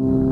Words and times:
Hello 0.00 0.29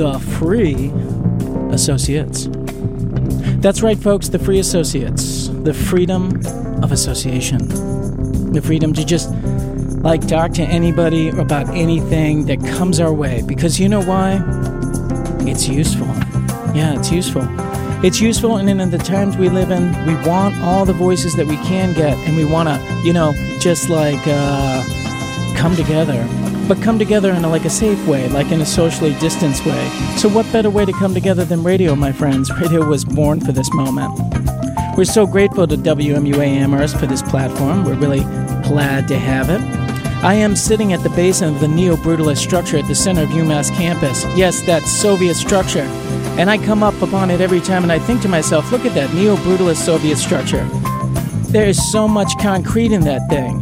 the 0.00 0.18
Free 0.18 0.90
Associates. 1.74 2.48
That's 3.60 3.82
right, 3.82 3.98
folks, 3.98 4.30
the 4.30 4.38
Free 4.38 4.58
Associates. 4.58 5.48
The 5.48 5.74
freedom 5.74 6.40
of 6.82 6.90
association. 6.90 7.68
The 8.50 8.62
freedom 8.62 8.94
to 8.94 9.04
just 9.04 9.30
like 10.02 10.26
talk 10.26 10.52
to 10.52 10.62
anybody 10.62 11.28
about 11.28 11.68
anything 11.76 12.46
that 12.46 12.64
comes 12.64 12.98
our 12.98 13.12
way. 13.12 13.42
Because 13.46 13.78
you 13.78 13.90
know 13.90 14.00
why? 14.00 14.42
It's 15.40 15.68
useful. 15.68 16.06
Yeah, 16.74 16.98
it's 16.98 17.12
useful. 17.12 17.46
It's 18.02 18.22
useful, 18.22 18.56
and 18.56 18.70
in 18.70 18.90
the 18.90 18.96
times 18.96 19.36
we 19.36 19.50
live 19.50 19.70
in, 19.70 19.92
we 20.06 20.14
want 20.26 20.56
all 20.62 20.86
the 20.86 20.94
voices 20.94 21.36
that 21.36 21.46
we 21.46 21.56
can 21.56 21.92
get, 21.92 22.16
and 22.26 22.38
we 22.38 22.46
want 22.46 22.70
to, 22.70 23.02
you 23.04 23.12
know, 23.12 23.34
just 23.60 23.90
like 23.90 24.22
uh, 24.26 24.82
come 25.58 25.76
together 25.76 26.26
but 26.70 26.80
come 26.80 27.00
together 27.00 27.32
in 27.32 27.44
a, 27.44 27.48
like 27.48 27.64
a 27.64 27.70
safe 27.70 28.06
way, 28.06 28.28
like 28.28 28.52
in 28.52 28.60
a 28.60 28.64
socially 28.64 29.12
distanced 29.14 29.66
way. 29.66 29.88
So, 30.16 30.28
what 30.28 30.50
better 30.52 30.70
way 30.70 30.84
to 30.84 30.92
come 30.92 31.12
together 31.12 31.44
than 31.44 31.64
radio, 31.64 31.96
my 31.96 32.12
friends? 32.12 32.48
Radio 32.60 32.86
was 32.86 33.04
born 33.04 33.40
for 33.40 33.50
this 33.50 33.74
moment. 33.74 34.16
We're 34.96 35.04
so 35.04 35.26
grateful 35.26 35.66
to 35.66 35.76
WMUA 35.76 36.46
Amherst 36.46 36.96
for 36.96 37.06
this 37.06 37.22
platform. 37.22 37.82
We're 37.82 37.96
really 37.96 38.20
glad 38.62 39.08
to 39.08 39.18
have 39.18 39.50
it. 39.50 39.60
I 40.22 40.34
am 40.34 40.54
sitting 40.54 40.92
at 40.92 41.02
the 41.02 41.10
base 41.10 41.42
of 41.42 41.58
the 41.58 41.66
neo 41.66 41.96
brutalist 41.96 42.38
structure 42.38 42.76
at 42.76 42.86
the 42.86 42.94
center 42.94 43.22
of 43.22 43.30
UMass 43.30 43.74
campus. 43.74 44.22
Yes, 44.36 44.62
that 44.62 44.84
Soviet 44.84 45.34
structure. 45.34 45.88
And 46.38 46.48
I 46.48 46.56
come 46.56 46.84
up 46.84 47.02
upon 47.02 47.30
it 47.30 47.40
every 47.40 47.60
time 47.60 47.82
and 47.82 47.90
I 47.90 47.98
think 47.98 48.22
to 48.22 48.28
myself, 48.28 48.70
look 48.70 48.84
at 48.84 48.94
that 48.94 49.12
neo 49.12 49.34
brutalist 49.38 49.84
Soviet 49.84 50.18
structure. 50.18 50.64
There 51.50 51.66
is 51.66 51.90
so 51.90 52.06
much 52.06 52.30
concrete 52.38 52.92
in 52.92 53.00
that 53.00 53.28
thing. 53.28 53.60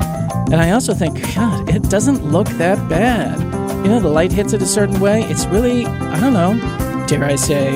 And 0.50 0.62
I 0.62 0.70
also 0.70 0.94
think, 0.94 1.22
God, 1.34 1.68
it 1.68 1.82
doesn't 1.90 2.24
look 2.24 2.48
that 2.56 2.88
bad. 2.88 3.38
You 3.84 3.90
know, 3.90 4.00
the 4.00 4.08
light 4.08 4.32
hits 4.32 4.54
it 4.54 4.62
a 4.62 4.66
certain 4.66 4.98
way. 4.98 5.24
It's 5.24 5.44
really, 5.46 5.84
I 5.84 6.18
don't 6.18 6.32
know, 6.32 6.58
dare 7.06 7.24
I 7.24 7.36
say, 7.36 7.72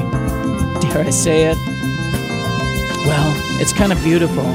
dare 0.81 1.05
I 1.05 1.11
say 1.11 1.51
it? 1.51 1.59
Well, 3.07 3.31
it's 3.61 3.75
kind 3.75 3.93
of 3.93 4.03
beautiful. 4.03 4.47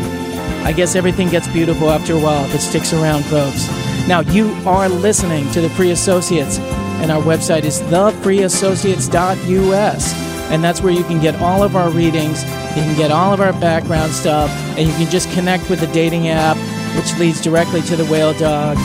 I 0.66 0.74
guess 0.76 0.96
everything 0.96 1.30
gets 1.30 1.48
beautiful 1.48 1.92
after 1.92 2.14
a 2.14 2.20
while 2.20 2.44
if 2.46 2.56
it 2.56 2.60
sticks 2.60 2.92
around, 2.92 3.24
folks. 3.26 3.68
Now, 4.08 4.22
you 4.22 4.52
are 4.66 4.90
listening 4.90 5.48
to 5.52 5.62
the 5.62 5.70
Free 5.70 5.92
Associates, 5.92 6.58
and 7.00 7.12
our 7.12 7.22
website 7.22 7.66
is 7.66 7.82
thefreeassociates.us. 7.82 10.14
And 10.50 10.64
that's 10.64 10.82
where 10.82 10.94
you 10.94 11.04
can 11.04 11.20
get 11.22 11.36
all 11.40 11.62
of 11.62 11.76
our 11.76 11.92
readings, 11.92 12.44
you 12.44 12.82
can 12.82 12.96
get 12.98 13.12
all 13.12 13.32
of 13.32 13.42
our 13.42 13.54
background 13.54 14.12
stuff, 14.12 14.50
and 14.76 14.88
you 14.88 14.94
can 14.96 15.08
just 15.12 15.30
connect 15.34 15.70
with 15.70 15.82
the 15.82 15.88
dating 15.88 16.30
app 16.30 16.58
which 16.98 17.18
leads 17.20 17.40
directly 17.40 17.82
to 17.84 17.96
the 17.96 18.06
Whale 18.06 18.34
Dawg. 18.34 18.78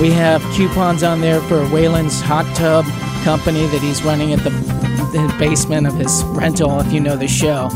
We 0.00 0.10
have 0.10 0.42
coupons 0.54 1.02
on 1.02 1.20
there 1.20 1.40
for 1.42 1.64
Waylon's 1.66 2.20
hot 2.20 2.44
tub 2.56 2.84
company 3.24 3.66
that 3.66 3.80
he's 3.80 4.02
running 4.02 4.32
at 4.32 4.40
the, 4.40 4.50
the 4.50 5.34
basement 5.38 5.86
of 5.86 5.94
his 5.94 6.22
rental, 6.24 6.80
if 6.80 6.92
you 6.92 7.00
know 7.00 7.16
the 7.16 7.28
show. 7.28 7.68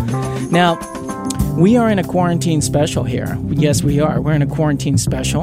Now, 0.50 0.78
we 1.56 1.76
are 1.76 1.88
in 1.88 2.00
a 2.00 2.04
quarantine 2.04 2.60
special 2.60 3.04
here. 3.04 3.38
Yes, 3.48 3.84
we 3.84 4.00
are. 4.00 4.20
We're 4.20 4.32
in 4.32 4.42
a 4.42 4.46
quarantine 4.46 4.98
special. 4.98 5.42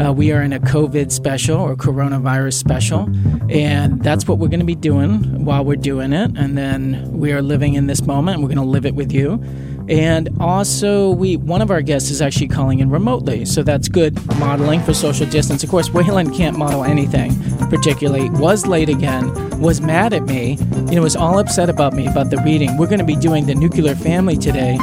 Uh, 0.00 0.12
we 0.12 0.30
are 0.30 0.40
in 0.40 0.52
a 0.52 0.60
COVID 0.60 1.10
special 1.10 1.58
or 1.58 1.74
coronavirus 1.74 2.54
special. 2.54 3.08
And 3.50 4.00
that's 4.04 4.28
what 4.28 4.38
we're 4.38 4.48
going 4.48 4.60
to 4.60 4.66
be 4.66 4.76
doing 4.76 5.44
while 5.44 5.64
we're 5.64 5.76
doing 5.76 6.12
it. 6.12 6.30
And 6.36 6.56
then 6.56 7.10
we 7.10 7.32
are 7.32 7.42
living 7.42 7.74
in 7.74 7.88
this 7.88 8.02
moment. 8.02 8.40
We're 8.40 8.48
going 8.48 8.58
to 8.58 8.64
live 8.64 8.86
it 8.86 8.94
with 8.94 9.10
you. 9.10 9.42
And 9.88 10.28
also, 10.40 11.10
we 11.10 11.36
one 11.36 11.62
of 11.62 11.70
our 11.70 11.80
guests 11.80 12.10
is 12.10 12.20
actually 12.20 12.48
calling 12.48 12.80
in 12.80 12.90
remotely, 12.90 13.44
so 13.44 13.62
that's 13.62 13.88
good 13.88 14.14
modeling 14.38 14.82
for 14.82 14.92
social 14.92 15.26
distance. 15.26 15.64
Of 15.64 15.70
course, 15.70 15.88
Waylon 15.88 16.36
can't 16.36 16.58
model 16.58 16.84
anything 16.84 17.32
particularly. 17.68 18.30
Was 18.30 18.66
late 18.66 18.88
again. 18.88 19.60
Was 19.60 19.80
mad 19.80 20.12
at 20.12 20.24
me. 20.24 20.58
You 20.88 20.96
know, 20.96 21.02
was 21.02 21.16
all 21.16 21.38
upset 21.38 21.70
about 21.70 21.92
me 21.92 22.06
about 22.06 22.30
the 22.30 22.36
reading. 22.38 22.76
We're 22.76 22.86
going 22.86 22.98
to 22.98 23.04
be 23.04 23.16
doing 23.16 23.46
the 23.46 23.54
nuclear 23.54 23.94
family 23.94 24.36
today. 24.36 24.78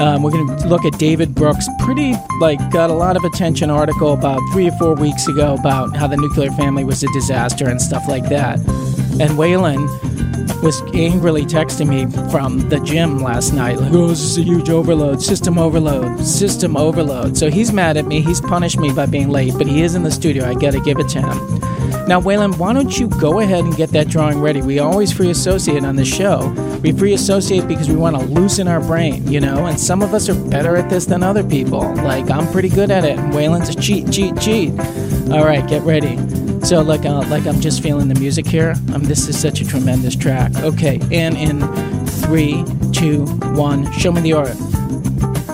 Um, 0.00 0.22
we're 0.22 0.30
going 0.30 0.46
to 0.46 0.68
look 0.68 0.84
at 0.84 0.98
David 0.98 1.34
Brooks' 1.34 1.68
pretty 1.80 2.14
like 2.40 2.58
got 2.70 2.90
a 2.90 2.94
lot 2.94 3.16
of 3.16 3.24
attention 3.24 3.70
article 3.70 4.12
about 4.12 4.40
three 4.52 4.68
or 4.68 4.72
four 4.72 4.94
weeks 4.94 5.28
ago 5.28 5.54
about 5.58 5.96
how 5.96 6.06
the 6.06 6.16
nuclear 6.16 6.50
family 6.52 6.84
was 6.84 7.02
a 7.02 7.08
disaster 7.12 7.68
and 7.68 7.80
stuff 7.80 8.06
like 8.08 8.28
that. 8.28 8.58
And 9.20 9.38
Waylon 9.38 9.86
was 10.62 10.80
angrily 10.94 11.44
texting 11.44 11.88
me 11.88 12.06
from 12.30 12.68
the 12.68 12.78
gym 12.80 13.18
last 13.18 13.52
night, 13.52 13.78
like, 13.78 13.92
oh, 13.92 14.08
this 14.08 14.20
is 14.20 14.38
a 14.38 14.42
huge 14.42 14.70
overload, 14.70 15.20
system 15.20 15.58
overload, 15.58 16.20
system 16.20 16.76
overload. 16.76 17.36
So 17.36 17.50
he's 17.50 17.72
mad 17.72 17.96
at 17.96 18.06
me. 18.06 18.20
He's 18.20 18.40
punished 18.40 18.78
me 18.78 18.92
by 18.92 19.06
being 19.06 19.28
late, 19.28 19.54
but 19.58 19.66
he 19.66 19.82
is 19.82 19.94
in 19.94 20.02
the 20.02 20.10
studio. 20.10 20.48
I 20.48 20.54
gotta 20.54 20.80
give 20.80 20.98
it 20.98 21.08
to 21.10 21.20
him. 21.20 21.60
Now, 22.06 22.20
Waylon, 22.20 22.58
why 22.58 22.72
don't 22.72 22.98
you 22.98 23.08
go 23.08 23.40
ahead 23.40 23.64
and 23.64 23.76
get 23.76 23.90
that 23.90 24.08
drawing 24.08 24.40
ready? 24.40 24.60
We 24.60 24.78
always 24.78 25.12
free 25.12 25.30
associate 25.30 25.84
on 25.84 25.96
the 25.96 26.04
show. 26.04 26.50
We 26.82 26.92
free 26.92 27.14
associate 27.14 27.68
because 27.68 27.88
we 27.88 27.94
want 27.94 28.16
to 28.16 28.24
loosen 28.24 28.66
our 28.68 28.80
brain, 28.80 29.26
you 29.30 29.40
know, 29.40 29.66
and 29.66 29.78
some 29.78 30.02
of 30.02 30.12
us 30.12 30.28
are 30.28 30.34
better 30.34 30.76
at 30.76 30.90
this 30.90 31.06
than 31.06 31.22
other 31.22 31.44
people. 31.44 31.94
Like, 31.96 32.30
I'm 32.30 32.50
pretty 32.52 32.68
good 32.68 32.90
at 32.90 33.04
it, 33.04 33.18
Waylon's 33.18 33.68
a 33.68 33.74
cheat, 33.74 34.10
cheat, 34.12 34.38
cheat. 34.40 34.70
All 35.32 35.44
right, 35.44 35.66
get 35.68 35.82
ready. 35.82 36.18
So 36.62 36.80
like 36.80 37.04
uh, 37.04 37.26
like 37.28 37.46
I'm 37.46 37.60
just 37.60 37.82
feeling 37.82 38.08
the 38.08 38.18
music 38.18 38.46
here. 38.46 38.74
Um, 38.94 39.02
this 39.02 39.28
is 39.28 39.38
such 39.38 39.60
a 39.60 39.66
tremendous 39.66 40.16
track. 40.16 40.54
Okay, 40.58 41.00
and 41.10 41.36
in 41.36 41.60
three, 42.22 42.64
two, 42.92 43.26
one, 43.54 43.90
show 43.92 44.12
me 44.12 44.20
the 44.20 44.34
aura. 44.34 44.54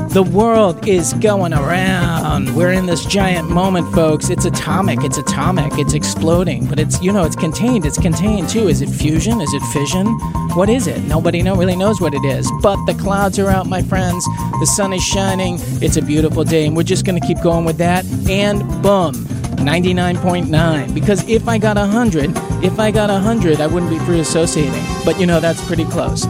The 0.08 0.22
world 0.22 0.88
is 0.88 1.12
going 1.14 1.52
around. 1.52 2.56
We're 2.56 2.72
in 2.72 2.86
this 2.86 3.04
giant 3.04 3.50
moment, 3.50 3.92
folks. 3.94 4.30
It's 4.30 4.46
atomic. 4.46 5.04
It's 5.04 5.18
atomic. 5.18 5.78
It's 5.78 5.92
exploding. 5.92 6.66
But 6.66 6.80
it's, 6.80 7.00
you 7.02 7.12
know, 7.12 7.24
it's 7.24 7.36
contained. 7.36 7.84
It's 7.84 7.98
contained 7.98 8.48
too. 8.48 8.68
Is 8.68 8.80
it 8.80 8.88
fusion? 8.88 9.42
Is 9.42 9.52
it 9.52 9.60
fission? 9.64 10.06
What 10.54 10.70
is 10.70 10.86
it? 10.86 11.02
Nobody 11.04 11.42
know, 11.42 11.54
really 11.56 11.76
knows 11.76 12.00
what 12.00 12.14
it 12.14 12.24
is. 12.24 12.50
But 12.62 12.82
the 12.86 12.94
clouds 12.94 13.38
are 13.38 13.50
out, 13.50 13.66
my 13.66 13.82
friends. 13.82 14.24
The 14.60 14.66
sun 14.66 14.94
is 14.94 15.04
shining. 15.04 15.58
It's 15.82 15.98
a 15.98 16.02
beautiful 16.02 16.42
day. 16.42 16.66
And 16.66 16.74
we're 16.74 16.84
just 16.84 17.04
to 17.04 17.20
keep 17.20 17.42
going 17.42 17.66
with 17.66 17.76
that. 17.76 18.06
And 18.30 18.60
boom. 18.82 19.37
99.9 19.58 20.94
because 20.94 21.28
if 21.28 21.48
I 21.48 21.58
got 21.58 21.76
100, 21.76 22.30
if 22.64 22.78
I 22.78 22.90
got 22.90 23.10
100, 23.10 23.60
I 23.60 23.66
wouldn't 23.66 23.90
be 23.90 23.98
free 24.00 24.20
associating. 24.20 24.84
But 25.04 25.18
you 25.20 25.26
know, 25.26 25.40
that's 25.40 25.64
pretty 25.66 25.84
close. 25.84 26.26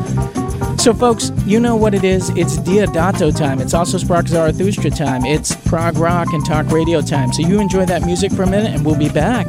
So, 0.83 0.95
folks, 0.95 1.33
you 1.45 1.59
know 1.59 1.75
what 1.75 1.93
it 1.93 2.05
is. 2.05 2.31
It's 2.31 2.57
Deodato 2.57 3.37
time. 3.37 3.61
It's 3.61 3.75
also 3.75 3.99
Sprach 3.99 4.29
Zarathustra 4.29 4.91
time. 4.91 5.25
It's 5.25 5.55
prog 5.67 5.99
rock 5.99 6.29
and 6.33 6.45
talk 6.47 6.71
radio 6.71 7.01
time. 7.01 7.33
So, 7.33 7.47
you 7.47 7.61
enjoy 7.61 7.85
that 7.87 8.07
music 8.07 8.33
for 8.33 8.45
a 8.45 8.47
minute, 8.47 8.73
and 8.73 8.87
we'll 8.87 8.97
be 8.97 9.09
back. 9.09 9.49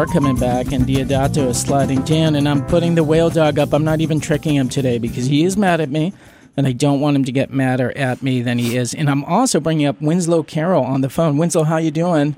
Are 0.00 0.06
coming 0.06 0.36
back, 0.36 0.72
and 0.72 0.86
Deodato 0.86 1.48
is 1.48 1.60
sliding 1.60 2.00
down, 2.04 2.34
and 2.34 2.48
I'm 2.48 2.64
putting 2.64 2.94
the 2.94 3.04
whale 3.04 3.28
dog 3.28 3.58
up. 3.58 3.74
I'm 3.74 3.84
not 3.84 4.00
even 4.00 4.18
tricking 4.18 4.54
him 4.54 4.70
today 4.70 4.96
because 4.96 5.26
he 5.26 5.44
is 5.44 5.58
mad 5.58 5.78
at 5.82 5.90
me, 5.90 6.14
and 6.56 6.66
I 6.66 6.72
don't 6.72 7.00
want 7.00 7.16
him 7.16 7.24
to 7.24 7.32
get 7.32 7.52
madder 7.52 7.92
at 7.94 8.22
me 8.22 8.40
than 8.40 8.58
he 8.58 8.78
is. 8.78 8.94
And 8.94 9.10
I'm 9.10 9.22
also 9.24 9.60
bringing 9.60 9.86
up 9.86 10.00
Winslow 10.00 10.44
Carrol 10.44 10.82
on 10.84 11.02
the 11.02 11.10
phone. 11.10 11.36
Winslow, 11.36 11.64
how 11.64 11.76
you 11.76 11.90
doing? 11.90 12.34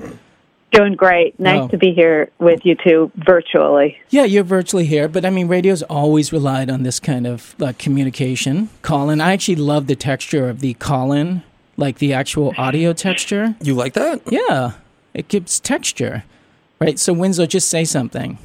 Doing 0.73 0.97
great. 0.97 1.39
Nice 1.39 1.61
oh. 1.61 1.69
to 1.69 1.79
be 1.79 1.93
here 1.93 2.33
with 2.41 2.67
you 2.67 2.75
two 2.75 3.13
virtually. 3.15 3.97
Yeah, 4.11 4.25
you're 4.25 4.43
virtually 4.43 4.87
here, 4.87 5.07
but 5.07 5.25
I 5.25 5.31
mean, 5.31 5.47
radio's 5.47 5.85
always 5.85 6.33
relied 6.33 6.69
on 6.69 6.83
this 6.83 6.99
kind 6.99 7.29
of 7.29 7.55
uh, 7.63 7.75
communication. 7.79 8.71
Call 8.83 9.09
in. 9.09 9.21
I 9.21 9.35
actually 9.35 9.55
love 9.55 9.87
the 9.87 9.95
texture 9.95 10.49
of 10.49 10.59
the 10.59 10.75
call 10.75 11.13
in, 11.13 11.45
like 11.77 11.99
the 11.99 12.13
actual 12.13 12.55
audio 12.59 12.93
texture. 12.93 13.55
You 13.63 13.75
like 13.75 13.93
that? 13.93 14.21
Yeah, 14.33 14.73
it 15.15 15.29
gives 15.29 15.61
texture. 15.61 16.25
Right. 16.87 16.99
So 16.99 17.13
Winslow, 17.13 17.47
just 17.47 17.69
say 17.69 17.85
something. 17.85 18.39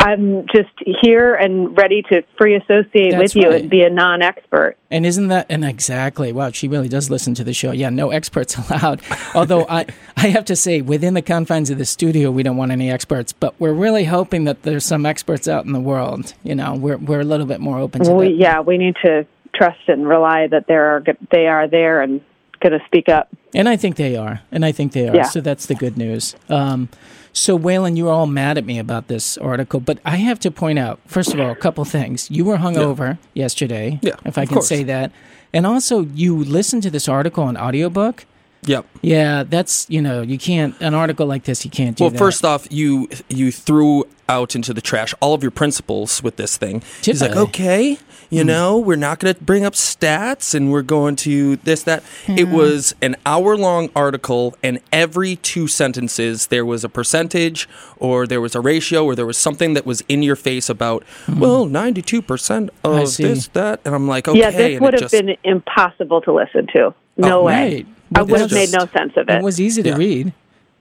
I'm 0.00 0.46
just 0.46 0.70
here 1.02 1.34
and 1.34 1.76
ready 1.76 2.02
to 2.02 2.22
free 2.38 2.54
associate 2.54 3.10
That's 3.10 3.34
with 3.34 3.42
you 3.42 3.50
right. 3.50 3.60
and 3.62 3.68
be 3.70 3.82
a 3.82 3.90
non-expert. 3.90 4.76
And 4.92 5.04
isn't 5.04 5.26
that 5.26 5.46
and 5.50 5.64
exactly? 5.64 6.30
Wow, 6.30 6.52
she 6.52 6.68
really 6.68 6.88
does 6.88 7.10
listen 7.10 7.34
to 7.34 7.42
the 7.42 7.52
show. 7.52 7.72
Yeah, 7.72 7.90
no 7.90 8.10
experts 8.10 8.56
allowed. 8.70 9.02
Although 9.34 9.66
I, 9.68 9.86
I 10.16 10.28
have 10.28 10.44
to 10.46 10.56
say, 10.56 10.82
within 10.82 11.14
the 11.14 11.22
confines 11.22 11.68
of 11.70 11.78
the 11.78 11.84
studio, 11.84 12.30
we 12.30 12.44
don't 12.44 12.56
want 12.56 12.70
any 12.70 12.92
experts. 12.92 13.32
But 13.32 13.58
we're 13.58 13.72
really 13.72 14.04
hoping 14.04 14.44
that 14.44 14.62
there's 14.62 14.84
some 14.84 15.04
experts 15.04 15.48
out 15.48 15.64
in 15.64 15.72
the 15.72 15.80
world. 15.80 16.32
You 16.44 16.54
know, 16.54 16.76
we're 16.76 16.98
we're 16.98 17.20
a 17.20 17.24
little 17.24 17.46
bit 17.46 17.60
more 17.60 17.78
open 17.78 18.04
to 18.04 18.12
We, 18.12 18.28
that. 18.28 18.36
yeah, 18.36 18.60
we 18.60 18.78
need 18.78 18.94
to 19.04 19.26
trust 19.52 19.80
and 19.88 20.06
rely 20.06 20.46
that 20.46 20.68
there 20.68 20.94
are 20.94 21.04
they 21.32 21.48
are 21.48 21.66
there 21.66 22.02
and 22.02 22.20
going 22.60 22.78
to 22.78 22.84
speak 22.86 23.08
up. 23.08 23.28
And 23.54 23.68
I 23.68 23.76
think 23.76 23.96
they 23.96 24.16
are. 24.16 24.40
And 24.52 24.64
I 24.64 24.72
think 24.72 24.92
they 24.92 25.08
are. 25.08 25.14
Yeah. 25.14 25.22
So 25.24 25.40
that's 25.40 25.66
the 25.66 25.74
good 25.74 25.96
news. 25.96 26.34
Um, 26.48 26.88
so, 27.32 27.58
Waylon, 27.58 27.96
you 27.96 28.06
were 28.06 28.10
all 28.10 28.26
mad 28.26 28.58
at 28.58 28.64
me 28.64 28.78
about 28.78 29.06
this 29.08 29.38
article, 29.38 29.80
but 29.80 29.98
I 30.04 30.16
have 30.16 30.40
to 30.40 30.50
point 30.50 30.78
out, 30.78 30.98
first 31.06 31.32
of 31.32 31.38
all, 31.38 31.50
a 31.50 31.54
couple 31.56 31.84
things. 31.84 32.30
You 32.30 32.44
were 32.44 32.56
hungover 32.56 33.18
yesterday, 33.34 34.00
Yeah, 34.02 34.16
if 34.24 34.38
I 34.38 34.44
can 34.46 34.54
course. 34.54 34.68
say 34.68 34.82
that. 34.84 35.12
And 35.52 35.66
also, 35.66 36.00
you 36.00 36.36
listened 36.36 36.82
to 36.84 36.90
this 36.90 37.08
article 37.08 37.44
on 37.44 37.56
audiobook. 37.56 38.26
Yep. 38.68 38.86
Yeah, 39.02 39.44
that's, 39.44 39.86
you 39.88 40.02
know, 40.02 40.20
you 40.22 40.38
can't, 40.38 40.78
an 40.80 40.92
article 40.94 41.26
like 41.26 41.44
this, 41.44 41.64
you 41.64 41.70
can't 41.70 41.96
do 41.96 42.04
Well, 42.04 42.10
that. 42.10 42.18
first 42.18 42.44
off, 42.44 42.66
you 42.70 43.08
you 43.28 43.50
threw 43.50 44.04
out 44.28 44.54
into 44.54 44.74
the 44.74 44.82
trash 44.82 45.14
all 45.20 45.32
of 45.32 45.42
your 45.42 45.50
principles 45.50 46.22
with 46.22 46.36
this 46.36 46.56
thing. 46.58 46.80
Did 47.00 47.12
He's 47.12 47.22
like, 47.22 47.30
I? 47.30 47.34
Hmm. 47.34 47.40
okay, 47.40 47.98
you 48.30 48.44
know, 48.44 48.76
we're 48.78 48.96
not 48.96 49.20
going 49.20 49.34
to 49.34 49.42
bring 49.42 49.64
up 49.64 49.72
stats, 49.72 50.54
and 50.54 50.70
we're 50.70 50.82
going 50.82 51.16
to 51.16 51.56
this 51.56 51.82
that. 51.84 52.02
It 52.26 52.48
was 52.48 52.94
an 53.00 53.16
hour 53.24 53.56
long 53.56 53.88
article, 53.96 54.54
and 54.62 54.80
every 54.92 55.36
two 55.36 55.66
sentences 55.66 56.48
there 56.48 56.66
was 56.66 56.84
a 56.84 56.90
percentage, 56.90 57.66
or 57.96 58.26
there 58.26 58.42
was 58.42 58.54
a 58.54 58.60
ratio, 58.60 59.02
or 59.06 59.14
there 59.14 59.24
was 59.24 59.38
something 59.38 59.72
that 59.72 59.86
was 59.86 60.02
in 60.10 60.22
your 60.22 60.36
face 60.36 60.68
about. 60.68 61.04
Well, 61.26 61.64
ninety 61.64 62.02
two 62.02 62.20
percent 62.20 62.68
Hmm. 62.84 62.90
Of 62.98 63.16
this 63.16 63.48
that, 63.48 63.80
and 63.86 63.94
I'm 63.94 64.06
like, 64.08 64.28
okay, 64.28 64.38
yeah, 64.38 64.50
this 64.50 64.80
would 64.80 64.92
have 64.92 65.00
just, 65.04 65.12
been 65.12 65.34
impossible 65.42 66.20
to 66.22 66.32
listen 66.34 66.66
to. 66.76 66.92
No 67.16 67.40
Oh, 67.40 67.44
way. 67.44 67.74
Right. 67.76 67.86
I 68.14 68.22
would 68.22 68.40
have 68.40 68.52
made 68.52 68.72
no 68.72 68.86
sense 68.86 69.12
of 69.16 69.28
It 69.28 69.36
it. 69.36 69.42
was 69.42 69.60
easy 69.60 69.82
to 69.82 69.90
Yeah. 69.90 69.96
read. 69.96 70.32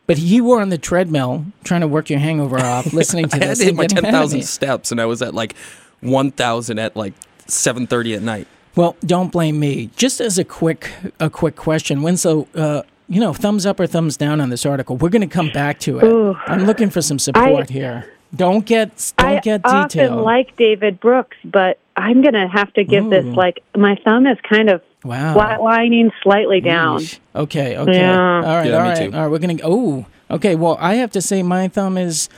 But 0.06 0.20
you 0.20 0.46
were 0.46 0.62
on 0.62 0.70
the 0.70 0.78
treadmill 0.78 1.46
trying 1.66 1.82
to 1.82 1.88
work 1.88 2.10
your 2.10 2.20
hangover 2.20 2.60
off, 2.60 2.94
listening 2.94 3.28
to 3.30 3.36
I 3.36 3.40
had 3.40 3.50
this. 3.50 3.58
to 3.60 3.64
hit 3.66 3.70
and 3.72 3.78
my 3.78 3.84
getting 3.84 3.96
ten 3.98 4.04
mad 4.04 4.14
at 4.16 4.20
thousand 4.22 4.40
me. 4.40 4.44
steps, 4.46 4.92
and 4.92 5.02
I 5.02 5.06
was 5.06 5.22
at 5.22 5.34
like 5.34 5.54
one 6.02 6.32
thousand 6.32 6.80
at 6.80 6.96
like 6.96 7.14
seven 7.48 7.88
thirty 7.88 8.14
at 8.14 8.22
night. 8.22 8.48
Well, 8.76 8.96
don't 9.06 9.32
blame 9.32 9.60
me. 9.60 9.90
Just 9.98 10.22
as 10.22 10.38
a 10.38 10.44
quick 10.46 10.90
a 11.20 11.30
quick 11.30 11.56
question, 11.58 12.04
Winslow, 12.04 12.48
uh, 12.56 12.84
you 13.10 13.20
know, 13.20 13.34
thumbs 13.34 13.66
up 13.66 13.80
or 13.80 13.88
thumbs 13.88 14.16
down 14.16 14.40
on 14.40 14.50
this 14.50 14.66
article. 14.66 14.96
We're 14.98 15.10
going 15.10 15.28
to 15.28 15.34
come 15.34 15.50
back 15.50 15.80
to 15.82 16.00
it. 16.00 16.04
Ooh. 16.06 16.36
I'm 16.46 16.64
looking 16.66 16.90
for 16.90 17.02
some 17.02 17.20
support 17.20 17.70
here. 17.70 18.06
Don't 18.36 18.66
get 18.66 19.12
don't 19.18 19.28
I 19.28 19.40
get 19.40 19.62
often 19.66 19.88
detailed. 19.90 20.24
like 20.24 20.56
David 20.58 21.00
Brooks, 21.00 21.38
but 21.44 21.80
I'm 21.98 22.22
going 22.22 22.34
to 22.34 22.48
have 22.48 22.72
to 22.76 22.84
give 22.84 23.10
this 23.10 23.26
like 23.26 23.62
my 23.76 23.96
thumb 24.06 24.28
is 24.28 24.38
kind 24.48 24.70
of 24.70 24.82
wow. 25.08 25.36
flatlining 25.36 26.12
slightly 26.24 26.62
down. 26.62 27.00
Yeesh. 27.00 27.20
Okay, 27.36 27.78
okay. 27.78 28.00
Yeah. 28.00 28.36
All 28.36 28.42
right, 28.42 28.68
Yeah, 28.68 28.78
all 28.78 28.84
me 28.84 28.90
right. 28.90 28.98
too. 28.98 29.16
All 29.16 29.24
right, 29.24 29.32
we're 29.32 29.40
going 29.40 29.58
to 29.58 29.64
Oh, 29.66 30.06
okay. 30.32 30.56
Well, 30.56 30.78
I 30.80 30.96
have 30.96 31.12
to 31.12 31.22
say 31.22 31.44
my 31.44 31.68
thumb 31.68 31.98
is 31.98 32.30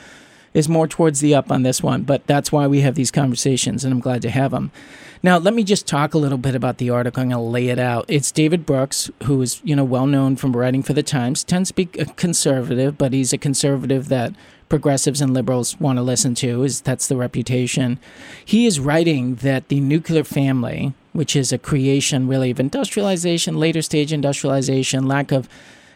is 0.53 0.67
more 0.67 0.87
towards 0.87 1.19
the 1.19 1.35
up 1.35 1.51
on 1.51 1.61
this 1.61 1.83
one, 1.83 2.01
but 2.03 2.25
that's 2.25 2.51
why 2.51 2.65
we 2.65 2.81
have 2.81 2.95
these 2.95 3.11
conversations 3.11 3.85
and 3.85 3.93
I'm 3.93 3.99
glad 3.99 4.21
to 4.23 4.29
have 4.31 4.51
them. 4.51 4.71
Now, 5.21 5.37
let 5.37 5.53
me 5.53 5.63
just 5.63 5.85
talk 5.85 6.13
a 6.13 6.17
little 6.17 6.37
bit 6.37 6.55
about 6.55 6.77
the 6.77 6.89
article. 6.89 7.21
I'm 7.21 7.29
going 7.29 7.43
to 7.43 7.49
lay 7.51 7.67
it 7.67 7.77
out. 7.77 8.05
It's 8.07 8.31
David 8.31 8.65
Brooks, 8.65 9.11
who 9.23 9.41
is, 9.41 9.61
you 9.65 9.75
know, 9.75 9.83
well 9.83 10.07
known 10.07 10.37
from 10.37 10.55
writing 10.55 10.81
for 10.81 10.93
the 10.93 11.03
Times. 11.03 11.43
Tends 11.43 11.69
to 11.69 11.75
be 11.75 11.89
a 11.99 12.05
conservative, 12.05 12.97
but 12.97 13.11
he's 13.11 13.33
a 13.33 13.37
conservative 13.37 14.07
that 14.07 14.33
progressives 14.69 15.19
and 15.19 15.33
liberals 15.33 15.77
want 15.79 15.97
to 15.97 16.03
listen 16.03 16.35
to. 16.35 16.63
Is 16.63 16.79
that's 16.79 17.07
the 17.07 17.17
reputation. 17.17 17.99
He 18.45 18.65
is 18.65 18.79
writing 18.79 19.35
that 19.35 19.67
the 19.67 19.81
nuclear 19.81 20.23
family, 20.23 20.93
which 21.19 21.35
is 21.35 21.51
a 21.51 21.57
creation 21.57 22.29
really 22.29 22.49
of 22.49 22.61
industrialization, 22.61 23.57
later 23.57 23.81
stage 23.81 24.13
industrialization, 24.13 25.05
lack 25.05 25.33
of 25.33 25.49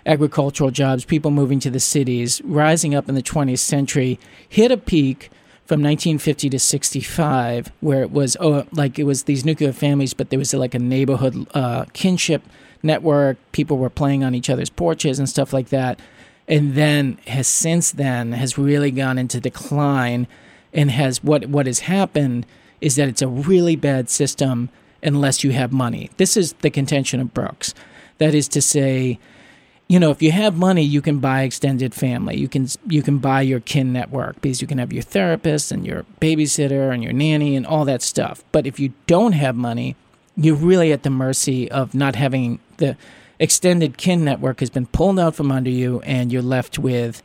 agricultural 0.06 0.70
jobs, 0.70 1.06
people 1.06 1.32
moving 1.32 1.62
to 1.62 1.70
the 1.70 1.80
cities, 1.80 2.42
rising 2.44 2.94
up 2.94 3.08
in 3.08 3.16
the 3.16 3.24
20th 3.24 3.60
century, 3.60 4.20
hit 4.50 4.70
a 4.70 4.76
peak 4.76 5.30
from 5.66 5.82
1950 5.82 6.50
to 6.50 6.60
65, 6.60 7.72
where 7.80 8.02
it 8.02 8.12
was 8.12 8.36
oh, 8.42 8.68
like 8.74 9.00
it 9.00 9.06
was 9.06 9.24
these 9.24 9.46
nuclear 9.46 9.72
families, 9.72 10.14
but 10.14 10.30
there 10.30 10.38
was 10.38 10.54
like 10.54 10.76
a 10.76 10.80
neighborhood 10.80 11.48
uh, 11.54 11.86
kinship 11.94 12.44
network. 12.84 13.38
People 13.54 13.78
were 13.78 13.90
playing 13.90 14.26
on 14.26 14.36
each 14.36 14.50
other's 14.50 14.70
porches 14.70 15.20
and 15.20 15.30
stuff 15.30 15.54
like 15.54 15.70
that. 15.70 16.02
And 16.50 16.74
then 16.74 17.18
has 17.28 17.48
since 17.48 17.94
then 17.94 18.34
has 18.34 18.58
really 18.58 18.92
gone 18.92 19.18
into 19.18 19.40
decline, 19.40 20.28
and 20.74 20.92
has 20.92 21.24
what 21.24 21.46
what 21.46 21.66
has 21.66 21.80
happened 21.80 22.46
is 22.82 22.98
that 22.98 23.08
it's 23.08 23.22
a 23.22 23.28
really 23.30 23.78
bad 23.78 24.10
system 24.10 24.70
unless 25.04 25.44
you 25.44 25.52
have 25.52 25.72
money. 25.72 26.10
This 26.18 26.38
is 26.38 26.54
the 26.62 26.70
contention 26.70 27.20
of 27.20 27.34
Brooks. 27.34 27.74
That 28.18 28.34
is 28.34 28.48
to 28.50 28.62
say, 28.62 29.20
you 29.88 30.00
know, 30.00 30.12
if 30.12 30.22
you 30.22 30.32
have 30.32 30.56
money, 30.56 30.84
you 30.84 31.02
can 31.02 31.20
buy 31.20 31.42
extended 31.42 31.94
family. 31.94 32.38
You 32.38 32.48
can 32.48 32.68
you 32.88 33.04
can 33.04 33.18
buy 33.18 33.42
your 33.42 33.60
kin 33.60 33.92
network 33.92 34.42
because 34.42 34.62
you 34.62 34.68
can 34.68 34.78
have 34.78 34.94
your 34.94 35.04
therapist 35.04 35.72
and 35.72 35.86
your 35.86 36.06
babysitter 36.22 36.94
and 36.94 37.04
your 37.04 37.14
nanny 37.14 37.56
and 37.56 37.66
all 37.66 37.86
that 37.86 38.02
stuff. 38.02 38.44
But 38.52 38.66
if 38.66 38.80
you 38.80 38.94
don't 39.08 39.34
have 39.34 39.56
money, 39.56 39.96
you're 40.36 40.56
really 40.56 40.92
at 40.92 41.04
the 41.04 41.10
mercy 41.10 41.70
of 41.70 41.94
not 41.94 42.16
having 42.16 42.60
the 42.78 42.98
extended 43.40 43.98
kin 43.98 44.24
network 44.24 44.62
has 44.62 44.70
been 44.70 44.86
pulled 44.86 45.20
out 45.20 45.36
from 45.36 45.52
under 45.52 45.70
you 45.70 46.00
and 46.02 46.32
you're 46.32 46.42
left 46.42 46.80
with 46.80 47.22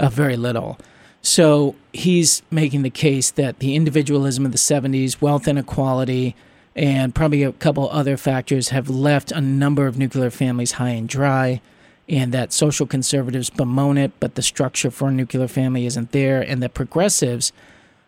uh, 0.00 0.08
very 0.08 0.36
little. 0.36 0.78
So 1.22 1.76
he's 1.92 2.42
making 2.50 2.82
the 2.82 2.90
case 2.90 3.30
that 3.30 3.60
the 3.60 3.76
individualism 3.76 4.44
of 4.44 4.52
the 4.52 4.58
70s, 4.58 5.20
wealth 5.20 5.46
inequality, 5.46 6.34
and 6.74 7.14
probably 7.14 7.42
a 7.42 7.52
couple 7.52 7.88
other 7.90 8.16
factors 8.16 8.70
have 8.70 8.88
left 8.88 9.32
a 9.32 9.40
number 9.40 9.86
of 9.86 9.98
nuclear 9.98 10.30
families 10.30 10.72
high 10.72 10.90
and 10.90 11.08
dry, 11.08 11.60
and 12.08 12.32
that 12.32 12.52
social 12.52 12.86
conservatives 12.86 13.50
bemoan 13.50 13.98
it, 13.98 14.12
but 14.20 14.34
the 14.34 14.42
structure 14.42 14.90
for 14.90 15.08
a 15.08 15.12
nuclear 15.12 15.48
family 15.48 15.86
isn't 15.86 16.12
there, 16.12 16.40
and 16.40 16.62
that 16.62 16.74
progressives 16.74 17.52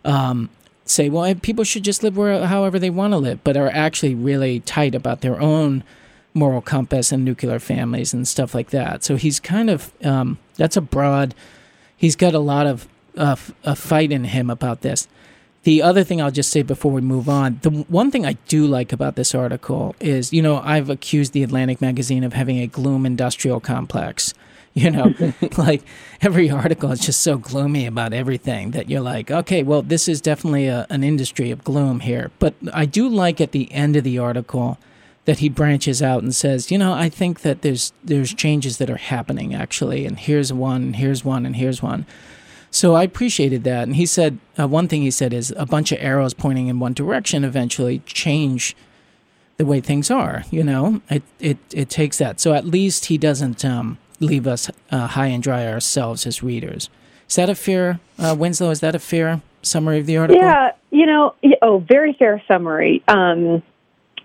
um, 0.05 0.51
say, 0.85 1.09
well, 1.09 1.35
people 1.37 1.65
should 1.65 1.85
just 1.85 2.03
live 2.03 2.17
where, 2.17 2.47
however 2.47 2.79
they 2.79 2.91
want 2.91 3.13
to 3.13 3.19
live, 3.19 3.43
but 3.45 3.57
are 3.57 3.71
actually 3.71 4.15
really 4.15 4.61
tight 4.61 4.95
about 4.95 5.21
their 5.21 5.41
own 5.41 5.85
moral 6.35 6.61
compass 6.61 7.13
and 7.13 7.25
nuclear 7.25 7.59
families 7.59 8.13
and 8.13 8.27
stuff 8.27 8.55
like 8.55 8.71
that. 8.71 9.05
So 9.05 9.17
he's 9.17 9.39
kind 9.39 9.71
of 9.71 9.93
um, 10.05 10.39
that's 10.57 10.77
a 10.77 10.81
broad. 10.81 11.35
He's 11.97 12.17
got 12.17 12.35
a 12.35 12.41
lot 12.41 12.67
of 12.67 12.89
uh, 13.17 13.37
a 13.63 13.77
fight 13.77 14.11
in 14.11 14.25
him 14.25 14.51
about 14.51 14.83
this. 14.83 15.09
The 15.65 15.83
other 15.83 16.05
thing 16.05 16.21
I'll 16.21 16.31
just 16.31 16.51
say 16.51 16.63
before 16.63 16.93
we 16.93 17.01
move 17.01 17.29
on, 17.29 17.59
the 17.63 17.71
one 17.71 18.11
thing 18.11 18.27
I 18.27 18.35
do 18.49 18.67
like 18.67 18.93
about 18.93 19.17
this 19.17 19.35
article 19.35 19.97
is, 19.99 20.33
you 20.33 20.43
know, 20.43 20.59
I've 20.59 20.91
accused 20.91 21.33
the 21.33 21.43
Atlantic 21.43 21.81
magazine 21.81 22.23
of 22.23 22.35
having 22.35 22.59
a 22.59 22.67
gloom 22.67 23.05
industrial 23.05 23.61
complex. 23.61 24.33
You 24.77 24.91
know, 24.91 25.15
like 25.57 25.85
every 26.21 26.51
article 26.51 26.91
is 26.91 26.99
just 26.99 27.21
so 27.21 27.39
gloomy 27.39 27.87
about 27.87 28.13
everything 28.13 28.73
that 28.73 28.91
you're 28.91 29.01
like, 29.01 29.31
okay, 29.31 29.63
well, 29.63 29.83
this 29.83 30.09
is 30.09 30.21
definitely 30.21 30.67
a, 30.67 30.85
an 30.91 31.05
industry 31.05 31.53
of 31.53 31.63
gloom 31.63 32.01
here. 32.01 32.33
But 32.41 32.55
I 32.73 32.85
do 32.85 33.09
like 33.09 33.41
at 33.41 33.53
the 33.53 33.71
end 33.71 33.95
of 33.95 34.03
the 34.03 34.19
article 34.19 34.79
that 35.27 35.39
he 35.39 35.49
branches 35.49 36.03
out 36.03 36.25
and 36.25 36.35
says, 36.35 36.73
you 36.73 36.79
know, 36.79 36.93
I 36.93 37.09
think 37.09 37.43
that 37.43 37.63
there's 37.63 37.93
there's 38.03 38.35
changes 38.35 38.79
that 38.79 38.91
are 38.91 38.97
happening 38.97 39.55
actually, 39.55 40.07
and 40.07 40.19
here's 40.19 40.53
one, 40.53 40.83
and 40.83 40.97
here's 40.97 41.25
one, 41.25 41.47
and 41.47 41.55
here's 41.55 41.81
one. 41.81 42.05
So 42.75 42.97
I 42.97 43.05
appreciated 43.05 43.63
that. 43.65 43.85
And 43.85 43.95
he 43.95 44.05
said 44.05 44.39
uh, 44.59 44.67
one 44.67 44.89
thing 44.89 45.03
he 45.03 45.13
said 45.13 45.33
is 45.33 45.55
a 45.57 45.65
bunch 45.65 45.93
of 45.93 45.99
arrows 46.01 46.35
pointing 46.35 46.67
in 46.67 46.81
one 46.81 46.93
direction 46.93 47.45
eventually 47.45 48.01
change 48.01 48.75
the 49.59 49.65
way 49.65 49.81
things 49.81 50.11
are. 50.11 50.43
You 50.51 50.65
know, 50.65 51.01
it 51.09 51.23
it 51.39 51.59
it 51.73 51.89
takes 51.89 52.19
that. 52.19 52.41
So 52.41 52.53
at 52.53 52.67
least 52.67 53.05
he 53.07 53.17
doesn't 53.17 53.65
um, 53.65 53.99
leave 54.19 54.49
us 54.49 54.73
uh, 54.91 55.07
high 55.07 55.29
and 55.29 55.41
dry 55.41 55.69
ourselves 55.69 56.27
as 56.27 56.43
readers. 56.43 56.91
Is 57.29 57.37
that 57.37 57.49
a 57.49 57.55
fair, 57.55 58.01
uh, 58.19 58.35
Winslow? 58.37 58.71
Is 58.71 58.81
that 58.81 58.97
a 58.97 58.99
fair 58.99 59.41
summary 59.63 60.01
of 60.01 60.07
the 60.07 60.17
article? 60.17 60.43
Yeah, 60.43 60.73
you 60.91 61.07
know, 61.07 61.37
oh, 61.63 61.79
very 61.79 62.13
fair 62.15 62.43
summary. 62.49 63.05
Um, 63.07 63.63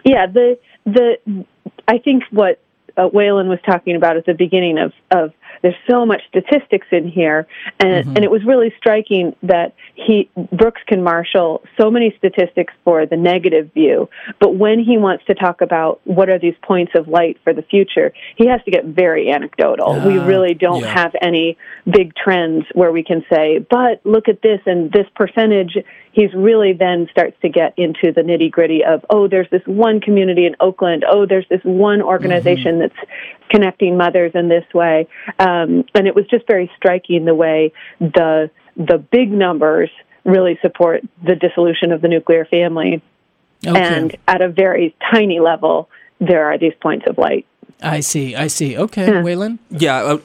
yeah, 0.03 0.25
the 0.25 0.57
the 0.85 1.45
I 1.87 1.99
think 1.99 2.23
what 2.31 2.59
uh, 2.97 3.09
was 3.13 3.59
talking 3.63 3.95
about 3.95 4.17
at 4.17 4.25
the 4.25 4.33
beginning 4.33 4.79
of 4.79 4.91
of 5.11 5.33
there's 5.61 5.75
so 5.89 6.05
much 6.05 6.21
statistics 6.29 6.87
in 6.91 7.07
here, 7.07 7.47
and 7.79 8.05
Mhm. 8.05 8.15
and 8.15 8.23
it 8.23 8.31
was 8.31 8.43
really 8.45 8.73
striking 8.77 9.35
that 9.43 9.73
he 9.95 10.29
Brooks 10.51 10.81
can 10.87 11.03
marshal 11.03 11.61
so 11.79 11.91
many 11.91 12.13
statistics 12.17 12.73
for 12.83 13.05
the 13.05 13.17
negative 13.17 13.71
view, 13.73 14.09
but 14.39 14.55
when 14.55 14.79
he 14.79 14.97
wants 14.97 15.25
to 15.25 15.33
talk 15.33 15.61
about 15.61 15.99
what 16.05 16.29
are 16.29 16.39
these 16.39 16.55
points 16.61 16.93
of 16.95 17.07
light 17.07 17.37
for 17.43 17.53
the 17.53 17.61
future, 17.63 18.13
he 18.35 18.47
has 18.47 18.61
to 18.63 18.71
get 18.71 18.85
very 18.85 19.29
anecdotal. 19.31 19.99
we 20.05 20.17
Ah, 20.17 20.25
really 20.25 20.53
don't 20.53 20.81
yeah. 20.81 20.87
have 21.01 21.15
any 21.21 21.57
big 21.89 22.13
trends 22.15 22.65
where 22.73 22.91
we 22.91 23.03
can 23.03 23.23
say, 23.31 23.59
but 23.69 23.99
look 24.05 24.29
at 24.29 24.41
this 24.41 24.61
and 24.65 24.91
this 24.91 25.07
percentage. 25.15 25.77
He's 26.11 26.33
really 26.33 26.73
then 26.73 27.07
starts 27.11 27.35
to 27.41 27.49
get 27.49 27.73
into 27.77 28.11
the 28.11 28.21
nitty 28.21 28.51
gritty 28.51 28.83
of, 28.83 29.05
oh, 29.09 29.27
there's 29.27 29.49
this 29.51 29.61
one 29.65 29.99
community 30.01 30.45
in 30.45 30.55
Oakland. 30.59 31.05
Oh, 31.07 31.25
there's 31.25 31.47
this 31.49 31.61
one 31.63 32.01
organization 32.01 32.79
that's 32.79 32.95
connecting 33.49 33.95
mothers 33.97 34.31
in 34.35 34.47
this 34.49 34.65
way. 34.73 35.07
Um, 35.49 35.85
and 35.95 36.07
it 36.07 36.15
was 36.15 36.25
just 36.27 36.45
very 36.47 36.71
striking 36.77 37.25
the 37.25 37.35
way 37.35 37.71
the 37.99 38.49
the 38.75 38.97
big 38.97 39.31
numbers 39.31 39.89
really 40.23 40.57
support 40.61 41.03
the 41.23 41.35
dissolution 41.35 41.91
of 41.91 42.01
the 42.01 42.07
nuclear 42.07 42.45
family. 42.45 43.01
Okay. 43.65 43.79
And 43.79 44.15
at 44.27 44.41
a 44.41 44.47
very 44.47 44.95
tiny 45.11 45.39
level, 45.39 45.89
there 46.19 46.45
are 46.45 46.57
these 46.57 46.73
points 46.81 47.05
of 47.07 47.17
light. 47.17 47.45
I 47.81 48.01
see. 48.01 48.35
I 48.35 48.47
see. 48.47 48.77
Okay, 48.77 49.05
Yeah. 49.07 49.21
Waylon. 49.23 49.57
Yeah, 49.69 49.97
uh, 50.03 50.17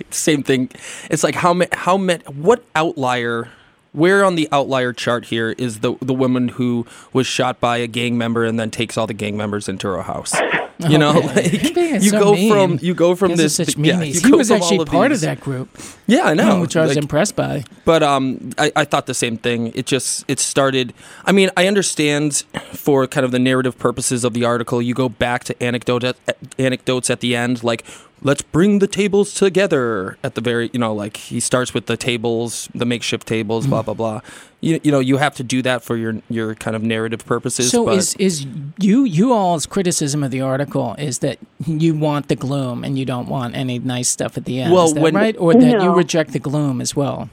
same 0.10 0.42
thing. 0.42 0.70
It's 1.10 1.22
like 1.22 1.34
how 1.34 1.52
many, 1.54 1.70
how 1.72 1.96
many, 1.96 2.24
what 2.24 2.64
outlier, 2.74 3.50
where 3.92 4.24
on 4.24 4.34
the 4.34 4.48
outlier 4.52 4.92
chart 4.92 5.26
here 5.26 5.50
is 5.58 5.80
the 5.80 5.94
the 6.00 6.14
woman 6.14 6.48
who 6.48 6.86
was 7.12 7.26
shot 7.26 7.60
by 7.60 7.76
a 7.78 7.86
gang 7.86 8.16
member 8.18 8.44
and 8.44 8.58
then 8.58 8.70
takes 8.70 8.96
all 8.96 9.06
the 9.06 9.14
gang 9.14 9.36
members 9.36 9.68
into 9.68 9.88
her 9.88 10.02
house? 10.02 10.34
You 10.88 10.98
know, 10.98 11.10
Okay. 11.18 11.26
like 11.34 12.02
you 12.02 12.10
so 12.10 12.18
go 12.18 12.32
mean. 12.32 12.50
from 12.50 12.78
you 12.82 12.92
go 12.92 13.14
from 13.14 13.36
this. 13.36 13.54
such 13.54 13.76
yeah, 13.76 14.00
you 14.02 14.14
he 14.20 14.30
go 14.30 14.38
was 14.38 14.48
from 14.48 14.56
actually 14.56 14.78
all 14.78 14.82
of 14.82 14.88
part 14.88 15.12
of 15.12 15.20
that 15.20 15.38
group, 15.40 15.68
Yeah, 16.08 16.22
I 16.24 16.34
know. 16.34 16.60
which 16.60 16.76
I 16.76 16.80
was 16.80 16.88
Like, 16.96 16.98
impressed 16.98 17.36
by. 17.36 17.62
But 17.84 18.02
um, 18.02 18.50
I, 18.58 18.72
I 18.74 18.84
thought 18.84 19.06
the 19.06 19.14
same 19.14 19.36
thing. 19.36 19.70
It 19.76 19.86
just 19.86 20.24
it 20.26 20.40
started. 20.40 20.92
I 21.24 21.30
mean, 21.30 21.50
I 21.56 21.68
understand 21.68 22.38
for 22.72 23.06
kind 23.06 23.24
of 23.24 23.30
the 23.30 23.38
narrative 23.38 23.78
purposes 23.78 24.24
of 24.24 24.32
the 24.34 24.44
article. 24.44 24.82
You 24.82 24.92
go 24.94 25.08
back 25.08 25.44
to 25.44 25.62
anecdote 25.62 26.16
anecdotes 26.58 27.10
at 27.10 27.20
the 27.20 27.36
end, 27.36 27.62
like 27.62 27.84
let's 28.22 28.42
bring 28.42 28.78
the 28.78 28.86
tables 28.86 29.34
together 29.34 30.16
at 30.22 30.34
the 30.34 30.40
very. 30.40 30.70
You 30.72 30.78
know, 30.78 30.94
like 30.94 31.16
he 31.16 31.40
starts 31.40 31.74
with 31.74 31.86
the 31.86 31.96
tables, 31.96 32.68
the 32.74 32.84
makeshift 32.84 33.26
tables, 33.26 33.66
blah 33.66 33.82
blah 33.82 33.94
blah. 33.94 34.20
You, 34.60 34.80
you 34.84 34.92
know, 34.92 35.00
you 35.00 35.16
have 35.16 35.34
to 35.36 35.42
do 35.42 35.60
that 35.62 35.82
for 35.82 35.96
your 35.96 36.20
your 36.30 36.54
kind 36.54 36.76
of 36.76 36.82
narrative 36.82 37.24
purposes. 37.26 37.70
So 37.70 37.86
but 37.86 37.96
is 37.98 38.14
is 38.16 38.46
you 38.78 39.04
you 39.04 39.32
all's 39.32 39.66
criticism 39.66 40.22
of 40.22 40.30
the 40.30 40.40
article 40.40 40.94
is 40.98 41.18
that 41.18 41.38
you 41.66 41.94
want 41.94 42.28
the 42.28 42.36
gloom 42.36 42.84
and 42.84 42.98
you 42.98 43.04
don't 43.04 43.28
want 43.28 43.56
any 43.56 43.78
nice 43.78 44.08
stuff 44.08 44.36
at 44.36 44.44
the 44.44 44.60
end? 44.60 44.72
Well, 44.72 44.86
is 44.86 44.94
that 44.94 45.02
when- 45.02 45.14
right, 45.14 45.36
or 45.38 45.54
that 45.54 45.82
you 45.82 45.90
reject 45.92 46.32
the 46.32 46.38
gloom 46.38 46.80
as 46.80 46.94
well? 46.94 47.28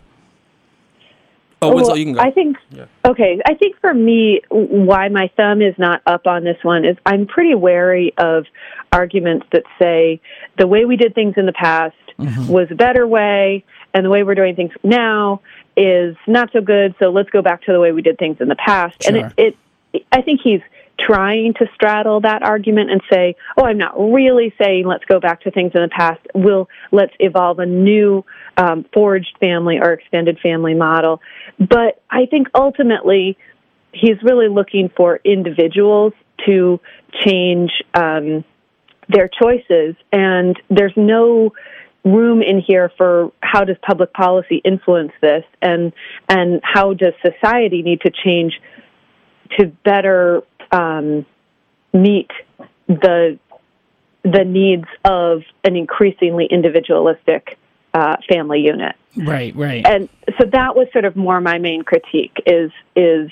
Oh, 1.62 1.76
Winslow, 1.76 1.90
Well, 1.90 1.98
you 1.98 2.06
can 2.06 2.14
go. 2.14 2.22
I 2.22 2.32
think 2.32 2.58
Yeah. 2.72 2.86
okay. 3.06 3.42
I 3.46 3.54
think 3.54 3.80
for 3.80 3.94
me, 3.94 4.42
why 4.50 5.08
my 5.10 5.30
thumb 5.38 5.62
is 5.62 5.76
not 5.78 6.02
up 6.06 6.28
on 6.28 6.44
this 6.44 6.58
one 6.64 6.86
is 6.86 6.98
I'm 7.06 7.26
pretty 7.26 7.56
wary 7.56 8.14
of 8.18 8.46
arguments 8.92 9.46
that 9.52 9.64
say 9.78 10.20
the 10.58 10.68
way 10.68 10.86
we 10.86 10.96
did 10.96 11.14
things 11.16 11.36
in 11.38 11.46
the 11.46 11.54
past 11.54 11.96
Mm-hmm. 12.20 12.48
was 12.52 12.68
a 12.70 12.76
better 12.76 13.08
way, 13.08 13.64
and 13.94 14.06
the 14.06 14.10
way 14.10 14.24
we're 14.24 14.36
doing 14.36 14.54
things 14.54 14.74
now 14.84 15.40
is 15.78 16.18
not 16.28 16.52
so 16.52 16.60
good. 16.60 16.94
So 17.00 17.12
let's 17.12 17.30
go 17.30 17.42
back 17.42 17.64
to 17.64 17.72
the 17.72 17.80
way 17.80 17.94
we 17.94 18.02
did 18.02 18.18
things 18.18 18.42
in 18.42 18.50
the 18.50 18.58
past. 18.58 19.02
Sure. 19.02 19.16
And 19.16 19.34
it, 19.38 19.56
it, 19.94 20.06
I 20.12 20.22
think 20.22 20.42
he's 20.44 20.60
trying 21.06 21.54
to 21.56 21.66
straddle 21.74 22.22
that 22.22 22.44
argument 22.44 22.92
and 22.92 23.02
say, 23.12 23.36
"Oh, 23.58 23.66
I'm 23.66 23.78
not 23.78 23.94
really 23.98 24.54
saying 24.62 24.86
let's 24.86 25.06
go 25.06 25.20
back 25.20 25.42
to 25.42 25.52
things 25.52 25.72
in 25.76 25.82
the 25.82 25.90
past. 25.90 26.20
We'll 26.34 26.70
let's 26.92 27.14
evolve 27.20 27.60
a 27.60 27.66
new 27.66 28.26
um, 28.58 28.86
forged 28.94 29.38
family 29.40 29.80
or 29.80 29.94
extended 29.94 30.40
family 30.40 30.74
model." 30.74 31.22
But 31.58 32.02
I 32.10 32.26
think 32.26 32.48
ultimately, 32.56 33.38
he's 33.94 34.22
really 34.24 34.48
looking 34.50 34.90
for 34.96 35.20
individuals 35.24 36.14
to 36.46 36.80
change 37.26 37.72
um, 37.94 38.44
their 39.08 39.28
choices, 39.28 39.96
and 40.12 40.60
there's 40.70 40.94
no 40.96 41.54
room 42.06 42.42
in 42.42 42.62
here 42.66 42.92
for 42.98 43.32
how 43.42 43.66
does 43.66 43.76
public 43.82 44.14
policy 44.14 44.62
influence 44.64 45.12
this, 45.22 45.44
and 45.62 45.94
and 46.28 46.62
how 46.64 46.94
does 46.94 47.14
society 47.26 47.82
need 47.82 48.02
to 48.02 48.12
change 48.12 48.54
to 49.58 49.68
better 49.84 50.44
um, 50.72 51.26
meet 51.94 52.32
the 52.88 53.40
the 54.24 54.44
needs 54.44 54.88
of 55.06 55.44
an 55.64 55.76
increasingly 55.76 56.46
individualistic 56.46 57.58
uh, 57.94 58.18
family 58.28 58.62
unit. 58.62 58.96
Right, 59.16 59.56
right. 59.56 59.86
And 59.86 60.10
so 60.38 60.46
that 60.52 60.76
was 60.76 60.88
sort 60.92 61.06
of 61.06 61.16
more 61.16 61.40
my 61.42 61.58
main 61.58 61.84
critique 61.84 62.38
is 62.46 62.72
is 62.96 63.32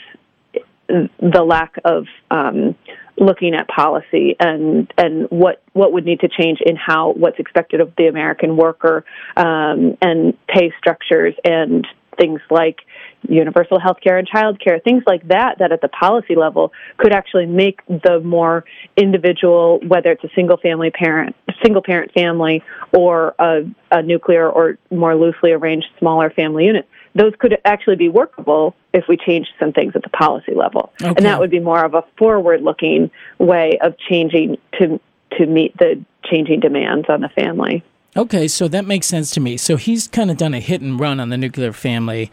the 0.87 1.43
lack 1.43 1.75
of 1.83 2.05
um, 2.31 2.75
looking 3.17 3.53
at 3.53 3.67
policy 3.67 4.35
and 4.39 4.91
and 4.97 5.27
what 5.29 5.61
what 5.73 5.91
would 5.91 6.05
need 6.05 6.21
to 6.21 6.29
change 6.29 6.59
in 6.65 6.75
how 6.75 7.11
what's 7.13 7.39
expected 7.39 7.81
of 7.81 7.93
the 7.97 8.07
American 8.07 8.55
worker 8.55 9.03
um, 9.35 9.97
and 10.01 10.37
pay 10.47 10.71
structures 10.77 11.35
and 11.43 11.85
things 12.17 12.41
like 12.49 12.79
universal 13.27 13.79
health 13.79 13.97
care 14.03 14.17
and 14.17 14.27
child 14.27 14.59
care, 14.59 14.79
things 14.79 15.03
like 15.05 15.27
that, 15.27 15.57
that 15.59 15.71
at 15.71 15.81
the 15.81 15.87
policy 15.87 16.35
level 16.35 16.71
could 16.97 17.13
actually 17.13 17.45
make 17.45 17.81
the 17.87 18.21
more 18.23 18.63
individual, 18.95 19.79
whether 19.87 20.11
it's 20.11 20.23
a 20.23 20.29
single 20.35 20.57
family 20.57 20.91
parent, 20.91 21.35
single 21.63 21.81
parent 21.81 22.11
family, 22.13 22.63
or 22.93 23.35
a, 23.39 23.61
a 23.91 24.01
nuclear 24.01 24.49
or 24.49 24.77
more 24.91 25.15
loosely 25.15 25.51
arranged 25.51 25.87
smaller 25.99 26.29
family 26.29 26.65
unit, 26.65 26.87
those 27.15 27.33
could 27.39 27.57
actually 27.65 27.95
be 27.95 28.09
workable 28.09 28.75
if 28.93 29.05
we 29.09 29.17
changed 29.17 29.49
some 29.59 29.73
things 29.73 29.93
at 29.95 30.03
the 30.03 30.09
policy 30.09 30.53
level. 30.53 30.93
Okay. 31.01 31.13
And 31.17 31.25
that 31.25 31.39
would 31.39 31.49
be 31.49 31.59
more 31.59 31.83
of 31.83 31.93
a 31.93 32.03
forward 32.17 32.61
looking 32.61 33.09
way 33.39 33.79
of 33.81 33.97
changing 33.97 34.57
to 34.79 34.99
to 35.37 35.45
meet 35.45 35.77
the 35.77 36.03
changing 36.23 36.59
demands 36.59 37.07
on 37.09 37.21
the 37.21 37.29
family. 37.29 37.83
Okay, 38.15 38.47
so 38.47 38.67
that 38.69 38.85
makes 38.85 39.05
sense 39.05 39.29
to 39.31 39.39
me. 39.39 39.57
So 39.57 39.75
he's 39.75 40.07
kind 40.07 40.31
of 40.31 40.37
done 40.37 40.53
a 40.53 40.59
hit 40.59 40.81
and 40.81 40.99
run 40.99 41.19
on 41.19 41.29
the 41.29 41.37
nuclear 41.37 41.73
family, 41.73 42.31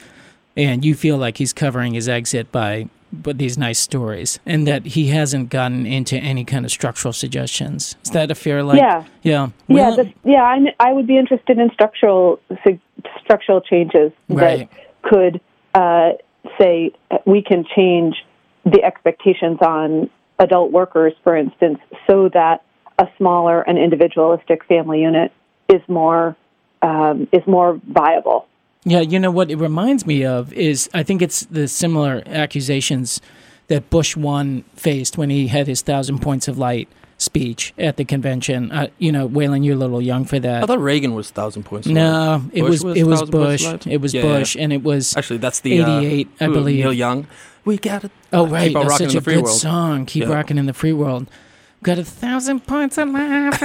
and 0.56 0.84
you 0.84 0.94
feel 0.94 1.16
like 1.16 1.38
he's 1.38 1.52
covering 1.52 1.94
his 1.94 2.08
exit 2.08 2.50
by 2.52 2.88
but 3.22 3.38
these 3.38 3.56
nice 3.56 3.78
stories, 3.78 4.40
and 4.44 4.66
that 4.66 4.86
he 4.86 5.08
hasn't 5.08 5.48
gotten 5.48 5.86
into 5.86 6.16
any 6.16 6.44
kind 6.44 6.64
of 6.64 6.70
structural 6.70 7.12
suggestions. 7.12 7.96
Is 8.02 8.10
that 8.10 8.30
a 8.30 8.34
fair 8.34 8.62
like? 8.62 8.78
Yeah. 8.78 9.04
yeah, 9.22 9.50
yeah, 9.68 9.90
the, 9.94 10.12
yeah. 10.24 10.42
I'm, 10.42 10.66
I 10.80 10.92
would 10.92 11.06
be 11.06 11.16
interested 11.16 11.58
in 11.58 11.70
structural 11.72 12.40
su- 12.66 12.80
structural 13.22 13.60
changes 13.60 14.12
Right. 14.28 14.68
that 14.70 14.80
could 15.02 15.40
uh, 15.74 16.12
say 16.58 16.92
we 17.24 17.42
can 17.42 17.64
change 17.76 18.16
the 18.64 18.82
expectations 18.82 19.58
on 19.60 20.10
adult 20.38 20.72
workers, 20.72 21.12
for 21.22 21.36
instance, 21.36 21.78
so 22.06 22.28
that 22.30 22.64
a 22.98 23.06
smaller 23.16 23.60
and 23.62 23.78
individualistic 23.78 24.64
family 24.64 25.02
unit 25.02 25.32
is 25.68 25.82
more 25.88 26.36
um, 26.82 27.28
is 27.32 27.42
more 27.46 27.80
viable. 27.86 28.46
Yeah, 28.84 29.00
you 29.00 29.18
know 29.18 29.30
what 29.30 29.50
it 29.50 29.56
reminds 29.56 30.06
me 30.06 30.24
of 30.24 30.52
is 30.52 30.90
I 30.92 31.02
think 31.02 31.22
it's 31.22 31.46
the 31.46 31.68
similar 31.68 32.22
accusations 32.26 33.20
that 33.68 33.88
Bush 33.90 34.16
one 34.16 34.62
faced 34.76 35.16
when 35.16 35.30
he 35.30 35.46
had 35.46 35.66
his 35.66 35.80
thousand 35.82 36.20
points 36.20 36.48
of 36.48 36.58
light 36.58 36.88
speech 37.16 37.72
at 37.78 37.96
the 37.96 38.04
convention. 38.04 38.70
Uh, 38.70 38.88
you 38.98 39.10
know, 39.10 39.26
Waylon, 39.28 39.64
you're 39.64 39.76
a 39.76 39.78
little 39.78 40.02
young 40.02 40.24
for 40.26 40.38
that. 40.38 40.62
I 40.62 40.66
thought 40.66 40.80
Reagan 40.80 41.14
was 41.14 41.30
thousand 41.30 41.62
points. 41.62 41.86
no, 41.86 42.42
it 42.52 42.62
was, 42.62 42.84
was 42.84 42.96
it 42.98 43.04
was 43.04 43.22
Bush. 43.22 43.64
It 43.86 44.02
was 44.02 44.12
Yeah, 44.12 44.22
yeah. 44.22 44.38
Bush, 44.38 44.56
and 44.58 44.72
it 44.72 44.82
was 44.82 45.16
Actually, 45.16 45.38
that's 45.38 45.60
the 45.60 45.80
uh, 45.80 46.00
88, 46.00 46.28
I 46.40 46.46
believe. 46.48 46.84
Neil 46.84 46.92
Young. 46.92 47.26
We 47.64 47.78
got 47.78 48.04
it. 48.04 48.10
Oh 48.34 48.46
right, 48.46 48.68
Keep 48.68 48.74
that's 48.82 48.98
such 48.98 49.12
in 49.12 49.16
a 49.18 49.20
free 49.22 49.34
good 49.36 49.44
world. 49.44 49.58
song. 49.58 50.04
Keep 50.04 50.24
Yeah. 50.24 50.32
rocking 50.34 50.58
in 50.58 50.66
the 50.66 50.74
free 50.74 50.92
world. 50.92 51.26
Got 51.84 51.98
a 51.98 52.04
thousand 52.04 52.66
points 52.66 52.96
of 52.96 53.10
life. 53.10 53.60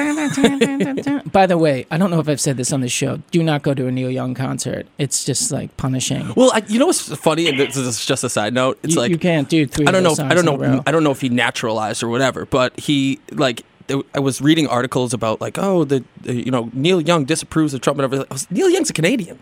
By 1.31 1.45
the 1.47 1.57
way, 1.57 1.85
I 1.89 1.97
don't 1.97 2.11
know 2.11 2.19
if 2.19 2.27
I've 2.27 2.41
said 2.41 2.57
this 2.57 2.73
on 2.73 2.81
the 2.81 2.89
show. 2.89 3.21
Do 3.31 3.41
not 3.41 3.63
go 3.63 3.73
to 3.73 3.88
a 3.88 3.91
Neil 3.91 4.11
Young 4.11 4.33
concert. 4.35 4.88
It's 4.97 5.23
just 5.23 5.51
like 5.53 5.75
punishing. 5.77 6.33
Well, 6.35 6.51
I, 6.53 6.61
you 6.67 6.79
know 6.79 6.88
what's 6.88 7.15
funny? 7.15 7.47
And 7.47 7.57
this 7.57 7.77
is 7.77 8.05
just 8.05 8.25
a 8.25 8.29
side 8.29 8.53
note. 8.53 8.77
It's 8.83 8.95
you, 8.95 8.99
like 8.99 9.09
you 9.09 9.17
can't 9.17 9.47
do 9.47 9.65
three. 9.65 9.88
I 9.88 9.91
don't 9.91 10.03
know. 10.03 10.15
I 10.19 10.35
don't 10.35 10.43
know. 10.45 10.83
I 10.85 10.91
don't 10.91 11.03
know 11.05 11.11
if 11.11 11.21
he 11.21 11.29
naturalized 11.29 12.03
or 12.03 12.09
whatever. 12.09 12.45
But 12.45 12.77
he 12.79 13.19
like. 13.31 13.63
there- 13.88 14.01
I 14.13 14.19
was 14.19 14.41
reading 14.41 14.67
articles 14.67 15.13
about 15.13 15.39
like, 15.41 15.57
oh, 15.57 15.83
the, 15.85 16.03
the 16.21 16.35
you 16.35 16.51
know 16.51 16.69
Neil 16.73 16.99
Young 17.01 17.23
disapproves 17.25 17.73
of 17.73 17.79
Trump 17.81 17.99
and 17.99 18.03
everything. 18.03 18.27
I 18.29 18.33
was, 18.33 18.51
Neil 18.51 18.69
Young's 18.69 18.89
a 18.89 18.93
Canadian. 18.93 19.39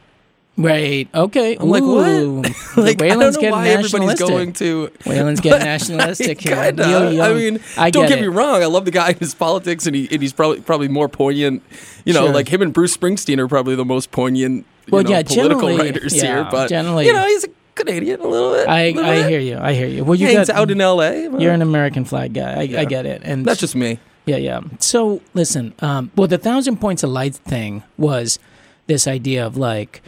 Right. 0.58 1.08
Okay. 1.14 1.56
I'm 1.56 1.70
like, 1.70 1.84
Ooh. 1.84 2.38
what? 2.42 2.78
like, 2.78 3.02
I 3.02 3.10
Waylon's 3.10 3.10
don't 3.10 3.20
know 3.20 3.32
getting 3.34 3.52
why 3.52 3.68
everybody's 3.70 3.92
nationalistic. 4.20 4.28
going 4.28 4.54
to. 4.54 4.88
Waylon's 5.04 5.40
getting 5.40 5.66
nationalistic 5.66 6.42
here. 6.42 6.56
Kinda. 6.56 6.88
Neil. 7.12 7.22
I 7.22 7.34
mean, 7.34 7.60
I 7.78 7.92
don't 7.92 8.08
get 8.08 8.16
get, 8.16 8.22
me 8.22 8.28
wrong. 8.28 8.64
I 8.64 8.66
love 8.66 8.86
the 8.86 8.92
guy 8.92 9.10
in 9.12 9.18
his 9.18 9.36
politics, 9.36 9.86
and 9.86 9.96
he 9.96 10.08
and 10.12 10.22
he's 10.22 10.34
probably 10.34 10.62
probably 10.62 10.88
more 10.88 11.08
poignant. 11.08 11.62
You 12.06 12.14
know, 12.14 12.26
Sure. 12.26 12.34
like 12.34 12.48
him 12.50 12.62
and 12.64 12.74
Bruce 12.74 12.98
Springsteen 12.98 13.38
are 13.38 13.48
probably 13.48 13.76
the 13.76 13.86
most 13.86 14.10
poignant. 14.12 14.66
You 14.88 14.92
Well, 14.92 15.04
know, 15.04 15.10
yeah, 15.12 15.22
political 15.24 15.62
generally- 15.70 15.78
writers 15.92 16.16
yeah, 16.16 16.22
here. 16.24 16.48
But 16.50 16.70
generally- 16.70 17.06
you 17.06 17.14
know, 17.14 17.26
he's 17.28 17.44
a 17.44 17.50
Canadian 17.76 18.22
a 18.22 18.28
little 18.28 18.54
bit. 18.54 18.68
I, 18.68 18.88
little 18.90 19.06
I 19.06 19.16
bit. 19.16 19.30
hear 19.30 19.40
you. 19.40 19.58
I 19.60 19.74
hear 19.74 19.88
you. 19.88 20.04
Well, 20.04 20.16
you 20.16 20.26
Hangs 20.28 20.48
got 20.48 20.56
out 20.58 20.72
in 20.72 20.82
L.A. 20.82 21.30
You're 21.40 21.54
an 21.54 21.62
American 21.62 22.04
flag 22.06 22.34
guy. 22.34 22.54
I, 22.62 22.82
I 22.82 22.86
get 22.86 23.06
it. 23.06 23.22
And 23.24 23.46
That's 23.46 23.60
just 23.60 23.76
me. 23.76 24.00
Yeah, 24.26 24.38
yeah. 24.38 24.62
So 24.80 25.22
listen, 25.36 25.74
um, 25.80 26.10
well, 26.16 26.28
the 26.28 26.38
thousand 26.40 26.78
points 26.82 27.04
of 27.04 27.12
light 27.12 27.36
thing 27.36 27.84
was 27.98 28.40
this 28.88 29.08
idea 29.08 29.46
of 29.46 29.56
like, 29.58 30.02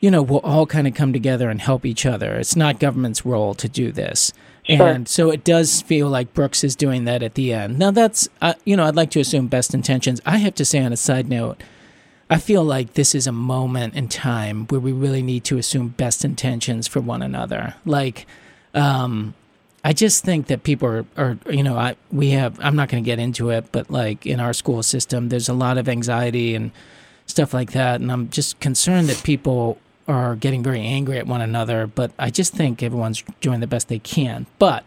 you 0.00 0.10
know, 0.10 0.22
we'll 0.22 0.40
all 0.40 0.66
kind 0.66 0.86
of 0.86 0.94
come 0.94 1.12
together 1.12 1.50
and 1.50 1.60
help 1.60 1.84
each 1.84 2.06
other. 2.06 2.36
It's 2.36 2.56
not 2.56 2.78
government's 2.78 3.24
role 3.24 3.54
to 3.54 3.68
do 3.68 3.90
this. 3.90 4.32
Sure. 4.64 4.86
And 4.86 5.08
so 5.08 5.30
it 5.30 5.44
does 5.44 5.80
feel 5.80 6.08
like 6.08 6.34
Brooks 6.34 6.62
is 6.62 6.76
doing 6.76 7.04
that 7.06 7.22
at 7.22 7.34
the 7.34 7.52
end. 7.52 7.78
Now, 7.78 7.90
that's, 7.90 8.28
uh, 8.42 8.54
you 8.64 8.76
know, 8.76 8.84
I'd 8.84 8.96
like 8.96 9.10
to 9.12 9.20
assume 9.20 9.48
best 9.48 9.72
intentions. 9.72 10.20
I 10.26 10.36
have 10.38 10.54
to 10.56 10.64
say, 10.64 10.80
on 10.84 10.92
a 10.92 10.96
side 10.96 11.28
note, 11.28 11.62
I 12.28 12.36
feel 12.36 12.62
like 12.62 12.92
this 12.92 13.14
is 13.14 13.26
a 13.26 13.32
moment 13.32 13.94
in 13.94 14.08
time 14.08 14.66
where 14.66 14.80
we 14.80 14.92
really 14.92 15.22
need 15.22 15.44
to 15.44 15.56
assume 15.56 15.88
best 15.88 16.24
intentions 16.24 16.86
for 16.86 17.00
one 17.00 17.22
another. 17.22 17.74
Like, 17.86 18.26
um, 18.74 19.32
I 19.82 19.94
just 19.94 20.22
think 20.22 20.48
that 20.48 20.64
people 20.64 20.88
are, 20.88 21.06
are 21.16 21.38
you 21.48 21.62
know, 21.62 21.78
I 21.78 21.96
we 22.12 22.30
have. 22.30 22.60
I'm 22.60 22.76
not 22.76 22.90
going 22.90 23.02
to 23.02 23.06
get 23.06 23.18
into 23.18 23.48
it, 23.48 23.72
but 23.72 23.90
like 23.90 24.26
in 24.26 24.40
our 24.40 24.52
school 24.52 24.82
system, 24.82 25.30
there's 25.30 25.48
a 25.48 25.54
lot 25.54 25.78
of 25.78 25.88
anxiety 25.88 26.54
and 26.54 26.72
stuff 27.24 27.54
like 27.54 27.72
that, 27.72 28.00
and 28.00 28.12
I'm 28.12 28.28
just 28.28 28.60
concerned 28.60 29.08
that 29.08 29.22
people 29.22 29.78
are 30.08 30.34
getting 30.34 30.62
very 30.62 30.80
angry 30.80 31.18
at 31.18 31.26
one 31.26 31.40
another. 31.40 31.86
But 31.86 32.10
I 32.18 32.30
just 32.30 32.54
think 32.54 32.82
everyone's 32.82 33.22
doing 33.40 33.60
the 33.60 33.66
best 33.66 33.88
they 33.88 33.98
can. 34.00 34.46
But 34.58 34.84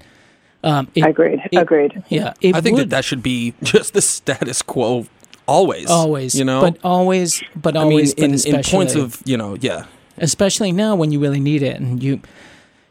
um, 0.63 0.89
it, 0.95 1.01
agreed. 1.05 1.39
it- 1.51 1.57
agreed. 1.57 2.03
Yeah, 2.09 2.33
I 2.43 2.59
think 2.61 2.77
would 2.77 2.89
that 2.89 2.95
that 2.97 3.05
should 3.05 3.23
be 3.23 3.53
just 3.63 3.93
the 3.93 4.01
status 4.01 4.61
quo 4.61 5.05
always. 5.47 5.89
always, 5.89 6.35
you 6.35 6.45
know. 6.45 6.61
but 6.61 6.77
always, 6.83 7.43
but 7.55 7.77
I 7.77 7.83
mean, 7.83 7.91
always, 7.93 8.13
but 8.15 8.23
in, 8.23 8.55
in 8.55 8.63
points 8.63 8.95
of 8.95 9.21
you 9.25 9.37
know, 9.37 9.55
yeah, 9.59 9.85
especially 10.17 10.71
now 10.71 10.95
when 10.95 11.11
you 11.11 11.19
really 11.19 11.39
need 11.39 11.63
it, 11.63 11.79
and 11.79 12.01
you 12.01 12.21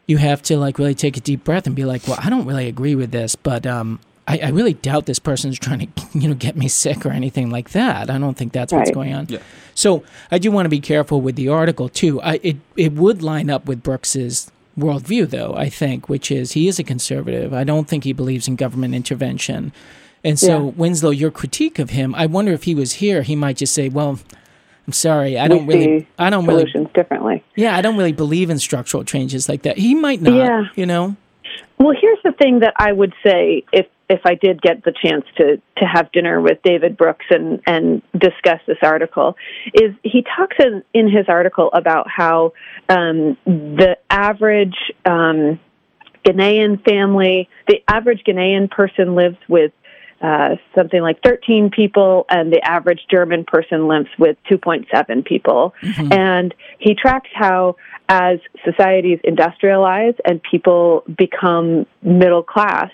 you 0.07 0.17
have 0.17 0.43
to 0.43 0.57
like 0.57 0.79
really 0.79 0.95
take 0.95 1.17
a 1.17 1.21
deep 1.21 1.45
breath 1.45 1.67
and 1.67 1.77
be 1.77 1.85
like, 1.85 2.07
well, 2.09 2.19
I 2.23 2.31
don't 2.31 2.47
really 2.47 2.67
agree 2.67 2.95
with 2.95 3.13
this, 3.13 3.37
but 3.37 3.67
um, 3.67 4.01
I, 4.31 4.47
I 4.47 4.49
really 4.51 4.75
doubt 4.75 5.07
this 5.07 5.19
person's 5.19 5.59
trying 5.59 5.81
to 5.81 5.89
you 6.19 6.29
know 6.29 6.35
get 6.35 6.57
me 6.57 6.69
sick 6.69 7.05
or 7.07 7.11
anything 7.11 7.51
like 7.51 7.71
that. 7.71 8.11
I 8.11 8.19
don't 8.19 8.37
think 8.37 8.53
that's 8.53 8.73
what's 8.73 8.91
going 8.91 9.15
on. 9.15 9.27
Yeah. 9.29 9.39
So 9.75 10.05
I 10.31 10.39
do 10.39 10.51
want 10.51 10.67
to 10.67 10.71
be 10.71 10.81
careful 10.81 11.21
with 11.21 11.37
the 11.37 11.49
article 11.49 11.89
too. 11.89 12.21
I 12.23 12.41
it 12.43 12.57
it 12.77 12.93
would 12.93 13.23
line 13.23 13.51
up 13.51 13.67
with 13.67 13.83
Brooks's 13.83 14.51
worldview 14.79 15.29
though. 15.31 15.55
I 15.55 15.69
think, 15.69 16.09
which 16.09 16.31
is 16.31 16.53
he 16.53 16.69
is 16.69 16.79
a 16.79 16.85
conservative. 16.85 17.53
I 17.53 17.65
don't 17.65 17.89
think 17.89 18.05
he 18.05 18.13
believes 18.13 18.47
in 18.49 18.57
government 18.57 18.95
intervention. 18.95 19.73
And 20.23 20.39
so, 20.39 20.47
Yeah. 20.67 20.73
Winslow, 20.77 21.11
your 21.11 21.31
critique 21.31 21.79
of 21.79 21.91
him, 21.91 22.15
I 22.15 22.27
wonder 22.27 22.53
if 22.53 22.65
he 22.65 22.75
was 22.75 22.95
here, 22.95 23.23
he 23.23 23.35
might 23.35 23.57
just 23.57 23.73
say, 23.73 23.89
"Well, 23.89 24.19
I'm 24.87 24.93
sorry, 24.93 25.39
I 25.39 25.45
We 25.45 25.49
don't 25.49 25.67
really, 25.67 26.09
I 26.19 26.29
don't 26.31 26.47
really 26.47 26.71
differently. 26.95 27.43
yeah, 27.57 27.75
I 27.77 27.81
don't 27.81 27.97
really 27.97 28.13
believe 28.13 28.51
in 28.51 28.59
structural 28.59 29.03
changes 29.05 29.49
like 29.49 29.63
that. 29.63 29.79
He 29.79 29.95
might 29.95 30.21
not, 30.21 30.35
Yeah. 30.37 30.65
you 30.77 30.85
know. 30.85 31.17
Well, 31.79 31.95
here's 31.99 32.19
the 32.25 32.33
thing 32.33 32.61
that 32.61 32.75
I 32.77 32.93
would 32.93 33.15
say 33.25 33.65
if 33.73 33.87
if 34.09 34.21
I 34.25 34.35
did 34.35 34.61
get 34.61 34.85
the 34.85 34.93
chance 34.93 35.25
to 35.37 35.57
to 35.79 35.85
have 35.85 36.11
dinner 36.13 36.41
with 36.41 36.59
David 36.63 36.97
Brooks 36.97 37.27
and 37.31 37.61
and 37.67 38.03
discuss 38.13 38.61
this 38.67 38.79
article, 38.83 39.37
is 39.73 39.95
he 40.03 40.25
talks 40.37 40.57
in, 40.59 40.83
in 40.93 41.09
his 41.09 41.27
article 41.29 41.71
about 41.73 42.07
how 42.09 42.53
um, 42.89 43.37
the 43.47 43.97
average 44.11 44.77
um, 45.07 45.59
Ghanaian 46.25 46.85
family, 46.85 47.49
the 47.67 47.83
average 47.89 48.23
Ghanaian 48.27 48.71
person 48.71 49.15
lives 49.15 49.39
with 49.49 49.73
uh, 50.21 50.57
something 50.77 51.01
like 51.01 51.23
13 51.23 51.71
people, 51.71 52.27
and 52.29 52.53
the 52.53 52.61
average 52.63 53.01
German 53.11 53.45
person 53.45 53.89
lives 53.89 54.09
with 54.19 54.37
2.7 54.51 55.25
people. 55.25 55.73
And 56.13 56.55
he 56.79 56.95
tracks 56.95 57.31
how, 57.33 57.77
as 58.11 58.41
societies 58.65 59.21
industrialize 59.25 60.19
and 60.25 60.43
people 60.43 61.05
become 61.17 61.87
middle 62.03 62.43
class, 62.43 62.91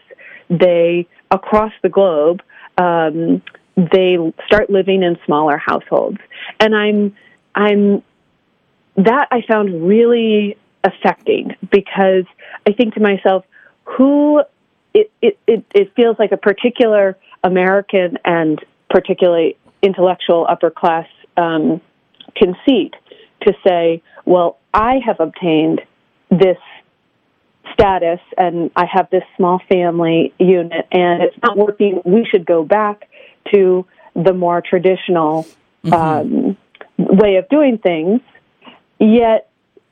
they, 0.50 1.08
across 1.30 1.73
the 1.82 1.88
globe, 1.88 2.42
um, 2.76 3.42
they 3.76 4.18
start 4.46 4.68
living 4.68 5.02
in 5.02 5.18
smaller 5.25 5.56
households. 5.56 6.18
And 6.61 6.76
I'm, 6.76 7.16
I'm, 7.54 8.02
that 8.96 9.28
I 9.30 9.40
found 9.49 9.88
really 9.88 10.58
affecting 10.85 11.56
because 11.70 12.25
I 12.66 12.73
think 12.73 12.92
to 12.94 13.00
myself, 13.00 13.46
who 13.85 14.42
it, 14.92 15.11
it, 15.23 15.38
it, 15.46 15.92
feels 15.96 16.18
like 16.18 16.32
a 16.32 16.37
particular 16.37 17.16
American 17.42 18.18
and 18.25 18.62
particularly 18.90 19.56
intellectual 19.82 20.46
upper 20.49 20.70
class 20.70 21.06
um, 21.38 21.80
conceit 22.35 22.94
to 23.42 23.54
say, 23.66 24.02
well, 24.26 24.59
I 24.75 24.99
have 25.06 25.21
obtained 25.21 25.80
this 26.30 26.59
status 27.73 28.21
and 28.37 28.71
I 28.76 28.85
have 28.92 29.09
this 29.11 29.23
small 29.37 29.61
family 29.68 30.35
unit 30.38 30.87
and 30.92 31.23
it's 31.23 31.37
not 31.42 31.56
working. 31.56 32.02
We 32.04 32.26
should 32.30 32.45
go 32.45 32.64
back 32.64 33.09
to 33.52 33.87
the 34.14 34.33
more 34.33 34.61
traditional 34.61 35.47
um, 35.92 36.56
way 36.99 37.37
of 37.37 37.49
doing 37.49 37.78
things. 37.78 38.21
Yet, 38.99 39.49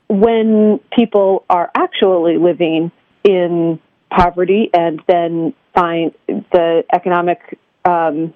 when 0.09 0.81
people 0.95 1.45
are 1.49 1.71
actually 1.75 2.37
living 2.39 2.91
in 3.23 3.81
poverty 4.11 4.71
and 4.73 5.01
then 5.07 5.55
find 5.75 6.15
the 6.27 6.85
economic 6.93 7.59
um, 7.85 8.33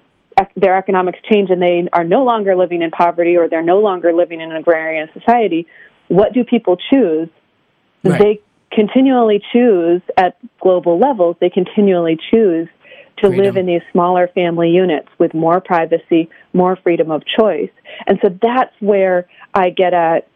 their 0.55 0.77
economics 0.77 1.19
change 1.29 1.49
and 1.49 1.61
they 1.61 1.87
are 1.91 2.03
no 2.03 2.23
longer 2.23 2.55
living 2.55 2.81
in 2.81 2.91
poverty 2.91 3.35
or 3.35 3.49
they're 3.49 3.61
no 3.61 3.79
longer 3.79 4.13
living 4.13 4.41
in 4.41 4.51
an 4.51 4.57
agrarian 4.57 5.09
society, 5.13 5.67
what 6.09 6.33
do 6.33 6.43
people 6.43 6.77
choose? 6.91 7.29
Right. 8.03 8.19
They 8.19 8.41
continually 8.71 9.41
choose 9.51 10.01
at 10.17 10.37
global 10.59 10.99
levels. 10.99 11.37
They 11.39 11.49
continually 11.49 12.17
choose 12.29 12.67
to 13.17 13.27
Freedom. 13.27 13.45
live 13.45 13.57
in 13.57 13.65
these 13.65 13.81
smaller 13.91 14.27
family 14.29 14.69
units 14.69 15.07
with 15.17 15.33
more 15.33 15.59
privacy, 15.59 16.29
more 16.53 16.75
freedom 16.77 17.11
of 17.11 17.23
choice, 17.25 17.71
and 18.07 18.19
so 18.21 18.29
that's 18.41 18.73
where 18.79 19.27
I 19.53 19.71
get 19.71 19.93
at 19.93 20.27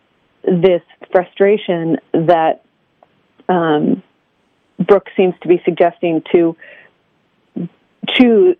this 0.44 0.82
frustration 1.12 1.98
that 2.14 2.64
um, 3.48 4.04
Brooks 4.80 5.12
seems 5.16 5.36
to 5.42 5.48
be 5.48 5.62
suggesting 5.64 6.24
to 6.34 6.58
choose 8.10 8.58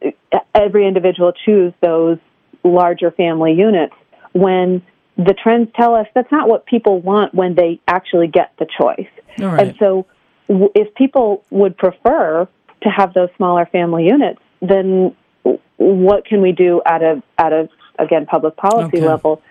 every 0.56 0.88
individual 0.88 1.34
choose 1.46 1.74
those 1.82 2.18
larger 2.64 3.12
family 3.12 3.54
units 3.54 3.94
when 4.32 4.82
the 5.18 5.34
trends 5.42 5.70
tell 5.76 5.96
us 5.96 6.08
that's 6.16 6.32
not 6.32 6.48
what 6.48 6.66
people 6.66 7.00
want 7.00 7.34
when 7.34 7.56
they 7.56 7.80
actually 7.88 8.28
get 8.28 8.52
the 8.58 8.66
choice. 8.66 9.08
All 9.40 9.48
right. 9.48 9.68
And 9.68 9.76
so, 9.80 10.06
w- 10.48 10.72
if 10.76 10.94
people 10.96 11.44
would 11.52 11.78
prefer 11.78 12.48
to 12.82 12.90
have 12.90 13.14
those 13.14 13.30
smaller 13.38 13.66
family 13.68 14.06
units, 14.06 14.40
then 14.62 15.16
what 15.78 16.26
can 16.26 16.42
we 16.42 16.52
do 16.52 16.82
at 16.86 17.02
a 17.02 17.22
at 17.38 17.52
a 17.54 17.70
again 18.00 18.26
public 18.26 18.56
policy 18.58 18.98
Okay. 18.98 19.08
level? 19.08 19.42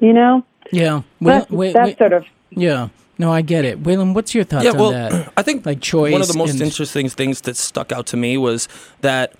You 0.00 0.12
know, 0.12 0.44
yeah. 0.72 1.02
that's, 1.20 1.48
Wait, 1.50 1.56
wait, 1.56 1.72
that's 1.74 1.86
wait. 1.88 1.98
sort 1.98 2.12
of 2.12 2.24
yeah. 2.50 2.88
No, 3.18 3.30
I 3.32 3.42
get 3.42 3.64
it. 3.64 3.80
Waylon, 3.82 4.14
what's 4.14 4.34
your 4.34 4.42
thoughts 4.42 4.64
yeah. 4.64 4.72
on 4.72 4.92
that? 4.94 5.32
I 5.36 5.42
think 5.42 5.64
Like 5.64 5.80
choice 5.80 6.12
One 6.12 6.22
of 6.22 6.28
the 6.28 6.36
most 6.36 6.52
and- 6.54 6.62
interesting 6.62 7.08
things 7.08 7.42
that 7.42 7.56
stuck 7.56 7.92
out 7.92 8.06
to 8.06 8.16
me 8.16 8.36
was 8.36 8.68
that. 9.02 9.34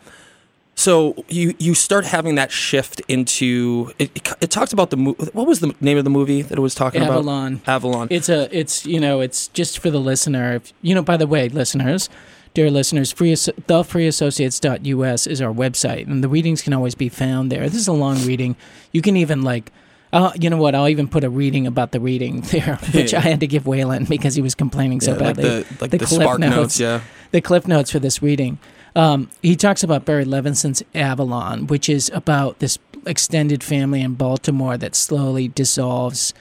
So 0.82 1.14
you 1.28 1.54
you 1.60 1.74
start 1.74 2.04
having 2.06 2.34
that 2.34 2.50
shift 2.50 3.00
into 3.06 3.92
it. 4.00 4.10
It, 4.16 4.28
it 4.40 4.50
talks 4.50 4.72
about 4.72 4.90
the 4.90 4.96
mo- 4.96 5.16
what 5.32 5.46
was 5.46 5.60
the 5.60 5.72
name 5.80 5.96
of 5.96 6.02
the 6.02 6.10
movie 6.10 6.42
that 6.42 6.58
it 6.58 6.60
was 6.60 6.74
talking 6.74 7.02
Avalon. 7.02 7.54
about? 7.54 7.68
Avalon. 7.74 7.92
Avalon. 7.92 8.08
It's 8.10 8.28
a, 8.28 8.48
it's 8.58 8.84
you 8.84 8.98
know, 8.98 9.20
it's 9.20 9.46
just 9.48 9.78
for 9.78 9.90
the 9.90 10.00
listener. 10.00 10.54
If, 10.56 10.72
you 10.82 10.94
know, 10.96 11.02
by 11.02 11.16
the 11.16 11.28
way, 11.28 11.48
listeners, 11.48 12.08
dear 12.54 12.68
listeners, 12.68 13.12
free 13.12 13.30
Asso- 13.32 13.52
thefreeassociates.us 13.52 15.26
is 15.28 15.40
our 15.40 15.52
website, 15.52 16.06
and 16.08 16.22
the 16.24 16.28
readings 16.28 16.62
can 16.62 16.72
always 16.72 16.94
be 16.96 17.08
found 17.08 17.52
there. 17.52 17.62
This 17.68 17.76
is 17.80 17.88
a 17.88 17.92
long 17.92 18.24
reading. 18.26 18.56
You 18.92 19.02
can 19.02 19.16
even 19.16 19.42
like. 19.42 19.70
Uh, 20.14 20.30
you 20.38 20.50
know 20.50 20.58
what? 20.58 20.74
I'll 20.74 20.90
even 20.90 21.08
put 21.08 21.24
a 21.24 21.30
reading 21.30 21.66
about 21.66 21.92
the 21.92 22.00
reading 22.00 22.40
there, 22.52 22.76
which 22.92 23.14
I 23.14 23.20
had 23.20 23.40
to 23.40 23.46
give 23.46 23.64
Waylon 23.64 24.06
because 24.08 24.34
he 24.34 24.42
was 24.42 24.54
complaining 24.54 25.00
so 25.00 25.12
Yeah, 25.12 25.18
like 25.24 25.36
badly. 25.36 25.44
the 25.62 25.76
like 25.80 25.90
the, 25.90 25.98
cliff 25.98 26.10
spark 26.10 26.38
notes. 26.38 26.78
Yeah. 26.78 27.00
the 27.30 27.40
cliff 27.40 27.66
notes 27.66 27.90
for 27.90 27.98
this 27.98 28.20
reading. 28.20 28.58
Um, 28.94 29.30
he 29.42 29.56
talks 29.56 29.82
about 29.82 30.04
Barry 30.04 30.24
Levinson's 30.24 30.82
Avalon, 30.94 31.66
which 31.66 31.88
is 31.88 32.10
about 32.14 32.58
this 32.58 32.78
extended 33.06 33.64
family 33.64 34.02
in 34.02 34.14
Baltimore 34.14 34.76
that 34.76 34.94
slowly 34.94 35.48
dissolves 35.48 36.34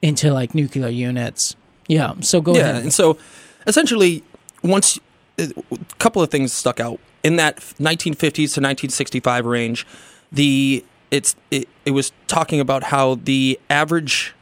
into 0.00 0.32
like 0.32 0.54
nuclear 0.54 0.88
units. 0.88 1.54
Yeah. 1.88 2.14
So 2.20 2.40
go 2.40 2.54
yeah, 2.54 2.70
ahead. 2.70 2.82
and 2.82 2.92
so 2.92 3.18
essentially, 3.66 4.24
once 4.62 4.98
a 5.38 5.52
couple 5.98 6.22
of 6.22 6.30
things 6.30 6.52
stuck 6.52 6.80
out 6.80 6.98
in 7.22 7.36
that 7.36 7.58
1950s 7.58 8.34
to 8.34 8.60
1965 8.60 9.46
range, 9.46 9.86
the 10.30 10.84
it's 11.10 11.36
it, 11.50 11.68
it 11.84 11.90
was 11.90 12.12
talking 12.26 12.60
about 12.60 12.84
how 12.84 13.16
the 13.16 13.60
average 13.68 14.34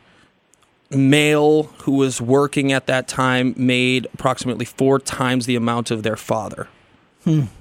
male 0.90 1.64
who 1.82 1.92
was 1.92 2.20
working 2.20 2.72
at 2.72 2.86
that 2.86 3.06
time 3.06 3.54
made 3.56 4.06
approximately 4.14 4.64
four 4.64 4.98
times 4.98 5.46
the 5.46 5.56
amount 5.56 5.90
of 5.90 6.02
their 6.02 6.16
father. 6.16 6.68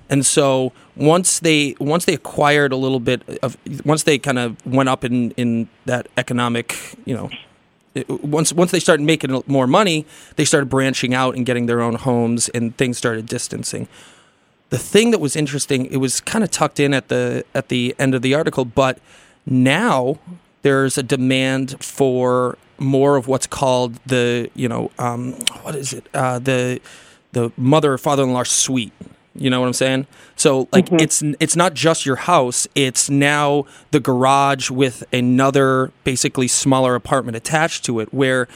And 0.09 0.25
so 0.25 0.71
once 0.95 1.39
they 1.39 1.75
once 1.79 2.05
they 2.05 2.13
acquired 2.13 2.71
a 2.71 2.75
little 2.75 2.99
bit 2.99 3.21
of 3.43 3.57
once 3.85 4.03
they 4.03 4.17
kind 4.17 4.39
of 4.39 4.65
went 4.65 4.89
up 4.89 5.03
in 5.03 5.31
in 5.31 5.69
that 5.85 6.07
economic 6.17 6.75
you 7.05 7.13
know 7.13 7.29
once 8.07 8.53
once 8.53 8.71
they 8.71 8.79
started 8.79 9.03
making 9.03 9.43
more 9.47 9.67
money, 9.67 10.05
they 10.35 10.45
started 10.45 10.67
branching 10.69 11.13
out 11.13 11.35
and 11.35 11.45
getting 11.45 11.65
their 11.65 11.81
own 11.81 11.95
homes, 11.95 12.49
and 12.49 12.75
things 12.77 12.97
started 12.97 13.25
distancing. 13.25 13.87
The 14.69 14.77
thing 14.77 15.11
that 15.11 15.19
was 15.19 15.35
interesting, 15.35 15.87
it 15.87 15.97
was 15.97 16.21
kind 16.21 16.43
of 16.43 16.51
tucked 16.51 16.79
in 16.79 16.93
at 16.93 17.07
the 17.07 17.43
at 17.55 17.69
the 17.69 17.95
end 17.97 18.13
of 18.13 18.21
the 18.21 18.33
article, 18.35 18.65
but 18.65 18.99
now 19.45 20.19
there's 20.61 20.97
a 20.97 21.03
demand 21.03 21.83
for 21.83 22.57
more 22.77 23.17
of 23.17 23.27
what's 23.27 23.47
called 23.47 23.95
the 24.05 24.49
you 24.53 24.69
know 24.69 24.91
um, 24.99 25.33
what 25.63 25.75
is 25.75 25.93
it 25.93 26.07
uh, 26.13 26.39
the 26.39 26.79
the 27.31 27.51
mother 27.57 27.93
or 27.93 27.97
father-in-law 27.97 28.43
suite. 28.43 28.93
You 29.39 29.49
know 29.49 29.62
what 29.62 29.67
I'm 29.67 29.73
saying? 29.73 30.08
So 30.36 30.67
like 30.71 30.86
mm-hmm. 30.86 30.99
it's 30.99 31.21
it's 31.39 31.56
not 31.56 31.73
just 31.73 32.06
your 32.06 32.17
house, 32.17 32.67
it's 32.75 33.10
now 33.10 33.65
the 33.91 33.99
garage 33.99 34.69
with 34.69 35.04
another 35.13 35.91
basically 36.04 36.47
smaller 36.47 36.95
apartment 36.95 37.38
attached 37.38 37.86
to 37.86 37.99
it 37.99 38.13
where 38.13 38.47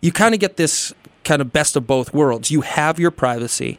you 0.00 0.12
kind 0.12 0.34
of 0.34 0.40
get 0.40 0.56
this 0.56 0.92
kind 1.24 1.42
of 1.42 1.52
best 1.52 1.76
of 1.76 1.86
both 1.86 2.14
worlds. 2.14 2.50
You 2.50 2.60
have 2.60 2.98
your 2.98 3.10
privacy, 3.10 3.78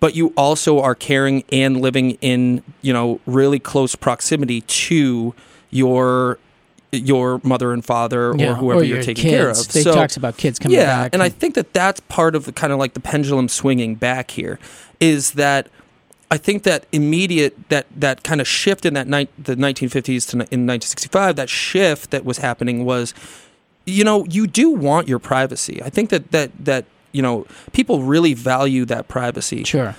but 0.00 0.14
you 0.14 0.32
also 0.36 0.80
are 0.80 0.94
caring 0.94 1.44
and 1.50 1.80
living 1.80 2.12
in, 2.20 2.62
you 2.82 2.92
know, 2.92 3.20
really 3.26 3.58
close 3.58 3.94
proximity 3.96 4.60
to 4.62 5.34
your 5.70 6.38
your 6.90 7.38
mother 7.44 7.72
and 7.72 7.84
father 7.84 8.30
or 8.30 8.54
whoever 8.54 8.80
or 8.80 8.84
you're 8.84 9.02
taking 9.02 9.24
kids. 9.24 9.34
care 9.34 9.50
of. 9.50 9.68
They 9.68 9.82
so, 9.82 9.94
talks 9.94 10.16
about 10.16 10.38
kids 10.38 10.58
coming 10.58 10.78
yeah, 10.78 11.02
back. 11.02 11.10
and 11.12 11.22
I 11.22 11.28
think 11.28 11.54
that 11.54 11.74
that's 11.74 12.00
part 12.00 12.34
of 12.34 12.46
the 12.46 12.52
kind 12.52 12.72
of 12.72 12.78
like 12.78 12.94
the 12.94 13.00
pendulum 13.00 13.48
swinging 13.48 13.94
back 13.94 14.30
here 14.30 14.58
is 15.00 15.32
that 15.32 15.68
I 16.30 16.36
think 16.36 16.62
that 16.64 16.86
immediate 16.92 17.68
that 17.70 17.86
that 17.96 18.22
kind 18.22 18.40
of 18.40 18.46
shift 18.46 18.84
in 18.84 18.94
that 18.94 19.08
ni- 19.08 19.28
the 19.38 19.54
1950s 19.54 20.28
to 20.30 20.36
in 20.36 20.66
1965 20.66 21.36
that 21.36 21.48
shift 21.48 22.10
that 22.10 22.24
was 22.24 22.38
happening 22.38 22.84
was 22.84 23.14
you 23.86 24.04
know 24.04 24.26
you 24.26 24.46
do 24.46 24.70
want 24.70 25.08
your 25.08 25.18
privacy. 25.18 25.82
I 25.82 25.90
think 25.90 26.10
that 26.10 26.30
that 26.32 26.50
that 26.64 26.84
you 27.12 27.22
know 27.22 27.46
people 27.72 28.02
really 28.02 28.34
value 28.34 28.84
that 28.84 29.08
privacy 29.08 29.64
sure. 29.64 29.96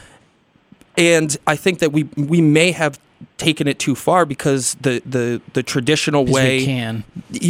and 0.97 1.35
I 1.47 1.55
think 1.55 1.79
that 1.79 1.91
we 1.91 2.03
we 2.15 2.41
may 2.41 2.71
have 2.71 2.99
taken 3.37 3.67
it 3.67 3.79
too 3.79 3.95
far 3.95 4.25
because 4.25 4.75
the 4.81 5.01
the 5.05 5.41
the 5.53 5.63
traditional 5.63 6.25
way 6.25 6.65
can. 6.65 7.03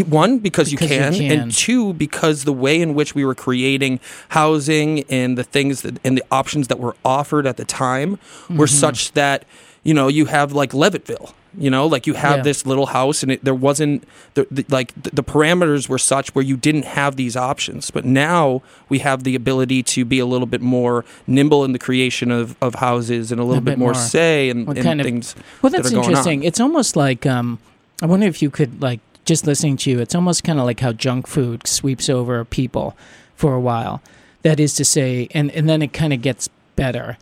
One 0.08 0.40
because, 0.40 0.70
Because 0.72 0.72
you, 0.72 0.78
you 0.82 1.02
can, 1.02 1.14
can. 1.14 1.32
and 1.40 1.52
two 1.54 1.94
because 1.94 2.44
the 2.44 2.54
way 2.54 2.82
in 2.82 2.94
which 2.96 3.16
we 3.16 3.24
were 3.26 3.36
creating 3.36 4.00
housing 4.30 5.04
and 5.10 5.38
the 5.38 5.44
things 5.44 5.82
that 5.84 6.00
and 6.04 6.18
the 6.18 6.24
options 6.32 6.68
that 6.68 6.80
were 6.80 6.96
offered 7.04 7.48
at 7.48 7.58
the 7.58 7.66
time 7.66 8.12
were 8.50 8.66
Mm-hmm. 8.66 8.66
such 8.66 9.12
that 9.14 9.46
you 9.84 9.94
know 9.94 10.08
you 10.08 10.26
have 10.26 10.52
like 10.54 10.72
Levitville 10.72 11.34
you 11.58 11.70
know 11.70 11.88
like 11.88 12.06
you 12.06 12.14
have 12.14 12.38
Yeah. 12.38 12.44
this 12.44 12.66
little 12.66 12.88
house 12.88 13.24
and 13.24 13.32
it, 13.32 13.44
there 13.44 13.56
wasn't 13.56 14.04
the, 14.36 14.46
the, 14.52 14.66
like 14.70 14.94
the, 15.02 15.10
the 15.12 15.24
parameters 15.24 15.90
were 15.90 15.98
such 15.98 16.34
where 16.36 16.44
you 16.46 16.56
didn't 16.58 16.86
have 16.86 17.16
these 17.16 17.36
options 17.36 17.90
but 17.92 18.06
now 18.06 18.62
we 18.88 19.00
have 19.00 19.24
the 19.24 19.34
ability 19.36 19.82
to 19.84 20.06
be 20.06 20.20
a 20.20 20.26
little 20.26 20.46
bit 20.46 20.62
more 20.62 21.04
nimble 21.26 21.64
in 21.66 21.72
the 21.72 21.80
creation 21.80 22.30
of, 22.30 22.56
of 22.62 22.76
houses 22.76 23.32
and 23.32 23.42
a 23.42 23.44
little 23.44 23.62
bit 23.62 23.72
bit 23.72 23.80
more, 23.80 23.94
say 23.96 24.50
and, 24.50 24.68
and 24.68 24.82
kind 24.84 25.00
of- 25.02 25.06
things 25.06 25.36
Well, 25.62 25.72
that 25.72 25.78
that's 25.84 25.90
are 25.92 25.96
going 25.96 26.06
on. 26.06 26.10
interesting. 26.12 26.44
It's 26.44 26.60
almost 26.60 26.96
like 26.96 27.26
um, 27.26 27.58
I 28.02 28.06
wonder 28.06 28.28
if 28.28 28.42
you 28.42 28.50
could 28.52 28.82
like 28.82 29.00
just 29.26 29.46
listening 29.48 29.78
to 29.78 29.90
you. 29.92 30.00
It's 30.00 30.16
almost 30.16 30.44
kind 30.44 30.60
of 30.60 30.66
like 30.66 30.80
how 30.80 30.92
junk 30.92 31.28
food 31.28 31.68
sweeps 31.68 32.10
over 32.10 32.44
people 32.46 32.96
for 33.36 33.54
a 33.54 33.60
while. 33.60 34.02
That 34.44 34.60
is 34.60 34.74
to 34.76 34.86
say, 34.86 35.28
and 35.34 35.52
and 35.52 35.68
then 35.68 35.82
it 35.82 35.94
kind 35.94 36.14
of 36.14 36.22
gets 36.22 36.48
better. 36.76 37.18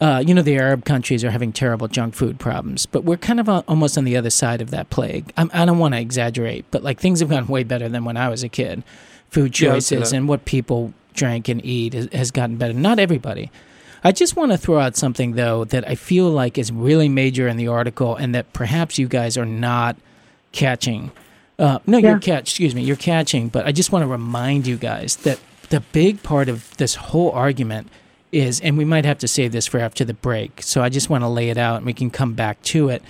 Uh, 0.00 0.22
you 0.24 0.32
know, 0.32 0.42
the 0.42 0.56
Arab 0.56 0.84
countries 0.84 1.24
are 1.24 1.30
having 1.30 1.52
terrible 1.52 1.88
junk 1.88 2.14
food 2.14 2.38
problems, 2.38 2.86
but 2.86 3.02
we're 3.02 3.16
kind 3.16 3.40
of 3.40 3.48
uh, 3.48 3.62
almost 3.66 3.98
on 3.98 4.04
the 4.04 4.16
other 4.16 4.30
side 4.30 4.60
of 4.60 4.70
that 4.70 4.90
plague. 4.90 5.32
I'm, 5.36 5.50
I 5.52 5.64
don't 5.64 5.78
want 5.80 5.94
to 5.94 6.00
exaggerate, 6.00 6.64
but 6.70 6.84
like 6.84 7.00
things 7.00 7.18
have 7.20 7.28
gone 7.30 7.48
way 7.48 7.64
better 7.64 7.88
than 7.88 8.04
when 8.04 8.16
I 8.16 8.28
was 8.28 8.44
a 8.44 8.48
kid. 8.48 8.84
Food 9.30 9.58
Yeah, 9.60 9.70
I 9.70 9.74
would 9.74 9.82
say 9.82 9.96
choices 9.96 10.10
that. 10.12 10.16
and 10.16 10.28
what 10.28 10.44
people 10.44 10.94
drink 11.14 11.48
and 11.48 11.64
eat 11.64 11.94
has, 11.94 12.08
has 12.12 12.30
gotten 12.30 12.56
better. 12.58 12.72
Not 12.74 13.00
everybody. 13.00 13.50
I 14.04 14.12
just 14.12 14.36
want 14.36 14.52
to 14.52 14.58
throw 14.58 14.78
out 14.78 14.94
something 14.96 15.32
though 15.32 15.64
that 15.64 15.86
I 15.88 15.96
feel 15.96 16.30
like 16.30 16.56
is 16.58 16.70
really 16.70 17.08
major 17.08 17.48
in 17.48 17.56
the 17.56 17.66
article, 17.66 18.14
and 18.14 18.32
that 18.36 18.52
perhaps 18.52 18.98
you 18.98 19.08
guys 19.08 19.36
are 19.36 19.44
not 19.44 19.96
catching. 20.52 21.10
Uh, 21.58 21.80
no, 21.86 21.98
Yeah. 21.98 22.10
you're 22.10 22.18
catch. 22.20 22.50
Excuse 22.50 22.74
me, 22.74 22.82
you're 22.84 22.94
catching. 22.96 23.48
But 23.48 23.66
I 23.66 23.72
just 23.72 23.90
want 23.90 24.04
to 24.04 24.06
remind 24.06 24.68
you 24.68 24.76
guys 24.76 25.16
that 25.16 25.40
the 25.70 25.80
big 25.80 26.22
part 26.22 26.48
of 26.48 26.76
this 26.76 26.94
whole 26.94 27.32
argument 27.32 27.88
is, 28.32 28.60
and 28.60 28.76
we 28.78 28.84
might 28.84 29.04
have 29.04 29.18
to 29.18 29.28
save 29.28 29.52
this 29.52 29.66
for 29.66 29.78
after 29.78 30.04
the 30.04 30.14
break. 30.14 30.62
So 30.62 30.82
I 30.82 30.88
just 30.88 31.10
want 31.10 31.22
to 31.24 31.28
lay 31.28 31.50
it 31.50 31.58
out, 31.58 31.78
and 31.78 31.86
we 31.86 31.94
can 31.94 32.10
come 32.10 32.34
back 32.34 32.60
to 32.62 32.88
it. 32.88 33.02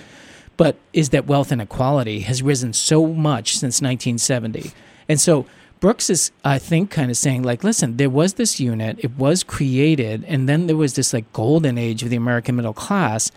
But 0.56 0.76
is 0.92 1.10
that 1.10 1.26
wealth 1.26 1.52
inequality 1.52 2.20
has 2.20 2.42
risen 2.42 2.72
so 2.72 3.06
much 3.06 3.52
since 3.52 3.80
1970, 3.80 4.72
and 5.08 5.20
so 5.20 5.46
Brooks 5.80 6.10
is, 6.10 6.32
I 6.44 6.58
think, 6.58 6.90
kind 6.90 7.10
of 7.10 7.16
saying 7.16 7.42
like, 7.42 7.62
listen, 7.62 7.96
there 7.96 8.10
was 8.10 8.34
this 8.34 8.58
unit, 8.58 8.98
it 9.00 9.16
was 9.16 9.44
created, 9.44 10.24
and 10.26 10.48
then 10.48 10.66
there 10.66 10.76
was 10.76 10.94
this 10.94 11.12
like 11.12 11.32
golden 11.32 11.78
age 11.78 12.02
of 12.02 12.10
the 12.10 12.16
American 12.16 12.56
middle 12.56 12.72
class, 12.72 13.30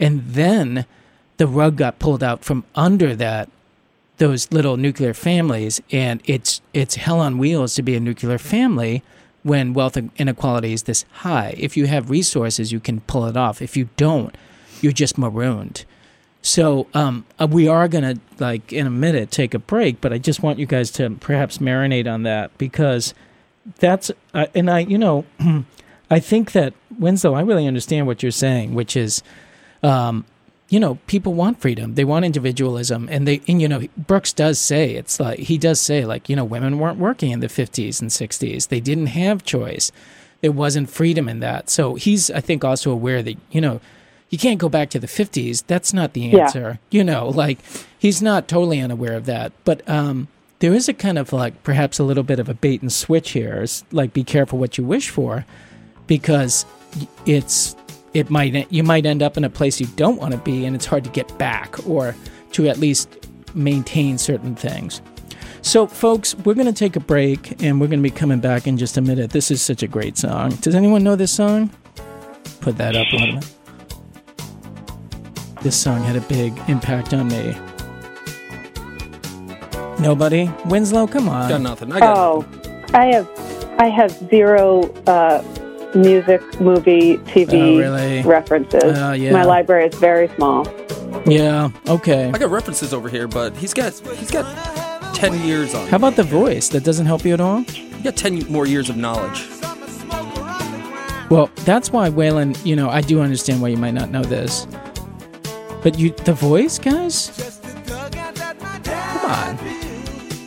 and 0.00 0.22
then 0.24 0.86
the 1.36 1.46
rug 1.46 1.76
got 1.76 1.98
pulled 1.98 2.22
out 2.22 2.44
from 2.44 2.64
under 2.74 3.14
that 3.16 3.48
those 4.18 4.50
little 4.52 4.76
nuclear 4.76 5.14
families, 5.14 5.80
and 5.90 6.22
it's 6.24 6.60
it's 6.72 6.96
hell 6.96 7.20
on 7.20 7.38
wheels 7.38 7.74
to 7.74 7.82
be 7.82 7.96
a 7.96 8.00
nuclear 8.00 8.38
family 8.38 9.02
when 9.44 9.74
wealth 9.74 9.96
inequality 10.16 10.72
is 10.72 10.82
this 10.84 11.04
high. 11.12 11.54
If 11.56 11.76
you 11.76 11.86
have 11.86 12.10
resources, 12.10 12.72
you 12.72 12.80
can 12.80 13.00
pull 13.02 13.26
it 13.26 13.36
off. 13.36 13.62
If 13.62 13.76
you 13.76 13.90
don't, 13.96 14.36
you're 14.80 14.92
just 14.92 15.16
marooned. 15.16 15.84
So 16.42 16.88
um, 16.92 17.24
uh, 17.38 17.46
we 17.48 17.68
are 17.68 17.86
gonna 17.88 18.16
like 18.38 18.72
in 18.72 18.86
a 18.86 18.90
minute 18.90 19.30
take 19.30 19.54
a 19.54 19.58
break, 19.58 20.00
but 20.00 20.12
I 20.12 20.18
just 20.18 20.42
want 20.42 20.58
you 20.58 20.66
guys 20.66 20.90
to 20.92 21.10
perhaps 21.10 21.58
marinate 21.58 22.12
on 22.12 22.24
that 22.24 22.56
because 22.58 23.14
that's 23.78 24.10
uh, 24.34 24.46
and 24.54 24.70
I 24.70 24.80
you 24.80 24.98
know 24.98 25.24
I 26.10 26.20
think 26.20 26.52
that 26.52 26.74
Winslow 26.98 27.34
I 27.34 27.40
really 27.40 27.66
understand 27.66 28.06
what 28.06 28.22
you're 28.22 28.32
saying, 28.32 28.74
which 28.74 28.94
is 28.94 29.22
um, 29.82 30.26
you 30.68 30.80
know 30.80 30.96
people 31.06 31.34
want 31.34 31.60
freedom, 31.60 31.94
they 31.94 32.04
want 32.04 32.24
individualism, 32.24 33.08
and 33.10 33.26
they 33.28 33.40
and 33.46 33.60
you 33.60 33.68
know 33.68 33.86
Brooks 33.96 34.32
does 34.32 34.58
say 34.58 34.94
it's 34.94 35.20
like 35.20 35.38
he 35.38 35.58
does 35.58 35.80
say 35.80 36.04
like 36.04 36.28
you 36.28 36.36
know 36.36 36.44
women 36.44 36.78
weren't 36.78 36.98
working 36.98 37.30
in 37.32 37.40
the 37.40 37.48
50s 37.48 38.00
and 38.00 38.10
60s, 38.10 38.68
they 38.68 38.80
didn't 38.80 39.08
have 39.08 39.44
choice, 39.44 39.92
there 40.40 40.52
wasn't 40.52 40.88
freedom 40.90 41.28
in 41.28 41.40
that. 41.40 41.68
So 41.70 41.94
he's 41.96 42.30
I 42.30 42.40
think 42.40 42.64
also 42.64 42.90
aware 42.90 43.22
that 43.22 43.36
you 43.50 43.60
know 43.60 43.80
you 44.30 44.38
can't 44.38 44.58
go 44.58 44.68
back 44.68 44.90
to 44.90 44.98
the 44.98 45.06
50s. 45.06 45.64
That's 45.66 45.92
not 45.92 46.12
the 46.14 46.22
Yeah. 46.22 46.44
answer. 46.46 46.78
You 46.90 47.04
know, 47.04 47.28
like 47.28 47.58
he's 47.98 48.20
not 48.22 48.48
totally 48.48 48.80
unaware 48.80 49.12
of 49.14 49.26
that. 49.26 49.52
But 49.64 49.88
um, 49.88 50.26
there 50.58 50.74
is 50.74 50.88
a 50.88 50.94
kind 50.94 51.18
of 51.18 51.32
like 51.32 51.62
perhaps 51.62 51.98
a 52.00 52.04
little 52.04 52.24
bit 52.24 52.40
of 52.40 52.48
a 52.48 52.54
bait 52.54 52.80
and 52.82 52.92
switch 52.92 53.30
here. 53.32 53.60
It's 53.62 53.84
like 53.92 54.12
be 54.12 54.24
careful 54.24 54.58
what 54.58 54.76
you 54.78 54.84
wish 54.84 55.10
for 55.10 55.44
because 56.08 56.64
it's 57.26 57.76
it 58.14 58.30
might 58.30 58.70
you 58.72 58.82
might 58.84 59.04
end 59.06 59.22
up 59.22 59.36
in 59.36 59.44
a 59.44 59.50
place 59.50 59.80
you 59.80 59.86
don't 59.96 60.18
want 60.20 60.32
to 60.32 60.38
be 60.38 60.64
and 60.64 60.74
it's 60.74 60.86
hard 60.86 61.04
to 61.04 61.10
get 61.10 61.36
back 61.38 61.86
or 61.86 62.14
to 62.52 62.68
at 62.68 62.78
least 62.78 63.08
maintain 63.54 64.16
certain 64.18 64.54
things. 64.54 65.02
So, 65.62 65.86
folks, 65.86 66.34
we're 66.38 66.54
going 66.54 66.66
to 66.66 66.72
take 66.74 66.94
a 66.94 67.00
break 67.00 67.62
and 67.62 67.80
we're 67.80 67.86
going 67.86 67.98
to 68.00 68.02
be 68.02 68.14
coming 68.14 68.38
back 68.38 68.66
in 68.66 68.76
just 68.76 68.96
a 68.98 69.00
minute. 69.00 69.30
This 69.30 69.50
is 69.50 69.62
such 69.62 69.82
a 69.82 69.86
great 69.88 70.18
song. 70.18 70.50
Does 70.56 70.74
anyone 70.74 71.02
know 71.02 71.16
this 71.16 71.32
song? 71.32 71.70
Put 72.60 72.76
that 72.76 72.94
up, 72.96 73.06
Lana. 73.12 73.40
This 75.62 75.74
song 75.74 76.02
had 76.02 76.16
a 76.16 76.20
big 76.22 76.52
impact 76.68 77.14
on 77.14 77.28
me. 77.28 77.56
Nobody? 79.98 80.50
Winslow, 80.66 81.06
come 81.06 81.26
got 81.26 81.52
on. 81.52 81.62
nothing 81.62 81.92
I 81.92 82.00
got 82.00 82.16
Oh, 82.16 82.40
nothing. 82.40 82.94
I 82.94 83.06
have 83.06 83.28
I 83.78 83.88
have 83.88 84.10
zero 84.28 84.82
uh, 85.06 85.42
music, 85.94 86.42
movie, 86.60 87.16
TV 87.18 87.52
Oh, 87.54 87.78
really? 87.78 88.22
references. 88.22 88.98
Oh, 88.98 89.12
yeah. 89.12 89.32
My 89.32 89.44
library 89.44 89.86
is 89.86 89.94
very 89.96 90.28
small. 90.36 90.66
Yeah, 91.26 91.70
okay. 91.88 92.30
I 92.32 92.38
got 92.38 92.50
references 92.50 92.92
over 92.92 93.08
here, 93.08 93.26
but 93.28 93.56
he's 93.56 93.72
got 93.72 93.92
he's 94.16 94.30
got 94.30 94.44
ten 95.14 95.40
years 95.46 95.74
on. 95.74 95.86
How 95.88 95.96
about 95.96 96.16
the 96.16 96.22
voice? 96.24 96.68
That 96.68 96.84
doesn't 96.84 97.06
help 97.06 97.24
you 97.24 97.32
at 97.32 97.40
all? 97.40 97.60
He 97.62 98.02
got 98.02 98.16
ten 98.16 98.40
more 98.50 98.66
years 98.66 98.90
of 98.90 98.96
knowledge. 98.96 99.46
Well, 101.30 101.50
that's 101.64 101.90
why 101.90 102.10
Waylon, 102.10 102.62
you 102.66 102.76
know, 102.76 102.90
I 102.90 103.00
do 103.00 103.20
understand 103.22 103.62
why 103.62 103.68
you 103.68 103.76
might 103.78 103.94
not 103.94 104.10
know 104.10 104.22
this. 104.22 104.66
But 105.82 105.98
you, 105.98 106.10
the 106.10 106.34
voice, 106.34 106.78
guys? 106.78 107.30
Come 108.90 109.30
on. 109.30 109.58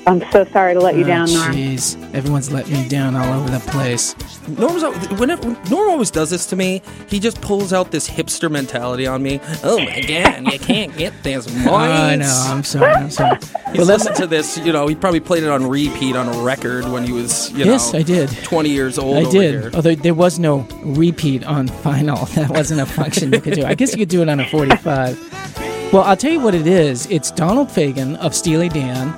I'm 0.06 0.32
so 0.32 0.46
sorry 0.46 0.74
to 0.76 0.80
let 0.80 0.96
you 0.96 1.04
Oh, 1.04 1.08
down, 1.08 1.34
Nora. 1.34 1.54
Jeez, 1.54 1.98
everyone's 2.14 2.52
letting 2.52 2.74
me 2.74 2.88
down 2.88 3.16
all 3.16 3.40
over 3.40 3.50
the 3.50 3.60
place. 3.72 4.16
Norm's 4.48 4.84
whenever 5.20 5.50
Norm 5.70 5.90
always 5.90 6.12
does 6.12 6.30
this 6.30 6.46
to 6.48 6.56
me. 6.56 6.82
He 7.08 7.20
just 7.20 7.42
pulls 7.42 7.74
out 7.74 7.92
this 7.92 8.10
hipster 8.10 8.50
mentality 8.50 9.06
on 9.06 9.22
me. 9.22 9.40
Oh 9.64 9.78
my 9.80 10.02
god, 10.02 10.52
you 10.52 10.60
can't 10.60 10.96
get 10.98 11.14
this 11.24 11.46
voice. 11.48 11.68
I 11.68 12.16
know. 12.16 12.46
I'm 12.48 12.64
sorry. 12.64 12.94
I'm 12.94 13.10
sorry. 13.10 13.40
He's 13.74 13.86
listened 13.88 14.16
to 14.18 14.28
this. 14.28 14.58
You 14.58 14.72
know, 14.72 14.88
he 14.88 14.96
probably 14.96 15.20
played 15.20 15.44
it 15.44 15.50
on 15.50 15.68
repeat 15.68 16.16
on 16.16 16.28
a 16.28 16.44
record 16.44 16.86
when 16.86 17.04
he 17.04 17.12
was, 17.12 17.52
you 17.52 17.66
yes, 17.66 17.92
know, 17.92 18.00
I 18.00 18.04
did. 18.04 18.30
twenty 18.44 18.70
years 18.70 18.98
old. 18.98 19.28
I 19.28 19.30
did. 19.30 19.62
Here. 19.62 19.72
Although 19.74 19.96
there 19.96 20.14
was 20.14 20.40
no 20.40 20.60
repeat 20.84 21.44
on 21.46 21.68
vinyl. 21.68 22.28
That 22.38 22.52
wasn't 22.52 22.82
a 22.82 22.86
function 22.86 23.34
you 23.34 23.42
could 23.42 23.56
do. 23.56 23.66
I 23.66 23.74
guess 23.74 23.94
you 23.94 23.98
could 23.98 24.10
do 24.10 24.22
it 24.22 24.30
on 24.30 24.40
a 24.40 24.48
45. 24.48 25.92
Well, 25.92 26.04
I'll 26.04 26.16
tell 26.16 26.32
you 26.32 26.40
what 26.40 26.54
it 26.54 26.68
is. 26.68 27.08
It's 27.08 27.32
Donald 27.32 27.70
Fagen 27.70 28.16
of 28.18 28.36
Steely 28.36 28.70
Dan, 28.70 29.12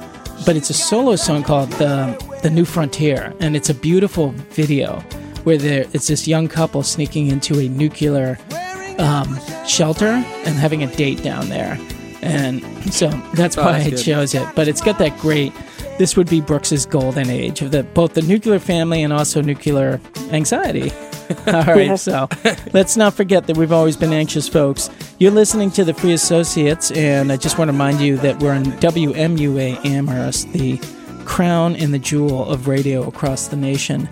but 0.46 0.56
it's 0.56 0.70
a 0.70 0.74
solo 0.74 1.18
song 1.18 1.44
called 1.44 1.70
the 1.74 2.16
the 2.42 2.50
New 2.50 2.66
Frontier, 2.66 3.34
and 3.40 3.56
it's 3.56 3.70
a 3.70 3.74
beautiful 3.74 4.30
video 4.52 5.00
where 5.44 5.58
there 5.58 5.86
it's 5.94 6.08
this 6.08 6.28
young 6.28 6.48
couple 6.48 6.84
sneaking 6.84 7.28
into 7.28 7.60
a 7.60 7.68
nuclear 7.70 8.38
um, 8.98 9.38
shelter 9.68 10.08
and 10.08 10.56
having 10.56 10.84
a 10.84 10.88
date 10.96 11.24
down 11.24 11.50
there, 11.50 11.78
and 12.22 12.62
so 12.94 13.08
that's 13.36 13.58
Oh, 13.58 13.64
why 13.64 13.74
that's 13.74 13.86
I 13.86 13.90
good. 13.92 14.00
chose 14.04 14.34
it. 14.36 14.48
But 14.56 14.68
it's 14.68 14.82
got 14.82 14.98
that 15.00 15.18
great. 15.20 15.54
This 15.98 16.16
would 16.16 16.30
be 16.30 16.40
Brooks's 16.40 16.86
golden 16.86 17.30
age 17.30 17.62
of 17.62 17.72
the 17.72 17.84
both 17.84 18.14
the 18.14 18.22
nuclear 18.22 18.60
family 18.60 19.04
and 19.04 19.12
also 19.12 19.42
nuclear 19.42 20.00
anxiety. 20.32 20.92
All 21.48 21.62
right, 21.64 22.00
so 22.00 22.28
let's 22.74 22.98
not 22.98 23.14
forget 23.14 23.46
that 23.48 23.56
we've 23.58 23.72
always 23.72 23.96
been 23.96 24.14
anxious 24.14 24.48
folks. 24.50 24.90
You're 25.20 25.30
listening 25.32 25.70
to 25.72 25.84
the 25.84 25.94
Free 25.94 26.14
Associates, 26.14 26.90
and 26.92 27.32
I 27.32 27.38
just 27.38 27.58
want 27.60 27.68
to 27.68 27.74
remind 27.74 28.00
you 28.00 28.18
that 28.18 28.40
we're 28.40 28.54
on 28.54 28.64
WMUA 28.66 29.86
Amherst, 29.86 30.52
the 30.54 30.78
crown 31.30 31.76
and 31.76 31.94
the 31.94 32.00
jewel 32.00 32.50
of 32.50 32.68
radio 32.68 33.08
across 33.08 33.48
the 33.48 33.56
nation. 33.56 34.10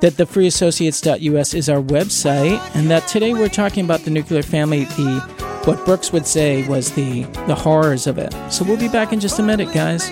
That 0.00 0.16
the 0.16 0.24
freeassociates.us 0.24 1.54
is 1.54 1.68
our 1.68 1.80
website, 1.80 2.58
and 2.74 2.90
that 2.90 3.06
today 3.06 3.32
we're 3.32 3.48
talking 3.48 3.84
about 3.84 4.00
the 4.00 4.10
nuclear 4.10 4.42
family, 4.42 4.84
the 4.84 5.20
what 5.66 5.84
Brooks 5.86 6.12
would 6.12 6.26
say 6.26 6.66
was 6.66 6.90
the 6.92 7.22
the 7.46 7.54
horrors 7.54 8.06
of 8.06 8.18
it. 8.18 8.34
So 8.50 8.64
we'll 8.64 8.76
be 8.76 8.88
back 8.88 9.12
in 9.12 9.20
just 9.20 9.38
a 9.38 9.42
minute, 9.42 9.72
guys. 9.72 10.10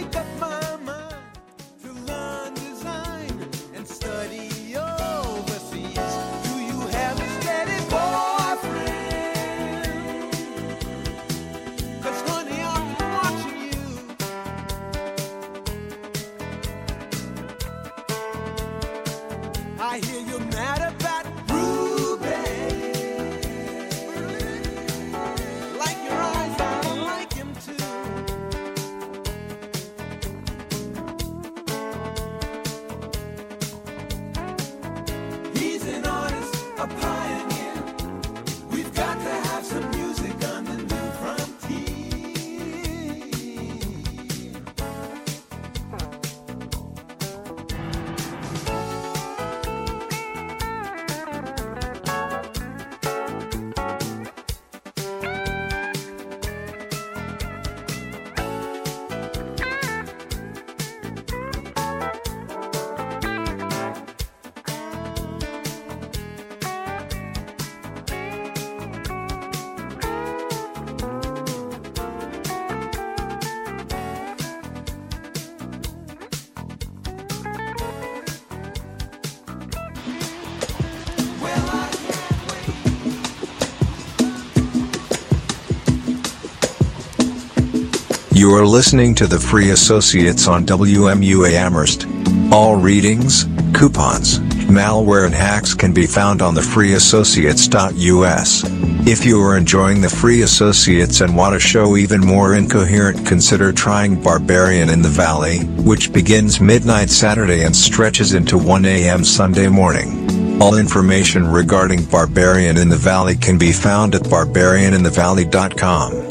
You 88.42 88.50
are 88.56 88.66
listening 88.66 89.14
to 89.14 89.28
the 89.28 89.38
Free 89.38 89.70
Associates 89.70 90.48
on 90.48 90.66
WMUA 90.66 91.52
Amherst. 91.52 92.08
All 92.50 92.74
readings, 92.74 93.44
coupons, 93.72 94.40
malware 94.66 95.26
and 95.26 95.32
hacks 95.32 95.74
can 95.74 95.94
be 95.94 96.08
found 96.08 96.42
on 96.42 96.56
the 96.56 96.60
freeassociates.us. 96.60 98.64
If 99.06 99.24
you 99.24 99.40
are 99.40 99.56
enjoying 99.56 100.00
the 100.00 100.08
Free 100.08 100.42
Associates 100.42 101.20
and 101.20 101.36
want 101.36 101.54
to 101.54 101.60
show 101.60 101.96
even 101.96 102.20
more 102.20 102.56
incoherent 102.56 103.24
consider 103.24 103.72
trying 103.72 104.20
Barbarian 104.20 104.88
in 104.88 105.02
the 105.02 105.08
Valley, 105.08 105.60
which 105.84 106.12
begins 106.12 106.60
midnight 106.60 107.10
Saturday 107.10 107.62
and 107.62 107.76
stretches 107.76 108.34
into 108.34 108.58
1 108.58 108.84
a.m. 108.86 109.22
Sunday 109.22 109.68
morning. 109.68 110.60
All 110.60 110.74
information 110.74 111.46
regarding 111.46 112.06
Barbarian 112.06 112.76
in 112.76 112.88
the 112.88 112.96
Valley 112.96 113.36
can 113.36 113.56
be 113.56 113.70
found 113.70 114.16
at 114.16 114.22
barbarianinthevalley.com. 114.22 116.21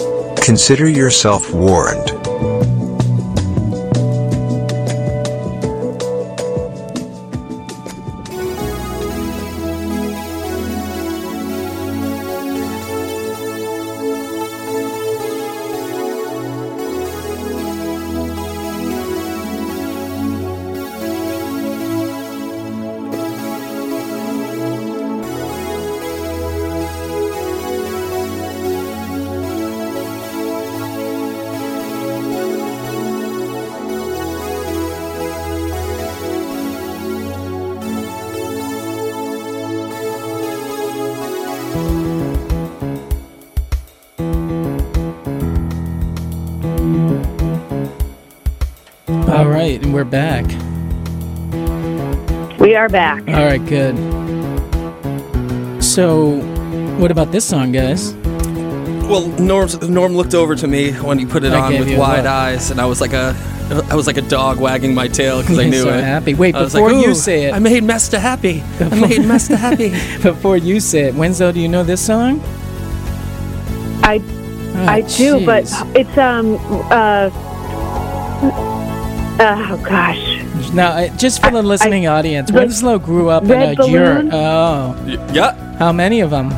Consider 0.41 0.89
yourself 0.89 1.53
warned. 1.53 2.20
Right, 49.61 49.81
and 49.83 49.93
we're 49.93 50.03
back. 50.03 50.45
We 52.59 52.75
are 52.75 52.89
back. 52.89 53.27
All 53.27 53.45
right, 53.45 53.63
good. 53.65 53.95
So, 55.83 56.39
what 56.97 57.11
about 57.11 57.31
this 57.31 57.45
song, 57.45 57.71
guys? 57.71 58.13
Well, 59.07 59.27
Norm's, 59.39 59.79
Norm 59.89 60.13
looked 60.15 60.33
over 60.33 60.55
to 60.55 60.67
me 60.67 60.91
when 60.93 61.19
he 61.19 61.25
put 61.25 61.43
it 61.43 61.53
I 61.53 61.59
on 61.59 61.71
gave 61.71 61.79
with 61.81 61.89
you 61.89 61.97
a 61.97 61.99
wide 61.99 62.17
look. 62.23 62.27
eyes, 62.27 62.71
and 62.71 62.79
I 62.79 62.85
was 62.85 63.01
like 63.01 63.13
a, 63.13 63.35
I 63.89 63.95
was 63.95 64.07
like 64.07 64.17
a 64.17 64.21
dog 64.21 64.59
wagging 64.59 64.93
my 64.95 65.07
tail 65.07 65.41
because 65.41 65.57
I 65.59 65.63
You're 65.63 65.71
knew 65.71 65.81
so 65.83 65.89
it. 65.89 66.03
happy. 66.03 66.33
Wait, 66.33 66.55
I 66.55 66.61
was 66.61 66.73
before 66.73 66.91
like, 66.93 67.03
you 67.05 67.11
"Ooh, 67.11 67.15
say 67.15 67.45
it- 67.45 67.53
I 67.53 67.59
made 67.59 67.83
Mesta 67.83 68.19
happy. 68.19 68.63
I 68.79 68.95
made 69.07 69.25
Mesta 69.25 69.57
happy. 69.57 69.89
Before 70.21 70.55
you 70.57 70.79
say 70.79 71.05
it, 71.05 71.15
Winslow, 71.15 71.51
do 71.51 71.59
you 71.59 71.67
know 71.67 71.83
this 71.83 72.03
song? 72.05 72.39
I 74.03 74.21
Oh, 74.73 74.85
I 74.85 75.01
do, 75.01 75.45
but 75.45 75.65
jeez. 75.65 75.95
it's 75.97 76.17
um 76.17 76.55
uh 76.89 77.29
oh 79.41 79.77
gosh. 79.83 80.71
Now, 80.73 80.91
uh, 80.91 81.07
just 81.17 81.41
for 81.43 81.51
the 81.51 81.61
listening 81.61 82.07
audience, 82.07 82.49
the 82.51 82.57
Winslow 82.59 82.99
grew 82.99 83.29
up 83.29 83.43
in 83.43 83.51
a 83.51 83.55
red 83.55 83.77
yurt. 83.87 84.25
Oh, 84.31 84.95
Y- 85.05 85.27
yeah. 85.33 85.53
how 85.77 85.91
many 85.91 86.19
of 86.21 86.29
them? 86.29 86.51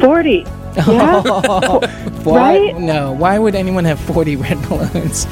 Forty. 0.00 0.46
Yeah. 0.76 1.22
Why? 2.24 2.36
Right? 2.58 2.78
No. 2.78 3.12
Why 3.12 3.38
would 3.38 3.54
anyone 3.54 3.84
have 3.84 4.00
40 4.00 4.36
red 4.44 4.60
balloons? 4.68 5.24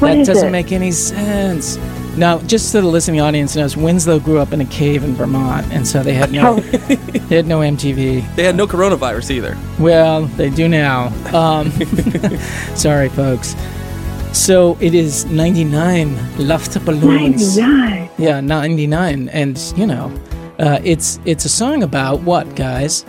What 0.00 0.08
that 0.08 0.18
is 0.18 0.26
doesn't 0.26 0.48
it? 0.48 0.52
make 0.52 0.72
any 0.72 0.90
sense. 0.90 1.76
Now, 2.16 2.38
just 2.40 2.72
so 2.72 2.80
the 2.80 2.88
listening 2.88 3.20
audience 3.20 3.54
knows, 3.54 3.76
Winslow 3.76 4.18
grew 4.18 4.38
up 4.38 4.52
in 4.52 4.60
a 4.60 4.64
cave 4.64 5.04
in 5.04 5.14
Vermont, 5.14 5.66
and 5.72 5.86
so 5.86 6.02
they 6.02 6.12
had 6.14 6.32
no, 6.32 6.56
Oh. 6.56 6.60
they 6.60 7.36
had 7.36 7.46
no 7.46 7.60
MTV. 7.60 8.34
They 8.34 8.42
had 8.42 8.56
no 8.56 8.66
coronavirus 8.66 9.30
either. 9.30 9.56
Well, 9.78 10.22
they 10.22 10.50
do 10.50 10.68
now. 10.68 11.12
Um, 11.32 11.70
sorry, 12.74 13.10
folks. 13.10 13.54
So 14.32 14.76
it 14.80 14.94
is 14.94 15.24
99 15.26 16.14
Luftballons. 16.38 17.58
Ninety-nine. 17.58 18.10
Yeah, 18.18 18.40
99, 18.40 19.28
and 19.30 19.58
you 19.76 19.86
know, 19.86 20.12
uh, 20.58 20.78
it's 20.84 21.18
it's 21.24 21.44
a 21.44 21.48
song 21.48 21.82
about 21.82 22.20
what, 22.22 22.54
guys? 22.54 23.04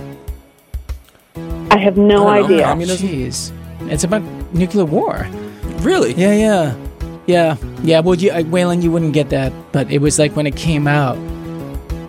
I 1.69 1.77
have 1.77 1.97
no 1.97 2.27
I 2.27 2.39
don't 2.39 2.49
know. 2.49 2.55
idea. 2.55 2.63
Communism? 2.63 3.07
Jeez, 3.07 3.51
it's 3.91 4.03
about 4.03 4.21
nuclear 4.53 4.85
war. 4.85 5.27
Really? 5.81 6.13
Yeah, 6.13 6.33
yeah, 6.33 6.75
yeah, 7.27 7.55
yeah. 7.83 7.99
Well, 7.99 8.15
you, 8.15 8.31
uh, 8.31 8.41
Waylon, 8.43 8.81
you 8.81 8.91
wouldn't 8.91 9.13
get 9.13 9.29
that, 9.29 9.53
but 9.71 9.89
it 9.91 9.99
was 9.99 10.17
like 10.19 10.35
when 10.35 10.47
it 10.47 10.55
came 10.55 10.87
out, 10.87 11.17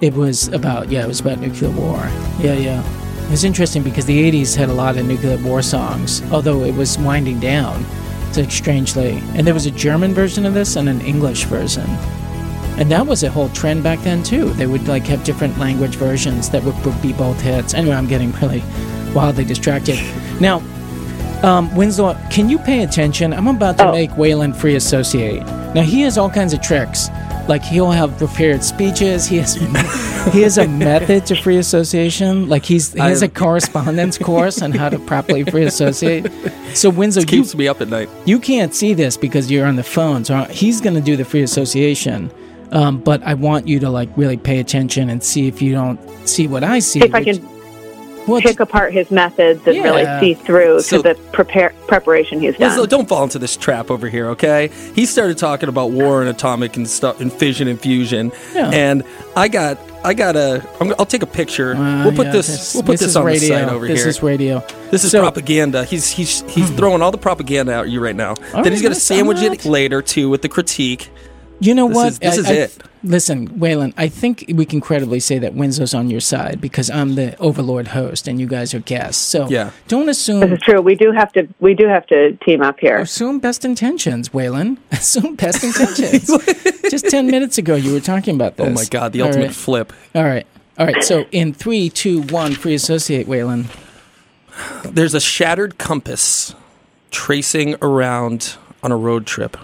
it 0.00 0.14
was 0.14 0.48
about 0.48 0.90
yeah, 0.90 1.04
it 1.04 1.08
was 1.08 1.20
about 1.20 1.38
nuclear 1.38 1.70
war. 1.70 1.98
Yeah, 2.40 2.54
yeah. 2.54 2.82
It 3.24 3.30
was 3.30 3.44
interesting 3.44 3.82
because 3.82 4.06
the 4.06 4.18
'80s 4.30 4.56
had 4.56 4.68
a 4.68 4.74
lot 4.74 4.96
of 4.96 5.06
nuclear 5.06 5.36
war 5.38 5.62
songs, 5.62 6.22
although 6.32 6.64
it 6.64 6.74
was 6.74 6.98
winding 6.98 7.40
down. 7.40 7.84
Strangely, 8.36 9.22
and 9.34 9.46
there 9.46 9.52
was 9.54 9.66
a 9.66 9.70
German 9.70 10.14
version 10.14 10.46
of 10.46 10.54
this 10.54 10.76
and 10.76 10.88
an 10.88 11.00
English 11.02 11.44
version, 11.44 11.84
and 12.78 12.90
that 12.90 13.06
was 13.06 13.22
a 13.24 13.30
whole 13.30 13.50
trend 13.50 13.82
back 13.82 14.00
then 14.00 14.22
too. 14.22 14.48
They 14.54 14.66
would 14.66 14.88
like 14.88 15.04
have 15.04 15.22
different 15.22 15.58
language 15.58 15.96
versions 15.96 16.48
that 16.50 16.62
would, 16.64 16.74
would 16.86 17.00
be 17.02 17.12
both 17.12 17.38
hits. 17.40 17.74
Anyway, 17.74 17.94
I'm 17.94 18.06
getting 18.08 18.32
really 18.40 18.62
wildly 19.14 19.44
distracted. 19.44 19.98
Now, 20.40 20.62
um, 21.42 21.74
Winslow, 21.76 22.16
can 22.30 22.48
you 22.48 22.58
pay 22.58 22.82
attention? 22.84 23.34
I'm 23.34 23.48
about 23.48 23.76
to 23.78 23.88
Oh. 23.88 23.92
make 23.92 24.10
Waylon 24.12 24.56
free 24.56 24.76
associate. 24.76 25.44
Now 25.74 25.82
he 25.82 26.00
has 26.02 26.16
all 26.16 26.30
kinds 26.30 26.54
of 26.54 26.62
tricks. 26.62 27.08
Like 27.48 27.62
he'll 27.62 27.90
have 27.90 28.16
prepared 28.18 28.62
speeches. 28.62 29.26
He 29.26 29.38
has 29.38 29.54
he 30.32 30.42
has 30.42 30.58
a 30.58 30.68
method 30.68 31.26
to 31.26 31.34
free 31.36 31.58
association. 31.58 32.48
Like 32.48 32.64
he's 32.64 32.92
he 32.92 33.00
has 33.00 33.22
a 33.22 33.26
I- 33.26 33.28
correspondence 33.28 34.16
course 34.18 34.62
on 34.62 34.72
how 34.72 34.88
to 34.88 34.98
properly 35.00 35.44
free 35.44 35.64
associate. 35.64 36.30
So 36.74 36.88
Winslow, 36.88 37.22
you, 37.22 37.26
Keeps 37.26 37.54
me 37.54 37.68
up 37.68 37.80
at 37.80 37.88
night. 37.88 38.08
you 38.24 38.38
can't 38.38 38.74
see 38.74 38.94
this 38.94 39.16
because 39.16 39.50
you're 39.50 39.66
on 39.66 39.76
the 39.76 39.82
phone. 39.82 40.24
So 40.24 40.44
he's 40.44 40.80
going 40.80 40.94
to 40.94 41.00
do 41.02 41.16
the 41.16 41.24
free 41.24 41.42
association. 41.42 42.30
Um, 42.70 43.00
but 43.00 43.22
I 43.24 43.34
want 43.34 43.68
you 43.68 43.78
to 43.80 43.90
like 43.90 44.08
really 44.16 44.38
pay 44.38 44.58
attention 44.60 45.10
and 45.10 45.22
see 45.22 45.48
if 45.48 45.60
you 45.60 45.72
don't 45.72 45.98
see 46.26 46.46
what 46.46 46.64
I 46.64 46.78
see. 46.78 47.00
See 47.00 47.06
if 47.06 47.14
I 47.14 47.22
can 47.24 47.46
Well, 48.26 48.40
pick 48.40 48.60
apart 48.60 48.92
his 48.92 49.10
methods 49.10 49.66
and 49.66 49.82
really 49.82 50.04
see 50.20 50.34
through 50.34 50.80
So- 50.82 50.98
to 50.98 51.02
the 51.02 51.14
prepare 51.32 51.72
preparation 51.88 52.40
he's 52.40 52.56
done. 52.56 52.68
Winslow, 52.68 52.86
don't 52.86 53.08
fall 53.08 53.24
into 53.24 53.38
this 53.38 53.56
trap 53.56 53.90
over 53.90 54.08
here, 54.08 54.28
okay? 54.30 54.70
He 54.94 55.06
started 55.06 55.38
talking 55.38 55.68
about 55.68 55.90
war 55.90 56.20
and 56.20 56.30
atomic 56.30 56.76
and 56.76 56.88
stuff, 56.88 57.20
and 57.20 57.32
fission 57.32 57.66
and 57.68 57.80
fusion, 57.80 58.30
Yeah. 58.54 58.70
and 58.70 59.02
I 59.36 59.48
got, 59.48 59.78
I 60.04 60.14
got 60.14 60.36
a. 60.36 60.64
I'm, 60.80 60.92
I'll 60.98 61.06
take 61.06 61.22
a 61.22 61.26
picture. 61.26 61.74
Uh, 61.74 62.04
we'll 62.04 62.14
put 62.14 62.26
yeah, 62.26 62.32
this, 62.32 62.74
we'll 62.74 62.82
put 62.82 62.92
this, 62.98 63.02
is 63.02 63.16
on 63.16 63.24
radio. 63.24 63.40
the 63.56 63.60
site 63.64 63.72
over 63.72 63.86
here. 63.86 63.94
this 63.96 64.06
is 64.06 64.22
radio. 64.22 64.64
This 64.90 65.04
is 65.04 65.10
So- 65.12 65.20
propaganda. 65.20 65.84
He's 65.84 66.10
he's 66.10 66.42
he's 66.50 66.70
throwing 66.70 67.02
all 67.02 67.10
the 67.12 67.18
propaganda 67.18 67.72
at 67.74 67.88
you 67.88 68.00
right 68.00 68.16
now. 68.16 68.34
then 68.52 68.72
he's 68.72 68.82
gonna 68.82 68.94
sandwich 68.94 69.38
it 69.42 69.64
later 69.64 70.02
too 70.02 70.28
with 70.28 70.42
the 70.42 70.48
critique. 70.48 71.10
You 71.60 71.74
know 71.74 71.86
This 71.88 71.96
what? 71.96 72.06
is- 72.08 72.18
this 72.18 72.38
is 72.38 72.46
I- 72.46 72.52
it. 72.52 72.72
Listen, 73.04 73.48
Waylon, 73.58 73.92
I 73.96 74.06
think 74.08 74.44
we 74.54 74.64
can 74.64 74.80
credibly 74.80 75.18
say 75.18 75.38
that 75.40 75.54
Winslow's 75.54 75.92
on 75.92 76.08
your 76.08 76.20
side 76.20 76.60
because 76.60 76.88
I'm 76.88 77.16
the 77.16 77.36
overlord 77.38 77.88
host 77.88 78.28
and 78.28 78.38
you 78.40 78.46
guys 78.46 78.74
are 78.74 78.78
guests. 78.78 79.20
So 79.22 79.48
Yeah. 79.48 79.70
don't 79.88 80.08
assume 80.08 80.38
this 80.40 80.52
is 80.52 80.60
true. 80.60 80.80
We 80.80 80.94
do 80.94 81.10
have 81.10 81.32
to 81.32 81.48
we 81.58 81.74
do 81.74 81.88
have 81.88 82.06
to 82.08 82.32
team 82.44 82.62
up 82.62 82.78
here. 82.78 82.98
assume 82.98 83.40
best 83.40 83.64
intentions, 83.64 84.28
Waylon. 84.28 84.76
Assume 84.92 85.34
best 85.34 85.64
intentions. 85.64 86.30
Just 86.90 87.08
ten 87.10 87.26
minutes 87.26 87.58
ago, 87.58 87.74
you 87.74 87.92
were 87.92 88.00
talking 88.00 88.36
about 88.36 88.56
this. 88.56 88.68
Oh 88.68 88.70
my 88.70 88.84
god, 88.90 89.12
the 89.12 89.22
All 89.22 89.26
ultimate 89.28 89.46
right. 89.46 89.54
flip. 89.54 89.92
All 90.14 90.22
right. 90.24 90.46
All 90.78 90.86
right. 90.86 91.02
So 91.02 91.26
in 91.32 91.52
three, 91.54 91.88
two, 91.90 92.22
one, 92.22 92.52
free 92.54 92.74
associate, 92.74 93.26
Waylon. 93.26 93.64
There's 94.84 95.14
a 95.14 95.20
shattered 95.20 95.78
compass 95.78 96.54
tracing 97.10 97.74
around 97.82 98.56
on 98.82 98.92
a 98.92 98.96
road 98.96 99.26
trip. 99.26 99.56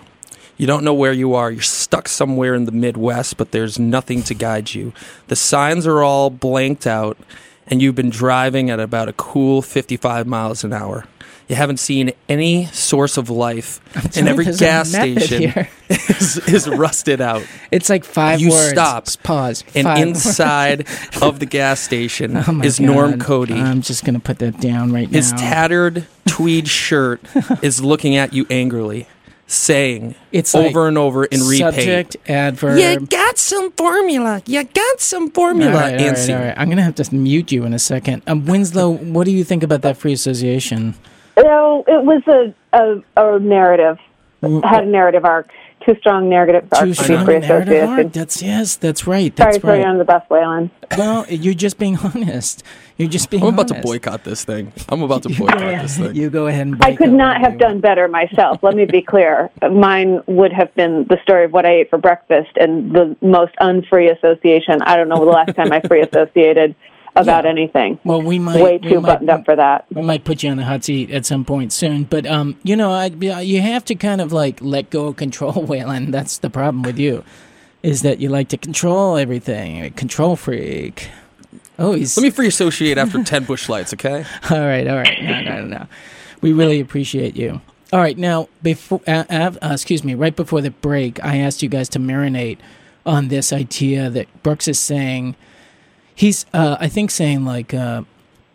You 0.58 0.66
don't 0.66 0.84
know 0.84 0.92
where 0.94 1.12
you 1.12 1.34
are. 1.34 1.50
You're 1.50 1.62
stuck 1.62 2.08
somewhere 2.08 2.54
in 2.54 2.64
the 2.66 2.72
Midwest, 2.72 3.36
but 3.36 3.52
there's 3.52 3.78
nothing 3.78 4.22
to 4.24 4.34
guide 4.34 4.74
you. 4.74 4.92
The 5.28 5.36
signs 5.36 5.86
are 5.86 6.02
all 6.02 6.30
blanked 6.30 6.86
out, 6.86 7.16
and 7.68 7.80
you've 7.80 7.94
been 7.94 8.10
driving 8.10 8.68
at 8.68 8.80
about 8.80 9.08
a 9.08 9.12
cool 9.14 9.62
55 9.62 10.26
miles 10.26 10.64
an 10.64 10.72
hour. 10.72 11.04
You 11.48 11.56
haven't 11.56 11.78
seen 11.78 12.10
any 12.28 12.66
source 12.66 13.16
of 13.16 13.30
life, 13.30 13.80
and 14.18 14.28
every 14.28 14.44
you, 14.44 14.52
there's 14.52 14.60
a 14.60 14.64
gas 14.64 14.88
station 14.90 15.66
is, 15.88 16.36
is 16.46 16.68
rusted 16.68 17.22
out. 17.22 17.42
It's 17.70 17.88
like 17.88 18.04
five 18.04 18.38
You 18.40 18.50
words. 18.50 18.68
stop, 18.70 19.06
Pause. 19.22 19.64
And 19.74 19.84
Five 19.86 19.98
inside 19.98 20.86
of 21.22 21.38
the 21.38 21.46
gas 21.46 21.80
station 21.80 22.36
Oh 22.36 22.60
is 22.62 22.78
Norm 22.80 23.18
Cody. 23.18 23.54
I'm 23.54 23.80
just 23.80 24.04
gonna 24.04 24.20
put 24.20 24.40
that 24.40 24.60
down 24.60 24.92
right 24.92 25.08
His 25.08 25.32
now. 25.32 25.38
His 25.38 25.48
tattered 25.48 26.06
tweed 26.26 26.68
shirt 26.68 27.22
is 27.62 27.82
looking 27.82 28.16
at 28.16 28.34
you 28.34 28.44
angrily, 28.50 29.06
saying 29.48 30.14
It's 30.30 30.54
over 30.54 30.82
like 30.82 30.88
and 30.88 30.98
over 30.98 31.24
in 31.24 31.40
repeat. 31.40 31.58
Subject, 31.58 32.16
adverb. 32.28 32.78
You 32.78 33.06
got 33.06 33.38
some 33.38 33.72
formula. 33.72 34.42
You 34.46 34.62
got 34.62 35.00
some 35.00 35.30
formula, 35.30 35.72
All 35.72 35.78
right, 35.78 35.98
all 36.00 36.06
right, 36.06 36.14
Ansi. 36.14 36.38
all 36.38 36.44
right. 36.44 36.54
I'm 36.56 36.68
gonna 36.68 36.82
have 36.82 36.94
to 36.96 37.14
mute 37.14 37.50
you 37.50 37.64
in 37.64 37.72
a 37.74 37.78
second. 37.78 38.22
Um, 38.26 38.44
Winslow, 38.44 38.90
what 38.90 39.24
do 39.24 39.32
you 39.32 39.42
think 39.44 39.62
about 39.62 39.82
that 39.82 39.96
free 39.96 40.12
association? 40.12 40.94
No, 41.36 41.82
it 41.88 42.04
was 42.04 42.22
a 42.28 42.54
a, 42.76 43.02
a 43.16 43.38
narrative. 43.40 43.98
Had 44.62 44.84
a 44.84 44.86
narrative 44.86 45.24
arc. 45.24 45.50
Too 45.84 45.94
strong 46.00 46.28
narrative 46.28 46.68
arc 46.72 46.84
Too 46.84 46.94
to 46.94 47.00
be 47.00 47.04
strong 47.04 47.24
free 47.24 47.38
narrative 47.38 47.88
arc? 47.88 47.98
association. 48.00 48.10
That's 48.12 48.42
yes, 48.42 48.76
that's 48.76 49.06
right. 49.06 49.36
Sorry 49.36 49.46
That's 49.52 49.56
to 49.56 49.60
throw 49.60 49.74
you 49.74 49.80
right. 49.82 49.88
on 49.88 49.98
the 49.98 50.04
bus, 50.04 50.22
Waylon. 50.30 50.70
Well, 50.96 51.26
you're 51.28 51.54
just 51.54 51.78
being 51.78 51.96
honest. 52.02 52.62
You're 52.96 53.08
just 53.08 53.30
being 53.30 53.42
I'm 53.42 53.54
about 53.54 53.68
to 53.68 53.80
boycott 53.80 54.24
this 54.24 54.44
thing. 54.44 54.72
I'm 54.88 55.02
about 55.02 55.22
to 55.22 55.28
boycott 55.28 55.58
this 55.82 55.96
thing. 55.96 56.14
You 56.16 56.30
go 56.30 56.46
ahead 56.48 56.66
and. 56.66 56.84
I 56.84 56.96
could 56.96 57.12
not 57.12 57.40
have 57.40 57.52
you 57.52 57.58
done 57.58 57.80
better 57.80 58.08
myself. 58.08 58.62
Let 58.62 58.74
me 58.74 58.84
be 58.84 59.02
clear. 59.12 59.50
Mine 59.70 60.20
would 60.26 60.52
have 60.52 60.74
been 60.74 61.06
the 61.08 61.18
story 61.22 61.44
of 61.44 61.52
what 61.52 61.64
I 61.64 61.74
ate 61.80 61.90
for 61.90 61.98
breakfast 61.98 62.50
and 62.56 62.92
the 62.92 63.16
most 63.22 63.54
unfree 63.60 64.08
association. 64.08 64.82
I 64.82 64.96
don't 64.96 65.08
know 65.08 65.24
the 65.24 65.30
last 65.30 65.54
time 65.54 65.72
I 65.72 65.80
free 65.80 66.02
associated 66.02 66.74
about 67.22 67.44
Yeah. 67.44 67.50
anything. 67.50 67.98
Well, 68.04 68.22
we 68.22 68.38
might. 68.38 68.60
Way 68.62 68.78
too 68.78 69.00
might- 69.00 69.08
buttoned 69.14 69.30
up 69.30 69.44
for 69.44 69.56
that. 69.56 69.86
We 69.92 70.02
might 70.02 70.24
put 70.24 70.42
you 70.42 70.50
on 70.50 70.56
the 70.56 70.64
hot 70.64 70.84
seat 70.84 71.10
at 71.10 71.26
some 71.26 71.44
point 71.44 71.72
soon, 71.72 72.04
but 72.04 72.26
um, 72.26 72.56
you 72.62 72.76
know, 72.76 72.92
I, 72.92 73.06
you 73.06 73.60
have 73.60 73.84
to 73.86 73.94
kind 73.94 74.20
of 74.20 74.32
like 74.32 74.58
let 74.62 74.90
go 74.90 75.06
of 75.08 75.16
control, 75.16 75.52
Waylon. 75.66 76.10
That's 76.12 76.38
the 76.38 76.50
problem 76.50 76.82
with 76.82 76.98
you, 76.98 77.24
is 77.82 78.02
that 78.02 78.20
you 78.20 78.28
like 78.28 78.48
to 78.48 78.56
control 78.56 79.16
everything, 79.16 79.76
You're 79.76 79.86
a 79.86 79.90
control 79.90 80.36
freak. 80.36 81.08
Oh, 81.78 81.92
he's 81.92 82.16
Let 82.16 82.24
me 82.24 82.30
free 82.30 82.48
associate 82.48 82.98
after 82.98 83.22
10 83.22 83.44
Busch 83.44 83.68
lights, 83.68 83.94
okay? 83.94 84.24
all 84.50 84.58
right, 84.58 84.86
all 84.88 84.96
right. 84.96 85.22
No, 85.22 85.40
no, 85.42 85.64
no. 85.64 85.86
We 86.40 86.52
really 86.52 86.80
appreciate 86.80 87.36
you. 87.36 87.60
All 87.92 88.00
right, 88.00 88.18
now 88.18 88.48
before, 88.64 89.00
uh, 89.06 89.24
uh, 89.30 89.52
excuse 89.70 90.02
me, 90.02 90.14
right 90.14 90.34
before 90.34 90.60
the 90.60 90.72
break, 90.72 91.24
I 91.24 91.36
asked 91.38 91.62
you 91.62 91.68
guys 91.68 91.88
to 91.90 92.00
marinate 92.00 92.58
on 93.06 93.28
this 93.28 93.52
idea 93.52 94.10
that 94.10 94.26
Brooks 94.42 94.66
is 94.68 94.78
saying. 94.78 95.36
He's, 96.18 96.46
uh, 96.52 96.76
I 96.80 96.88
think, 96.88 97.12
saying 97.12 97.44
like, 97.44 97.72
uh, 97.72 98.02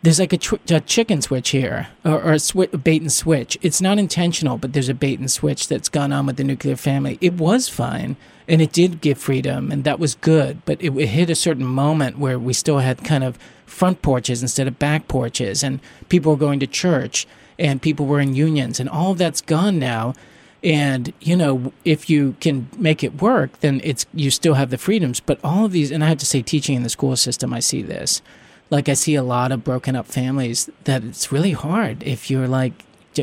there's 0.02 0.20
like 0.20 0.34
a, 0.34 0.36
tw- 0.36 0.70
a 0.70 0.80
chicken 0.80 1.22
switch 1.22 1.48
here, 1.48 1.88
or, 2.04 2.22
or 2.22 2.32
a 2.34 2.58
a 2.74 2.76
bait 2.76 3.00
and 3.00 3.10
switch. 3.10 3.56
It's 3.62 3.80
not 3.80 3.98
intentional, 3.98 4.58
but 4.58 4.74
there's 4.74 4.90
a 4.90 4.94
bait 4.94 5.18
and 5.18 5.30
switch 5.30 5.66
that's 5.66 5.88
gone 5.88 6.12
on 6.12 6.26
with 6.26 6.36
the 6.36 6.44
nuclear 6.44 6.76
family. 6.76 7.16
It 7.22 7.32
was 7.32 7.70
fine, 7.70 8.18
and 8.46 8.60
it 8.60 8.70
did 8.70 9.00
give 9.00 9.16
freedom, 9.16 9.72
and 9.72 9.82
that 9.84 9.98
was 9.98 10.14
good. 10.14 10.62
But 10.66 10.82
it, 10.82 10.94
it 10.94 11.06
hit 11.06 11.30
a 11.30 11.34
certain 11.34 11.64
moment 11.64 12.18
where 12.18 12.38
we 12.38 12.52
still 12.52 12.80
had 12.80 13.02
kind 13.02 13.24
of 13.24 13.38
front 13.64 14.02
porches 14.02 14.42
instead 14.42 14.68
of 14.68 14.78
back 14.78 15.08
porches, 15.08 15.62
and 15.62 15.80
people 16.10 16.32
were 16.32 16.38
going 16.38 16.60
to 16.60 16.66
church, 16.66 17.26
and 17.58 17.80
people 17.80 18.04
were 18.04 18.20
in 18.20 18.34
unions, 18.34 18.78
and 18.78 18.90
all 18.90 19.14
that's 19.14 19.40
gone 19.40 19.78
now. 19.78 20.12
And 20.64 21.12
you 21.20 21.36
know, 21.36 21.72
if 21.84 22.08
you 22.10 22.34
can 22.40 22.68
make 22.78 23.04
it 23.04 23.20
work, 23.20 23.60
then 23.60 23.80
it's 23.84 24.06
you 24.14 24.30
still 24.30 24.54
have 24.54 24.70
the 24.70 24.78
freedoms. 24.78 25.20
But 25.20 25.38
all 25.44 25.66
of 25.66 25.72
these, 25.72 25.90
and 25.92 26.02
I 26.02 26.08
have 26.08 26.18
to 26.18 26.26
say, 26.26 26.40
teaching 26.42 26.74
in 26.74 26.82
the 26.82 26.88
school 26.88 27.14
system, 27.16 27.52
I 27.52 27.60
see 27.60 27.82
this 27.82 28.22
like 28.70 28.88
I 28.88 28.94
see 28.94 29.14
a 29.14 29.22
lot 29.22 29.52
of 29.52 29.62
broken 29.62 29.94
up 29.94 30.06
families 30.06 30.70
that 30.84 31.04
it's 31.04 31.30
really 31.30 31.52
hard 31.52 32.02
if 32.02 32.30
you're 32.30 32.48
like 32.48 32.72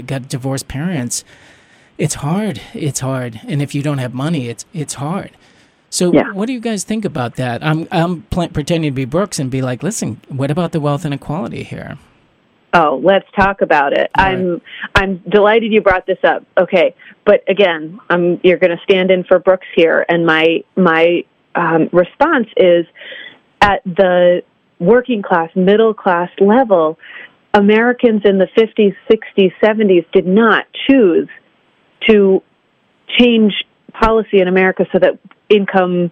got 0.05 0.29
divorced 0.29 0.67
parents. 0.67 1.25
It's 1.97 2.15
hard. 2.15 2.61
It's 2.73 2.99
hard, 3.01 3.41
and 3.47 3.61
if 3.61 3.75
you 3.75 3.81
don't 3.83 3.97
have 3.97 4.13
money, 4.13 4.47
it's 4.47 4.65
it's 4.73 4.93
hard. 4.95 5.31
So, 5.89 6.13
Yeah. 6.13 6.31
what 6.31 6.45
do 6.45 6.53
you 6.53 6.61
guys 6.61 6.83
think 6.85 7.03
about 7.05 7.35
that? 7.35 7.63
I'm 7.63 7.87
I'm 7.91 8.21
pl- 8.29 8.47
pretending 8.49 8.91
to 8.91 8.95
be 8.95 9.05
Brooks 9.05 9.39
and 9.39 9.49
be 9.51 9.61
like, 9.61 9.83
listen, 9.83 10.21
what 10.29 10.49
about 10.51 10.71
the 10.71 10.79
wealth 10.79 11.05
inequality 11.05 11.63
here? 11.63 11.97
Oh, 12.73 13.01
let's 13.03 13.27
talk 13.37 13.61
about 13.61 13.93
it. 13.93 14.09
I'm 14.15 14.61
I'm 14.95 15.17
delighted 15.29 15.73
you 15.73 15.81
brought 15.81 16.05
this 16.05 16.19
up. 16.23 16.45
Okay, 16.57 16.95
but 17.25 17.43
again, 17.49 17.99
I'm 18.09 18.39
you're 18.43 18.57
going 18.57 18.75
to 18.75 18.83
stand 18.83 19.11
in 19.11 19.23
for 19.25 19.39
Brooks 19.39 19.67
here, 19.75 20.05
and 20.07 20.25
my 20.25 20.63
my 20.77 21.23
um, 21.55 21.89
response 21.91 22.47
is 22.55 22.85
at 23.61 23.83
the 23.83 24.41
working 24.79 25.21
class, 25.21 25.49
middle 25.55 25.93
class 25.93 26.29
level, 26.39 26.97
Americans 27.53 28.21
in 28.25 28.37
the 28.37 28.47
50s, 28.57 28.95
60s, 29.11 29.51
70s 29.61 30.05
did 30.11 30.25
not 30.25 30.65
choose 30.89 31.29
to 32.09 32.41
change 33.19 33.53
policy 33.99 34.39
in 34.39 34.47
America 34.47 34.85
so 34.91 34.99
that 34.99 35.19
income 35.49 36.11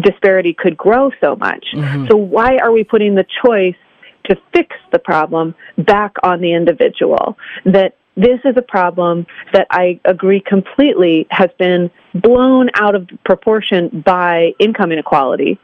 disparity 0.00 0.54
could 0.58 0.76
grow 0.76 1.10
so 1.22 1.36
much. 1.36 1.64
So 2.08 2.16
why 2.16 2.56
are 2.56 2.72
we 2.72 2.82
putting 2.82 3.14
the 3.14 3.26
choice 3.44 3.76
to 4.24 4.36
fix 4.52 4.76
the 4.92 4.98
problem 4.98 5.54
back 5.78 6.12
on 6.22 6.40
the 6.40 6.52
individual? 6.54 7.36
That 7.64 7.96
this 8.16 8.40
is 8.44 8.54
a 8.56 8.62
problem 8.62 9.26
that 9.52 9.66
I 9.70 10.00
agree 10.04 10.40
completely 10.40 11.26
has 11.30 11.50
been 11.58 11.90
blown 12.14 12.68
out 12.74 12.94
of 12.94 13.08
proportion 13.24 14.02
by 14.04 14.52
income 14.58 14.92
inequality. 14.92 15.58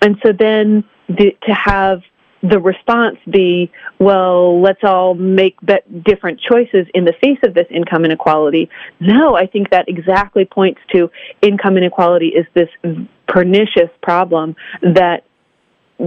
And 0.00 0.16
so 0.24 0.32
then 0.32 0.84
the, 1.08 1.36
to 1.46 1.52
have 1.52 2.00
the 2.42 2.58
response 2.58 3.18
be, 3.30 3.70
well, 3.98 4.62
let's 4.62 4.82
all 4.82 5.14
make 5.14 5.56
different 6.04 6.40
choices 6.40 6.86
in 6.94 7.04
the 7.04 7.12
face 7.20 7.38
of 7.44 7.52
this 7.52 7.66
income 7.70 8.04
inequality. 8.06 8.70
No, 8.98 9.36
I 9.36 9.46
think 9.46 9.70
that 9.70 9.88
exactly 9.88 10.46
points 10.46 10.80
to 10.92 11.10
income 11.42 11.76
inequality 11.76 12.28
is 12.28 12.46
this 12.54 12.70
pernicious 13.28 13.90
problem 14.02 14.56
that 14.80 15.24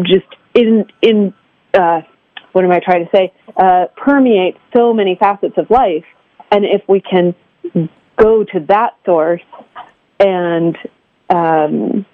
just 0.02 0.26
in 0.56 0.86
in 1.04 1.36
uh, 1.74 2.02
what 2.52 2.64
am 2.64 2.72
I 2.72 2.80
trying 2.80 3.06
to 3.06 3.12
say? 3.12 3.34
Uh, 3.58 3.86
permeates 3.98 4.60
so 4.76 4.94
many 4.94 5.16
facets 5.16 5.58
of 5.58 5.70
life, 5.70 6.06
and 6.52 6.66
if 6.66 6.82
we 6.88 7.02
can 7.02 7.36
go 8.18 8.44
to 8.44 8.60
that 8.68 8.96
source 9.06 9.42
and 10.20 10.78
um, 11.30 12.06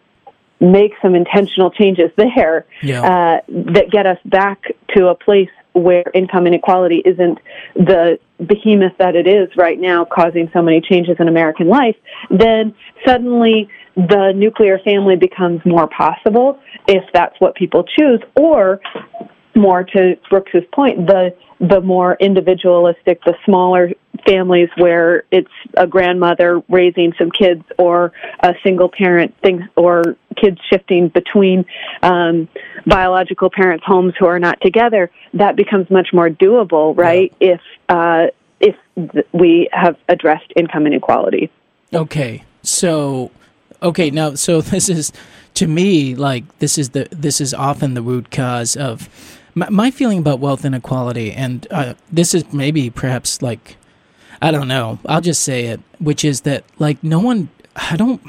make 0.60 0.94
some 1.02 1.16
intentional 1.16 1.72
changes 1.72 2.12
there 2.16 2.66
Yeah. 2.82 3.02
uh, 3.02 3.42
that 3.74 3.90
get 3.92 4.06
us 4.06 4.18
back 4.26 4.64
to 4.96 5.08
a 5.08 5.16
place 5.16 5.50
where 5.74 6.06
income 6.14 6.48
inequality 6.48 7.02
isn't 7.06 7.38
the 7.76 8.20
behemoth 8.40 8.98
that 8.98 9.16
it 9.16 9.28
is 9.28 9.50
right 9.56 9.80
now, 9.80 10.06
causing 10.06 10.50
so 10.54 10.62
many 10.62 10.82
changes 10.82 11.18
in 11.20 11.28
American 11.28 11.68
life, 11.68 11.96
then 12.30 12.74
suddenly 13.06 13.70
the 13.96 14.32
nuclear 14.36 14.80
family 14.80 15.16
becomes 15.16 15.62
more 15.66 15.88
possible 15.88 16.60
if 16.88 17.04
that's 17.14 17.36
what 17.40 17.56
people 17.56 17.84
choose, 17.84 18.22
or 18.36 18.82
more 19.56 19.84
to 19.84 20.18
Brooks's 20.30 20.64
point, 20.74 21.08
the 21.08 21.36
the 21.60 21.82
more 21.82 22.16
individualistic, 22.22 23.22
the 23.26 23.36
smaller 23.44 23.92
families 24.26 24.70
where 24.78 25.24
it's 25.30 25.52
a 25.76 25.86
grandmother 25.86 26.62
raising 26.70 27.14
some 27.18 27.30
kids 27.32 27.64
or 27.78 28.14
a 28.40 28.54
single 28.64 28.90
parent 28.90 29.36
things 29.42 29.64
or 29.76 30.16
kids 30.38 30.58
shifting 30.70 31.10
between 31.10 31.66
um, 32.02 32.48
biological 32.86 33.50
parents' 33.50 33.84
homes 33.86 34.14
who 34.18 34.26
are 34.26 34.40
not 34.40 34.60
together, 34.62 35.12
that 35.34 35.56
becomes 35.56 35.90
much 35.90 36.10
more 36.14 36.30
doable, 36.30 36.98
right? 36.98 37.34
Yeah. 37.40 37.56
If 37.56 37.62
uh, 37.90 38.28
if 38.60 38.76
th- 38.96 39.28
we 39.34 39.70
have 39.74 39.98
addressed 40.08 40.52
income 40.56 40.88
inequality. 40.88 41.50
Okay, 41.94 42.44
so 42.62 43.32
okay 43.82 44.12
now, 44.12 44.36
so 44.36 44.62
this 44.62 44.88
is 44.88 45.12
to 45.56 45.68
me 45.68 46.16
like 46.16 46.60
this 46.60 46.78
is 46.78 46.92
the 46.92 47.08
this 47.12 47.42
is 47.42 47.54
often 47.54 47.96
the 47.96 48.02
root 48.02 48.32
cause 48.32 48.78
of 48.78 49.10
my, 49.60 49.70
my 49.70 49.92
feeling 49.92 50.20
about 50.20 50.40
wealth 50.40 50.66
inequality, 50.66 51.32
and 51.32 51.68
uh, 51.70 51.94
this 52.12 52.34
is 52.34 52.52
maybe 52.54 52.90
perhaps 52.90 53.42
like 53.42 53.78
I 54.42 54.52
don't 54.52 54.70
know. 54.70 55.00
I'll 55.06 55.22
just 55.22 55.44
say 55.44 55.66
it, 55.66 55.82
which 56.00 56.24
is 56.24 56.42
that 56.42 56.64
like 56.80 57.04
no 57.04 57.20
one. 57.20 57.50
I 57.76 57.96
don't. 57.98 58.22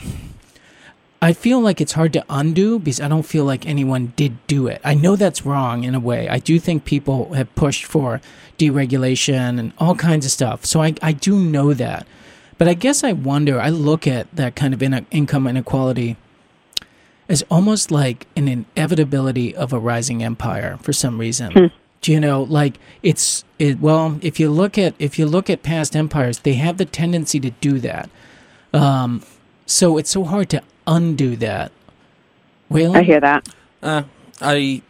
I 1.23 1.35
feel 1.35 1.61
like 1.61 1.81
it's 1.81 1.93
hard 1.93 2.15
to 2.15 2.25
undo 2.31 2.79
because 2.79 3.01
I 3.01 3.07
don't 3.07 3.25
feel 3.25 3.45
like 3.45 3.67
anyone 3.67 4.15
did 4.17 4.45
do 4.47 4.67
it. 4.67 4.81
I 4.83 4.95
know 4.95 5.17
that's 5.17 5.45
wrong 5.45 5.85
in 5.85 5.95
a 5.95 6.01
way. 6.01 6.29
I 6.29 6.39
do 6.39 6.59
think 6.59 6.87
people 6.87 7.35
have 7.35 7.55
pushed 7.55 7.85
for 7.85 8.23
deregulation 8.59 9.59
and 9.59 9.73
all 9.77 9.95
kinds 9.95 10.25
of 10.25 10.33
stuff. 10.33 10.65
So 10.65 10.83
I, 10.83 10.95
I 11.03 11.13
do 11.13 11.39
know 11.39 11.75
that. 11.75 12.07
But 12.57 12.69
I 12.69 12.75
guess 12.75 13.05
I 13.05 13.13
wonder, 13.13 13.61
I 13.61 13.69
look 13.69 14.07
at 14.07 14.35
that 14.35 14.57
kind 14.57 14.73
of 14.73 14.83
in- 14.83 15.07
income 15.11 15.47
inequality 15.47 16.17
as 17.31 17.45
almost 17.49 17.93
like 17.93 18.27
an 18.37 18.49
inevitability 18.49 19.55
of 19.55 19.73
a 19.73 19.79
rising 19.79 20.23
empire 20.23 20.77
for 20.83 20.93
some 20.93 21.19
reason. 21.19 21.53
Hmm. 21.53 21.67
Do 22.03 22.13
you 22.13 22.19
know, 22.19 22.43
like 22.43 22.79
it's 23.03 23.45
it, 23.59 23.81
well, 23.81 24.19
if 24.21 24.41
you 24.41 24.51
look 24.51 24.77
at 24.77 24.95
if 24.99 25.19
you 25.19 25.27
look 25.27 25.49
at 25.49 25.63
past 25.63 25.95
empires, 25.95 26.41
they 26.41 26.55
have 26.55 26.77
the 26.77 26.85
tendency 26.85 27.39
to 27.41 27.51
do 27.51 27.79
that. 27.81 28.11
Um, 28.73 29.23
so 29.65 29.97
it's 29.97 30.11
so 30.11 30.25
hard 30.25 30.51
to 30.51 30.63
undo 30.87 31.37
that. 31.37 31.73
Waylon? 32.71 32.97
I 32.97 33.03
hear 33.03 33.21
that. 33.21 33.49
Uh, 33.83 34.03
I, 34.41 34.83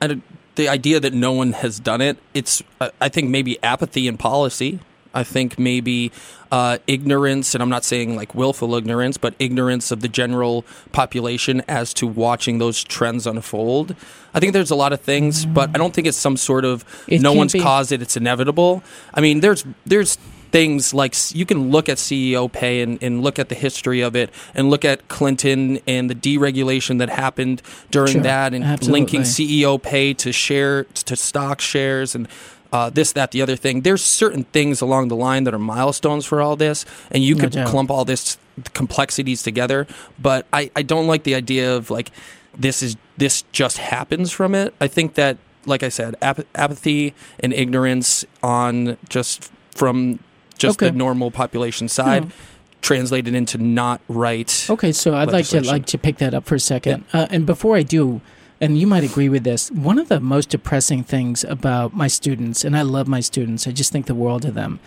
I, 0.00 0.20
the 0.54 0.68
idea 0.68 1.00
that 1.00 1.12
no 1.12 1.32
one 1.32 1.52
has 1.52 1.80
done 1.80 2.00
it. 2.00 2.16
It's 2.32 2.62
uh, 2.80 2.90
I 3.00 3.08
think 3.08 3.28
maybe 3.28 3.62
apathy 3.62 4.06
in 4.06 4.16
policy. 4.16 4.80
I 5.14 5.24
think 5.24 5.58
maybe 5.58 6.12
uh, 6.50 6.78
ignorance, 6.86 7.54
and 7.54 7.62
I'm 7.62 7.68
not 7.68 7.84
saying 7.84 8.16
like 8.16 8.34
willful 8.34 8.74
ignorance, 8.74 9.16
but 9.16 9.34
ignorance 9.38 9.90
of 9.90 10.00
the 10.00 10.08
general 10.08 10.64
population 10.92 11.62
as 11.68 11.94
to 11.94 12.06
watching 12.06 12.58
those 12.58 12.84
trends 12.84 13.26
unfold. 13.26 13.94
I 14.34 14.40
think 14.40 14.52
there's 14.52 14.70
a 14.70 14.76
lot 14.76 14.92
of 14.92 15.00
things, 15.00 15.46
but 15.46 15.70
I 15.70 15.78
don't 15.78 15.94
think 15.94 16.06
it's 16.06 16.18
some 16.18 16.36
sort 16.36 16.64
of 16.64 16.84
it 17.08 17.22
no 17.22 17.32
one's 17.32 17.52
be. 17.52 17.60
caused 17.60 17.92
it; 17.92 18.02
it's 18.02 18.16
inevitable. 18.16 18.82
I 19.14 19.20
mean, 19.20 19.40
there's 19.40 19.64
there's 19.86 20.18
things 20.52 20.92
like 20.92 21.14
you 21.34 21.46
can 21.46 21.70
look 21.70 21.88
at 21.88 21.96
CEO 21.96 22.52
pay 22.52 22.82
and, 22.82 23.02
and 23.02 23.22
look 23.22 23.38
at 23.38 23.48
the 23.48 23.54
history 23.54 24.02
of 24.02 24.14
it 24.14 24.30
and 24.54 24.68
look 24.70 24.84
at 24.84 25.08
Clinton 25.08 25.80
and 25.86 26.10
the 26.10 26.14
deregulation 26.14 26.98
that 26.98 27.08
happened 27.08 27.62
during 27.90 28.12
sure, 28.12 28.22
that 28.22 28.52
and 28.52 28.62
absolutely. 28.62 29.00
linking 29.00 29.20
CEO 29.22 29.82
pay 29.82 30.12
to 30.14 30.30
share 30.30 30.84
to 30.84 31.16
stock 31.16 31.60
shares 31.60 32.14
and 32.14 32.28
uh, 32.72 32.90
this, 32.90 33.12
that, 33.12 33.30
the 33.30 33.42
other 33.42 33.56
thing. 33.56 33.82
There's 33.82 34.02
certain 34.02 34.44
things 34.44 34.80
along 34.80 35.08
the 35.08 35.16
line 35.16 35.44
that 35.44 35.54
are 35.54 35.58
milestones 35.58 36.24
for 36.24 36.40
all 36.40 36.56
this, 36.56 36.84
and 37.10 37.22
you 37.22 37.34
no 37.34 37.42
could 37.42 37.52
doubt. 37.52 37.68
clump 37.68 37.90
all 37.90 38.04
this 38.04 38.38
complexities 38.72 39.42
together. 39.42 39.86
But 40.18 40.46
I, 40.52 40.70
I 40.74 40.82
don't 40.82 41.06
like 41.06 41.24
the 41.24 41.34
idea 41.34 41.74
of 41.74 41.90
like 41.90 42.10
this 42.56 42.82
is 42.82 42.96
this 43.16 43.42
just 43.52 43.78
happens 43.78 44.32
from 44.32 44.54
it. 44.54 44.74
I 44.80 44.88
think 44.88 45.14
that, 45.14 45.36
like 45.66 45.82
I 45.82 45.88
said, 45.90 46.16
ap- 46.22 46.46
apathy 46.54 47.14
and 47.40 47.52
ignorance 47.52 48.24
on 48.42 48.96
just 49.08 49.50
from 49.74 50.18
just 50.56 50.78
okay. 50.78 50.90
the 50.90 50.96
normal 50.96 51.30
population 51.30 51.88
side. 51.88 52.32
Translated 52.80 53.36
into 53.36 53.58
not 53.58 54.00
right. 54.08 54.66
Okay, 54.68 54.90
so 54.90 55.14
I'd 55.14 55.30
like 55.30 55.46
to 55.46 55.60
like 55.60 55.86
to 55.86 55.98
pick 55.98 56.16
that 56.16 56.34
up 56.34 56.46
for 56.46 56.56
a 56.56 56.60
second. 56.60 57.04
Yeah. 57.14 57.20
Uh, 57.20 57.26
and 57.30 57.46
before 57.46 57.76
I 57.76 57.84
do, 57.84 58.20
and 58.62 58.78
you 58.78 58.86
might 58.86 59.02
agree 59.02 59.28
with 59.28 59.42
this, 59.42 59.70
one 59.72 59.98
of 59.98 60.08
the 60.08 60.20
most 60.20 60.48
depressing 60.48 61.02
things 61.02 61.42
about 61.42 61.94
my 61.94 62.06
students, 62.06 62.64
and 62.64 62.76
I 62.76 62.82
love 62.82 63.08
my 63.08 63.18
students, 63.18 63.66
I 63.66 63.72
just 63.72 63.90
think 63.90 64.06
the 64.06 64.14
world 64.14 64.44
of 64.44 64.54
them, 64.54 64.78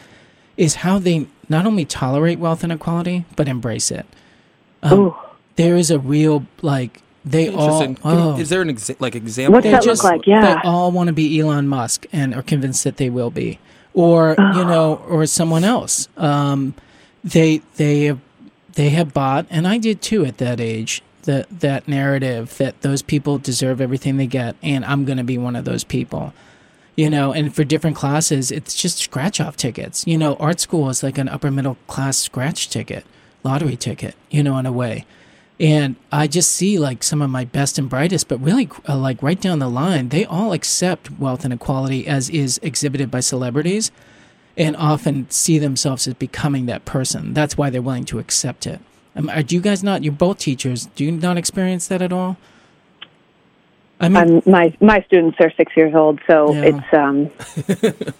is 0.55 0.75
how 0.75 0.97
they 0.97 1.27
not 1.49 1.65
only 1.65 1.83
tolerate 1.83 2.39
wealth 2.39 2.63
inequality 2.63 3.25
but 3.35 3.49
embrace 3.49 3.91
it. 3.91 4.05
Um, 4.81 5.13
there 5.57 5.75
is 5.75 5.91
a 5.91 5.99
real 5.99 6.45
like 6.61 7.01
they 7.25 7.49
all. 7.49 7.95
Oh, 8.03 8.37
is 8.37 8.49
there 8.49 8.61
an 8.61 8.69
exa- 8.69 8.99
like 8.99 9.15
example? 9.15 9.55
What's 9.55 9.65
that 9.65 9.83
just, 9.83 10.03
look 10.03 10.11
like? 10.11 10.27
Yeah, 10.27 10.55
they 10.55 10.69
all 10.69 10.91
want 10.91 11.07
to 11.07 11.13
be 11.13 11.39
Elon 11.39 11.67
Musk 11.67 12.05
and 12.13 12.33
are 12.33 12.43
convinced 12.43 12.83
that 12.83 12.97
they 12.97 13.09
will 13.09 13.31
be 13.31 13.59
or 13.93 14.35
oh. 14.37 14.57
you 14.57 14.65
know, 14.65 14.95
or 15.07 15.25
someone 15.25 15.63
else. 15.63 16.07
Um, 16.17 16.75
they 17.23 17.61
they 17.77 18.05
have 18.05 18.19
they 18.73 18.89
have 18.89 19.13
bought, 19.13 19.47
and 19.49 19.67
I 19.67 19.79
did 19.79 20.01
too 20.01 20.23
at 20.23 20.37
that 20.37 20.61
age. 20.61 21.01
That 21.25 21.59
that 21.59 21.87
narrative 21.87 22.57
that 22.57 22.81
those 22.81 23.01
people 23.01 23.37
deserve 23.37 23.81
everything 23.81 24.17
they 24.17 24.27
get, 24.27 24.55
and 24.61 24.85
I'm 24.85 25.05
going 25.05 25.17
to 25.17 25.23
be 25.23 25.37
one 25.37 25.55
of 25.55 25.65
those 25.65 25.83
people. 25.83 26.33
You 26.95 27.09
know, 27.09 27.33
and 27.33 27.53
for 27.53 27.65
different 27.65 27.97
classes, 27.97 28.51
it's 28.51 28.73
just 28.73 28.99
scratch 28.99 29.41
off 29.41 29.57
tickets. 29.57 30.07
You 30.07 30.17
know, 30.17 30.35
art 30.35 30.61
school 30.61 30.89
is 30.89 31.03
like 31.03 31.17
an 31.17 31.27
upper 31.27 31.51
middle 31.51 31.77
class 31.87 32.17
scratch 32.17 32.69
ticket, 32.69 33.05
lottery 33.43 33.75
ticket. 33.75 34.15
You 34.29 34.43
know, 34.43 34.57
in 34.57 34.65
a 34.65 34.71
way 34.71 35.05
and 35.59 35.95
I 36.11 36.27
just 36.27 36.51
see 36.51 36.77
like 36.77 37.03
some 37.03 37.21
of 37.21 37.29
my 37.29 37.45
best 37.45 37.77
and 37.77 37.89
brightest, 37.89 38.27
but 38.27 38.41
really 38.41 38.69
uh, 38.87 38.97
like 38.97 39.21
right 39.23 39.39
down 39.39 39.59
the 39.59 39.69
line, 39.69 40.09
they 40.09 40.25
all 40.25 40.51
accept 40.53 41.11
wealth 41.11 41.45
inequality 41.45 42.05
as 42.07 42.29
is 42.29 42.59
exhibited 42.61 43.09
by 43.09 43.21
celebrities 43.21 43.91
and 44.57 44.75
often 44.75 45.29
see 45.29 45.57
themselves 45.57 46.07
as 46.07 46.13
becoming 46.15 46.65
that 46.65 46.85
person. 46.85 47.33
That's 47.33 47.57
why 47.57 47.69
they're 47.69 47.81
willing 47.81 48.05
to 48.05 48.19
accept 48.19 48.67
it. 48.67 48.81
Um, 49.15 49.29
are, 49.29 49.43
do 49.43 49.55
you 49.55 49.61
guys 49.61 49.83
not, 49.83 50.03
you're 50.03 50.13
both 50.13 50.39
teachers, 50.39 50.87
do 50.87 51.05
you 51.05 51.11
not 51.11 51.37
experience 51.37 51.87
that 51.87 52.01
at 52.01 52.11
all? 52.11 52.37
I 53.99 54.09
mean, 54.09 54.35
um, 54.35 54.41
my 54.45 54.75
my 54.81 55.01
students 55.03 55.37
are 55.39 55.51
six 55.55 55.71
years 55.77 55.95
old, 55.95 56.19
so 56.27 56.53
yeah. 56.53 56.63
it's 56.63 56.93
um, 56.93 57.31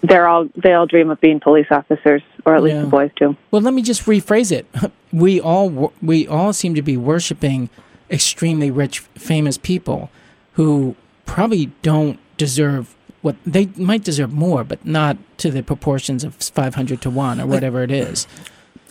they're 0.02 0.26
all 0.26 0.48
they 0.56 0.72
all 0.72 0.86
dream 0.86 1.10
of 1.10 1.20
being 1.20 1.38
police 1.38 1.66
officers, 1.70 2.22
or 2.46 2.56
at 2.56 2.62
least 2.62 2.76
yeah. 2.76 2.82
the 2.82 2.88
boys 2.88 3.10
do. 3.16 3.36
Well, 3.50 3.60
let 3.60 3.74
me 3.74 3.82
just 3.82 4.04
rephrase 4.04 4.52
it. 4.52 4.66
We 5.12 5.40
all 5.40 5.92
we 6.02 6.26
all 6.26 6.52
seem 6.52 6.74
to 6.74 6.82
be 6.82 6.96
worshiping 6.96 7.70
extremely 8.10 8.70
rich, 8.70 8.98
famous 8.98 9.56
people 9.56 10.10
who 10.54 10.94
probably 11.24 11.66
don't 11.80 12.18
deserve 12.36 12.94
what 13.22 13.36
they 13.46 13.66
might 13.76 14.04
deserve 14.04 14.32
more, 14.32 14.62
but 14.62 14.84
not 14.84 15.16
to 15.38 15.50
the 15.50 15.62
proportions 15.62 16.22
of 16.22 16.34
five 16.34 16.74
hundred 16.74 17.00
to 17.02 17.10
one 17.10 17.40
or 17.40 17.46
whatever 17.46 17.82
it 17.82 17.90
is. 17.90 18.26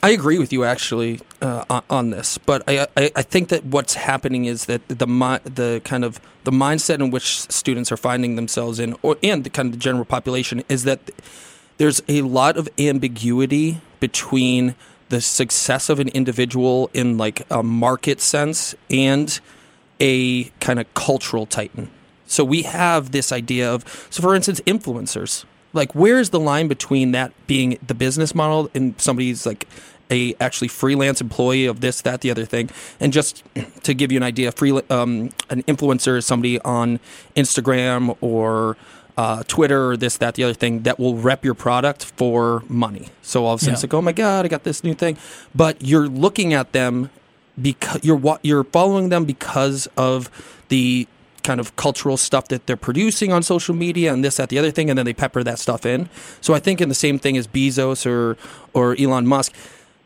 I 0.04 0.10
agree 0.10 0.40
with 0.40 0.54
you 0.54 0.64
actually 0.64 1.22
uh, 1.42 1.82
on, 1.90 2.12
this, 2.12 2.38
but 2.38 2.64
I, 2.68 2.88
I, 2.96 3.12
I 3.16 3.22
think 3.22 3.50
that 3.50 3.66
what's 3.66 3.96
happening 3.96 4.46
is 4.46 4.66
that 4.66 4.88
the 4.88 4.96
the 4.96 5.82
kind 5.84 6.04
of 6.04 6.20
the 6.44 6.52
mindset 6.52 6.96
in 6.96 7.12
which 7.12 7.42
students 7.52 7.92
are 7.92 7.98
finding 7.98 8.36
themselves 8.36 8.80
in, 8.80 8.96
or 9.02 9.18
and 9.24 9.44
the 9.44 9.50
kind 9.50 9.68
of 9.68 9.74
the 9.74 9.80
general 9.80 10.06
population 10.06 10.64
is 10.70 10.84
that 10.84 11.00
there's 11.78 12.02
a 12.08 12.22
lot 12.22 12.58
of 12.58 12.70
ambiguity 12.80 13.82
between 14.00 14.76
the 15.10 15.22
success 15.22 15.90
of 15.90 16.00
an 16.00 16.08
individual 16.10 16.90
in 16.94 17.18
like 17.18 17.46
a 17.52 17.62
market 17.62 18.22
sense 18.22 18.76
and 18.90 19.40
a 20.00 20.46
kind 20.60 20.80
of 20.80 20.92
cultural 20.94 21.46
titan. 21.46 21.90
So 22.28 22.44
we 22.44 22.64
have 22.64 23.12
this 23.12 23.32
idea 23.32 23.72
of, 23.72 24.08
so 24.10 24.22
for 24.22 24.36
instance, 24.36 24.60
influencers 24.62 25.46
like 25.76 25.94
where's 25.94 26.32
the 26.32 26.40
line 26.40 26.68
between 26.68 27.12
that 27.12 27.34
being 27.48 27.78
the 27.86 27.94
business 27.94 28.34
model 28.34 28.70
and 28.74 29.00
somebody's 29.00 29.46
like 29.46 29.68
a 30.12 30.36
actually 30.40 30.68
freelance 30.68 31.20
employee 31.20 31.66
of 31.66 31.82
this 31.82 32.02
that 32.02 32.22
the 32.22 32.32
other 32.32 32.46
thing? 32.46 32.70
And 33.00 33.14
just 33.14 33.44
to 33.84 33.94
give 33.94 34.12
you 34.12 34.18
an 34.18 34.24
idea 34.24 34.52
free 34.52 34.72
um, 34.90 35.32
an 35.50 35.64
influencer 35.64 36.18
is 36.18 36.26
somebody 36.26 36.60
on 36.62 37.00
instagram 37.36 38.18
or 38.22 38.78
uh, 39.18 39.44
twitter 39.48 39.92
or 39.92 39.98
this 39.98 40.18
that 40.18 40.36
the 40.36 40.44
other 40.44 40.54
thing 40.54 40.84
that 40.84 41.00
will 41.00 41.16
rep 41.16 41.46
your 41.46 41.54
product 41.54 42.06
for 42.06 42.64
money. 42.68 43.10
So 43.22 43.46
all 43.46 43.54
of 43.54 43.60
a 43.60 43.62
sudden 43.62 43.72
yeah. 43.72 43.76
it's 43.76 43.84
like 43.84 43.94
oh 43.94 44.02
my 44.02 44.14
god 44.14 44.46
i 44.46 44.48
got 44.48 44.64
this 44.64 44.84
new 44.84 44.94
thing. 44.94 45.18
But 45.54 45.82
you're 45.82 46.08
looking 46.08 46.54
at 46.54 46.72
them 46.72 47.10
because 47.62 48.04
you're 48.04 48.40
you're 48.42 48.64
following 48.64 49.10
them 49.10 49.26
because 49.26 49.88
of 49.98 50.30
the 50.70 51.08
kind 51.46 51.60
of 51.60 51.76
cultural 51.76 52.18
stuff 52.18 52.48
that 52.50 52.66
they're 52.66 52.76
producing 52.76 53.32
on 53.32 53.44
social 53.44 53.76
media 53.76 54.12
and 54.12 54.26
this, 54.26 54.38
that, 54.38 54.50
the 54.50 54.60
other 54.60 54.72
thing, 54.72 54.90
and 54.90 54.98
then 54.98 55.06
they 55.06 55.14
pepper 55.14 55.44
that 55.44 55.60
stuff 55.60 55.86
in. 55.86 56.10
So 56.42 56.54
I 56.54 56.60
think 56.60 56.82
in 56.82 56.90
the 56.90 56.96
same 56.96 57.20
thing 57.20 57.38
as 57.38 57.48
Bezos 57.48 58.06
or 58.06 58.38
or 58.74 58.96
Elon 59.00 59.28
Musk, 59.28 59.54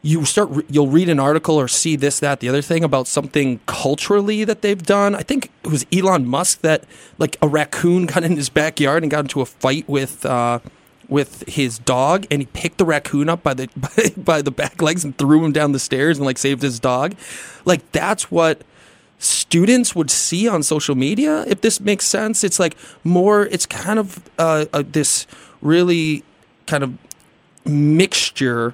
you 0.01 0.25
start 0.25 0.49
you'll 0.69 0.87
read 0.87 1.09
an 1.09 1.19
article 1.19 1.55
or 1.55 1.67
see 1.67 1.95
this, 1.95 2.19
that, 2.19 2.39
the 2.39 2.49
other 2.49 2.61
thing 2.61 2.83
about 2.83 3.07
something 3.07 3.59
culturally 3.65 4.43
that 4.43 4.61
they've 4.61 4.81
done. 4.81 5.15
I 5.15 5.23
think 5.23 5.51
it 5.63 5.71
was 5.71 5.85
Elon 5.91 6.27
Musk 6.27 6.61
that 6.61 6.83
like 7.17 7.37
a 7.41 7.47
raccoon 7.47 8.05
got 8.11 8.23
in 8.23 8.35
his 8.35 8.49
backyard 8.49 9.03
and 9.03 9.09
got 9.09 9.21
into 9.21 9.41
a 9.41 9.45
fight 9.45 9.87
with. 9.87 10.25
Uh, 10.25 10.59
with 11.07 11.43
his 11.47 11.79
dog 11.79 12.27
and 12.29 12.43
he 12.43 12.45
picked 12.53 12.77
the 12.77 12.85
raccoon 12.85 13.29
up 13.29 13.41
by 13.41 13.51
the 13.55 13.67
by, 13.75 14.21
by, 14.21 14.41
the 14.43 14.51
back 14.51 14.79
legs 14.79 15.03
and 15.03 15.17
threw 15.17 15.43
him 15.43 15.51
down 15.51 15.71
the 15.71 15.79
stairs 15.79 16.19
and 16.19 16.25
like 16.27 16.37
saved 16.37 16.61
his 16.61 16.79
dog 16.79 17.15
like 17.65 17.91
that's 17.91 18.29
what 18.29 18.61
students 19.19 19.95
would 19.95 20.09
see 20.09 20.47
on 20.47 20.63
social 20.63 20.95
media, 20.95 21.43
if 21.47 21.61
this 21.61 21.79
makes 21.79 22.05
sense. 22.05 22.43
It's 22.43 22.59
like 22.59 22.75
more, 23.03 23.45
it's 23.45 23.65
kind 23.67 23.99
of 23.99 24.27
uh, 24.39 24.65
uh, 24.73 24.83
this 24.85 25.27
really 25.61 26.23
kind 26.65 26.83
of 26.83 26.97
mixture 27.65 28.73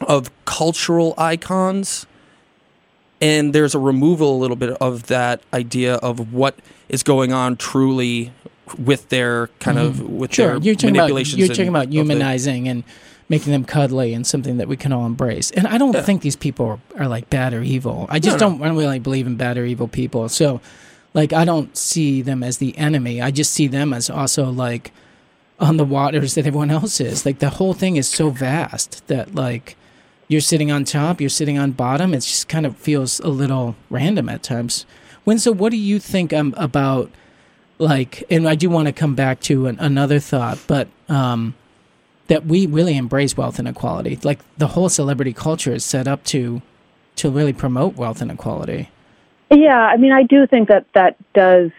of 0.00 0.30
cultural 0.44 1.14
icons 1.18 2.06
and 3.20 3.54
there's 3.54 3.74
a 3.74 3.78
removal 3.78 4.36
a 4.36 4.38
little 4.38 4.56
bit 4.56 4.70
of 4.80 5.06
that 5.06 5.40
idea 5.54 5.94
of 5.96 6.32
what 6.34 6.54
is 6.90 7.02
going 7.02 7.32
on 7.32 7.56
truly 7.56 8.30
with 8.78 9.08
their 9.08 9.46
kind 9.58 9.78
of 9.78 10.00
with 10.02 10.30
Mm-hmm. 10.30 10.34
Sure, 10.34 10.46
their 10.48 10.58
you're 10.58 10.74
talking 10.74 10.90
about 10.90 11.02
manipulations. 11.04 11.38
you're 11.38 11.46
and- 11.46 11.54
talking 11.56 11.68
about 11.68 11.86
the- 11.88 11.92
humanizing 11.96 12.68
and 12.68 12.84
making 13.28 13.52
them 13.52 13.64
cuddly 13.64 14.14
and 14.14 14.26
something 14.26 14.56
that 14.58 14.68
we 14.68 14.76
can 14.76 14.92
all 14.92 15.04
embrace. 15.06 15.50
And 15.50 15.66
I 15.66 15.78
don't 15.78 15.94
Yeah. 15.94 16.02
think 16.02 16.22
these 16.22 16.36
people 16.36 16.66
are, 16.66 16.78
are 17.04 17.08
like 17.08 17.28
bad 17.28 17.52
or 17.54 17.62
evil. 17.62 18.06
I 18.08 18.18
just 18.20 18.38
No, 18.38 18.56
don't 18.58 18.76
really 18.76 18.98
believe 19.00 19.26
in 19.26 19.36
bad 19.36 19.58
or 19.58 19.64
evil 19.64 19.88
people. 19.88 20.28
So, 20.28 20.60
like, 21.12 21.32
I 21.32 21.44
don't 21.44 21.76
see 21.76 22.22
them 22.22 22.42
as 22.42 22.58
the 22.58 22.76
enemy. 22.78 23.20
I 23.20 23.30
just 23.30 23.52
see 23.52 23.66
them 23.66 23.92
as 23.92 24.08
also 24.10 24.50
like 24.50 24.92
on 25.58 25.76
the 25.76 25.84
waters 25.84 26.34
that 26.34 26.46
everyone 26.46 26.70
else 26.70 27.00
is. 27.00 27.24
Like 27.26 27.38
the 27.38 27.50
whole 27.50 27.72
thing 27.74 27.96
is 27.96 28.08
so 28.08 28.30
vast 28.30 29.06
that 29.08 29.34
like 29.34 29.76
you're 30.28 30.40
sitting 30.40 30.70
on 30.70 30.84
top, 30.84 31.20
you're 31.20 31.30
sitting 31.30 31.58
on 31.58 31.72
bottom. 31.72 32.12
It 32.12 32.18
just 32.20 32.48
kind 32.48 32.66
of 32.66 32.76
feels 32.76 33.18
a 33.20 33.28
little 33.28 33.74
random 33.90 34.28
at 34.28 34.42
times. 34.42 34.84
Winslow, 35.24 35.52
what 35.52 35.70
do 35.70 35.78
you 35.78 35.98
think 35.98 36.32
um, 36.32 36.54
about 36.58 37.10
like? 37.78 38.22
And 38.30 38.46
I 38.48 38.54
do 38.54 38.68
want 38.70 38.86
to 38.86 38.92
come 38.92 39.14
back 39.14 39.40
to 39.40 39.66
an, 39.66 39.78
another 39.80 40.18
thought, 40.20 40.58
but 40.66 40.88
um, 41.08 41.54
that 42.28 42.46
we 42.46 42.66
really 42.66 42.96
embrace 42.96 43.36
wealth 43.36 43.58
inequality. 43.58 44.18
Like 44.22 44.40
the 44.58 44.68
whole 44.68 44.88
celebrity 44.88 45.32
culture 45.32 45.72
is 45.72 45.84
set 45.84 46.08
up 46.08 46.24
to 46.24 46.62
to 47.16 47.30
really 47.30 47.52
promote 47.52 47.96
wealth 47.96 48.20
inequality. 48.20 48.90
Yeah, 49.50 49.78
I 49.78 49.96
mean, 49.96 50.12
I 50.12 50.22
do 50.22 50.46
think 50.46 50.68
that 50.68 50.86
that 50.94 51.16
does 51.32 51.70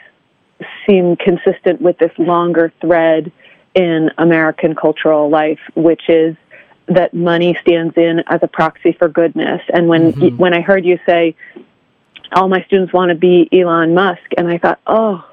seem 0.87 1.15
consistent 1.17 1.81
with 1.81 1.97
this 1.99 2.11
longer 2.17 2.71
thread 2.81 3.31
in 3.75 4.09
American 4.17 4.73
cultural 4.73 5.29
life, 5.29 5.59
which 5.75 6.09
is 6.09 6.35
that 6.87 7.13
money 7.13 7.55
stands 7.61 7.95
in 7.97 8.23
as 8.27 8.39
a 8.41 8.47
proxy 8.47 8.93
for 8.93 9.07
goodness. 9.07 9.61
And 9.73 9.87
when 9.87 10.13
mm-hmm. 10.13 10.37
when 10.37 10.53
I 10.53 10.61
heard 10.61 10.85
you 10.85 10.97
say, 11.05 11.35
"All 12.31 12.47
my 12.47 12.63
students 12.63 12.93
want 12.93 13.09
to 13.09 13.15
be 13.15 13.49
Elon 13.51 13.93
Musk," 13.93 14.31
and 14.37 14.47
I 14.47 14.57
thought, 14.57 14.79
"Oh, 14.87 15.23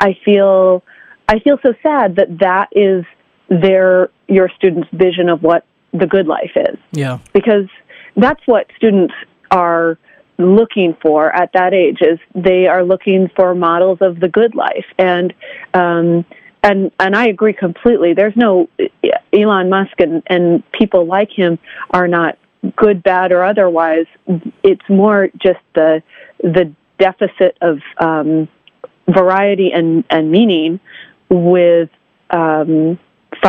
I 0.00 0.18
feel 0.24 0.82
I 1.28 1.38
feel 1.38 1.58
so 1.62 1.74
sad 1.82 2.16
that 2.16 2.38
that 2.38 2.68
is 2.72 3.04
their 3.48 4.10
your 4.28 4.48
students' 4.56 4.88
vision 4.92 5.28
of 5.28 5.42
what 5.42 5.64
the 5.92 6.06
good 6.06 6.26
life 6.26 6.52
is." 6.56 6.78
Yeah. 6.92 7.18
because 7.32 7.68
that's 8.16 8.40
what 8.46 8.66
students 8.76 9.14
are 9.50 9.98
looking 10.38 10.96
for 11.00 11.34
at 11.34 11.52
that 11.54 11.72
age 11.72 11.98
is 12.00 12.18
they 12.34 12.66
are 12.66 12.84
looking 12.84 13.30
for 13.34 13.54
models 13.54 13.98
of 14.00 14.20
the 14.20 14.28
good 14.28 14.54
life 14.54 14.84
and 14.98 15.32
um 15.72 16.24
and 16.62 16.90
and 17.00 17.16
I 17.16 17.28
agree 17.28 17.54
completely 17.54 18.12
there's 18.12 18.36
no 18.36 18.68
Elon 19.32 19.70
Musk 19.70 19.98
and 19.98 20.22
and 20.26 20.62
people 20.72 21.06
like 21.06 21.30
him 21.30 21.58
are 21.90 22.06
not 22.06 22.36
good 22.76 23.02
bad 23.02 23.32
or 23.32 23.44
otherwise 23.44 24.06
it's 24.62 24.88
more 24.88 25.28
just 25.38 25.60
the 25.74 26.02
the 26.40 26.72
deficit 26.98 27.56
of 27.62 27.78
um 27.98 28.48
variety 29.08 29.70
and 29.72 30.04
and 30.10 30.30
meaning 30.30 30.80
with 31.30 31.88
um 32.30 32.98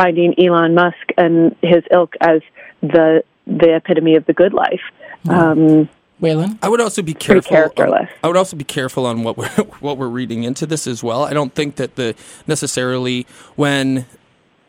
finding 0.02 0.34
Elon 0.38 0.74
Musk 0.74 0.96
and 1.16 1.56
his 1.62 1.82
ilk 1.90 2.14
as 2.20 2.40
the 2.82 3.22
the 3.46 3.74
epitome 3.76 4.14
of 4.14 4.24
the 4.26 4.32
good 4.32 4.52
life. 4.52 4.80
Um, 5.28 5.88
Waylon? 6.22 6.58
I 6.62 6.68
would 6.68 6.80
also 6.80 7.00
be 7.02 7.14
Pretty 7.14 7.40
careful. 7.40 7.56
on- 7.56 7.60
characterless. 7.62 8.08
I 8.22 8.26
would 8.28 8.36
also 8.36 8.56
be 8.56 8.64
careful 8.64 9.06
on 9.06 9.22
what 9.24 9.36
we're 9.36 9.48
what 9.80 9.98
we're 9.98 10.08
reading 10.08 10.44
into 10.44 10.66
this 10.66 10.86
as 10.86 11.02
well. 11.02 11.24
I 11.24 11.32
don't 11.32 11.52
think 11.54 11.76
that 11.76 11.96
the 11.96 12.14
necessarily 12.46 13.26
when 13.56 14.06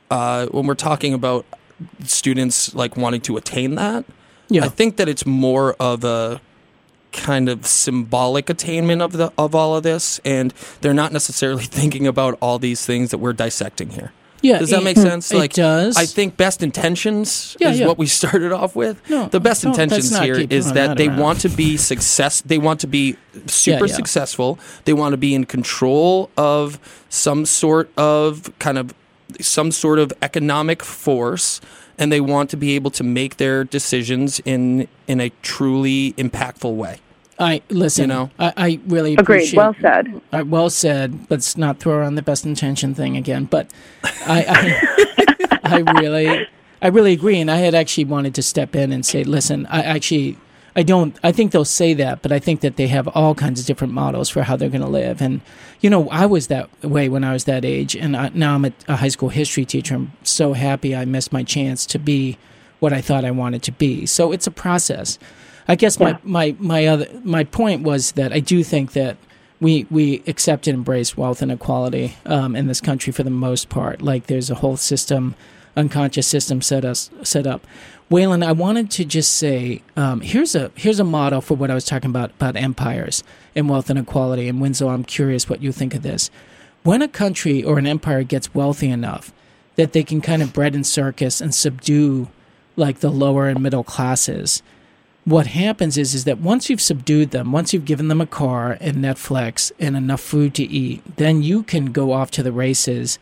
uh, 0.10 0.48
when 0.48 0.66
we're 0.66 0.76
talking 0.76 1.14
about 1.14 1.46
students 2.04 2.74
like 2.74 2.98
wanting 2.98 3.22
to 3.22 3.38
attain 3.38 3.76
that, 3.76 4.06
Yeah. 4.50 4.66
I 4.66 4.70
think 4.70 4.98
that 4.98 5.08
it's 5.08 5.26
more 5.26 5.76
of 5.80 6.04
a 6.04 6.42
kind 7.12 7.50
of 7.50 7.66
symbolic 7.66 8.50
attainment 8.50 9.02
of 9.02 9.12
the 9.14 9.32
of 9.38 9.54
all 9.56 9.76
of 9.76 9.84
this, 9.84 10.20
and 10.26 10.54
they're 10.82 10.94
not 10.94 11.12
necessarily 11.14 11.64
thinking 11.80 12.08
about 12.08 12.38
all 12.42 12.58
these 12.60 12.86
things 12.86 13.12
that 13.12 13.20
we're 13.20 13.34
dissecting 13.34 13.92
here. 13.92 14.12
Yeah. 14.42 14.60
Does 14.60 14.70
that 14.70 14.82
it- 14.82 14.84
make 14.84 14.98
hmm. 14.98 15.04
sense? 15.04 15.32
It 15.32 15.54
does. 15.54 15.98
I 15.98 16.06
think 16.06 16.38
best 16.38 16.64
intentions 16.64 17.56
Yeah, 17.60 17.72
is 17.72 17.80
yeah. 17.80 17.88
what 17.88 17.98
we 17.98 18.06
started 18.08 18.52
off 18.52 18.76
with. 18.76 19.02
No, 19.10 19.28
the 19.28 19.40
best 19.40 19.64
intentions 19.64 20.18
here 20.18 20.36
is 20.36 20.74
that 20.74 20.90
that 20.90 20.98
they 20.98 21.10
want 21.10 21.42
to 21.42 21.50
be 21.50 21.78
success. 21.78 22.42
They 22.42 22.58
want 22.58 22.80
to 22.82 22.88
be 22.88 23.18
super 23.48 23.86
yeah. 23.86 23.94
successful. 23.94 24.60
They 24.86 24.94
want 24.94 25.14
to 25.14 25.18
be 25.18 25.34
in 25.34 25.46
control 25.46 26.30
of 26.38 26.80
some 27.10 27.46
sort 27.46 27.92
of 27.98 28.52
kind 28.60 28.78
of 28.78 28.94
some 29.40 29.72
sort 29.72 30.00
of 30.00 30.12
economic 30.22 30.84
force, 30.84 31.62
and 31.98 32.12
they 32.12 32.22
want 32.22 32.50
to 32.50 32.58
be 32.58 32.76
able 32.76 32.92
to 32.92 33.04
make 33.04 33.38
their 33.38 33.64
decisions 33.64 34.40
in 34.46 34.88
in 35.08 35.20
a 35.20 35.30
truly 35.42 36.14
impactful 36.14 36.76
way. 36.76 37.00
I 37.40 37.62
listen. 37.70 38.04
You 38.04 38.08
know? 38.08 38.32
I, 38.38 38.54
I 38.58 38.80
really 38.88 39.14
agreed. 39.14 39.22
appreciate. 39.22 39.58
Well 39.58 39.76
said. 39.82 40.22
Uh, 40.32 40.44
well 40.46 40.70
said. 40.70 41.28
Let's 41.30 41.58
not 41.58 41.80
throw 41.80 41.94
around 41.94 42.16
the 42.16 42.22
best 42.22 42.46
intention 42.46 42.94
thing 42.94 43.16
again. 43.16 43.46
But 43.46 43.72
I, 44.04 44.46
I, 44.48 45.60
I 45.64 46.00
really, 46.00 46.48
I 46.82 46.88
really 46.88 47.14
agree. 47.14 47.40
And 47.40 47.50
I 47.50 47.58
had 47.58 47.74
actually 47.74 48.06
wanted 48.06 48.36
to 48.36 48.44
step 48.44 48.76
in 48.76 48.92
and 48.92 49.06
say, 49.06 49.24
listen, 49.24 49.66
I 49.68 49.84
actually, 49.84 50.38
I 50.76 50.84
don't. 50.84 51.18
I 51.24 51.32
think 51.32 51.52
they'll 51.52 51.66
say 51.66 51.94
that, 51.96 52.22
but 52.22 52.32
I 52.32 52.40
think 52.40 52.60
that 52.62 52.76
they 52.76 52.88
have 52.88 53.08
all 53.10 53.34
kinds 53.34 53.62
of 53.62 53.66
different 53.66 53.94
models 53.94 54.30
for 54.30 54.44
how 54.44 54.58
they're 54.58 54.70
going 54.70 54.82
to 54.82 54.88
live. 54.88 55.22
And 55.22 55.40
you 55.80 55.90
know, 55.90 56.10
I 56.10 56.26
was 56.26 56.48
that 56.48 56.70
way 56.84 57.08
when 57.08 57.24
I 57.24 57.32
was 57.32 57.46
that 57.46 57.64
age, 57.64 57.96
and 57.96 58.18
I, 58.18 58.32
now 58.34 58.56
I'm 58.56 58.66
a, 58.66 58.74
a 58.88 58.98
high 58.98 59.08
school 59.08 59.30
history 59.30 59.66
teacher. 59.66 59.96
I'm 59.96 60.12
so 60.24 60.54
happy 60.54 60.96
I 60.96 61.06
missed 61.06 61.32
my 61.32 61.44
chance 61.44 61.86
to 61.88 62.00
be 62.00 62.38
what 62.80 62.94
I 62.94 63.02
thought 63.02 63.26
I 63.26 63.32
wanted 63.32 63.64
to 63.64 63.72
be. 63.72 64.06
So 64.06 64.32
it's 64.32 64.48
a 64.48 64.52
process. 64.52 65.20
I 65.70 65.76
guess 65.76 65.98
Yeah. 66.00 66.18
my, 66.24 66.56
my, 66.56 66.56
my 66.60 66.88
other 66.88 67.08
my 67.24 67.44
point 67.46 67.84
was 67.84 68.12
that 68.14 68.34
I 68.34 68.40
do 68.42 68.64
think 68.64 68.92
that 68.94 69.16
we 69.62 69.86
we 69.92 70.24
accept 70.28 70.68
and 70.68 70.76
embrace 70.76 71.16
wealth 71.16 71.42
inequality 71.42 72.16
um, 72.26 72.56
in 72.56 72.68
this 72.68 72.82
country 72.82 73.14
for 73.14 73.24
the 73.24 73.30
most 73.30 73.70
part. 73.70 74.02
Like 74.02 74.28
there's 74.28 74.50
a 74.50 74.56
whole 74.56 74.78
system, 74.78 75.36
unconscious 75.78 76.28
system 76.28 76.62
set 76.62 76.84
us 76.84 77.10
set 77.24 77.46
up. 77.46 77.66
Waylon, 78.10 78.44
I 78.44 78.54
wanted 78.54 78.90
to 78.92 79.06
just 79.06 79.34
say 79.34 79.84
um, 79.96 80.22
here's 80.22 80.56
a 80.56 80.72
here's 80.76 81.00
a 81.00 81.04
model 81.04 81.42
for 81.42 81.56
what 81.56 81.70
I 81.70 81.76
was 81.76 81.86
talking 81.86 82.10
about 82.10 82.32
about 82.32 82.56
empires 82.56 83.24
and 83.56 83.70
wealth 83.70 83.90
inequality. 83.90 84.48
And 84.48 84.60
Winslow, 84.60 84.90
I'm 84.90 85.04
curious 85.04 85.48
what 85.50 85.62
you 85.62 85.72
think 85.72 85.94
of 85.94 86.02
this. 86.02 86.32
When 86.84 87.02
a 87.02 87.08
country 87.08 87.64
or 87.64 87.78
an 87.78 87.86
empire 87.86 88.24
gets 88.24 88.56
wealthy 88.56 88.90
enough 88.90 89.32
that 89.76 89.94
they 89.94 90.04
can 90.04 90.22
kind 90.22 90.42
of 90.42 90.54
bread 90.54 90.74
and 90.74 90.88
circus 90.88 91.42
and 91.42 91.54
subdue 91.54 92.30
like 92.76 93.00
the 93.02 93.12
lower 93.12 93.48
and 93.50 93.62
middle 93.62 93.84
classes 93.84 94.64
what 95.26 95.48
happens 95.48 95.98
is 95.98 96.16
is 96.16 96.24
that 96.24 96.40
once 96.40 96.70
you've 96.70 96.82
subdued 96.82 97.32
them, 97.32 97.52
once 97.52 97.74
you've 97.74 97.86
given 97.86 98.08
them 98.08 98.22
a 98.22 98.26
car 98.26 98.78
and 98.80 98.98
Netflix 98.98 99.72
and 99.80 99.96
enough 99.96 100.22
food 100.22 100.54
to 100.56 100.64
eat, 100.64 101.02
then 101.18 101.44
you 101.44 101.64
can 101.64 101.92
go 101.92 102.12
off 102.14 102.32
to 102.32 102.44
the 102.44 102.52
races 102.52 103.20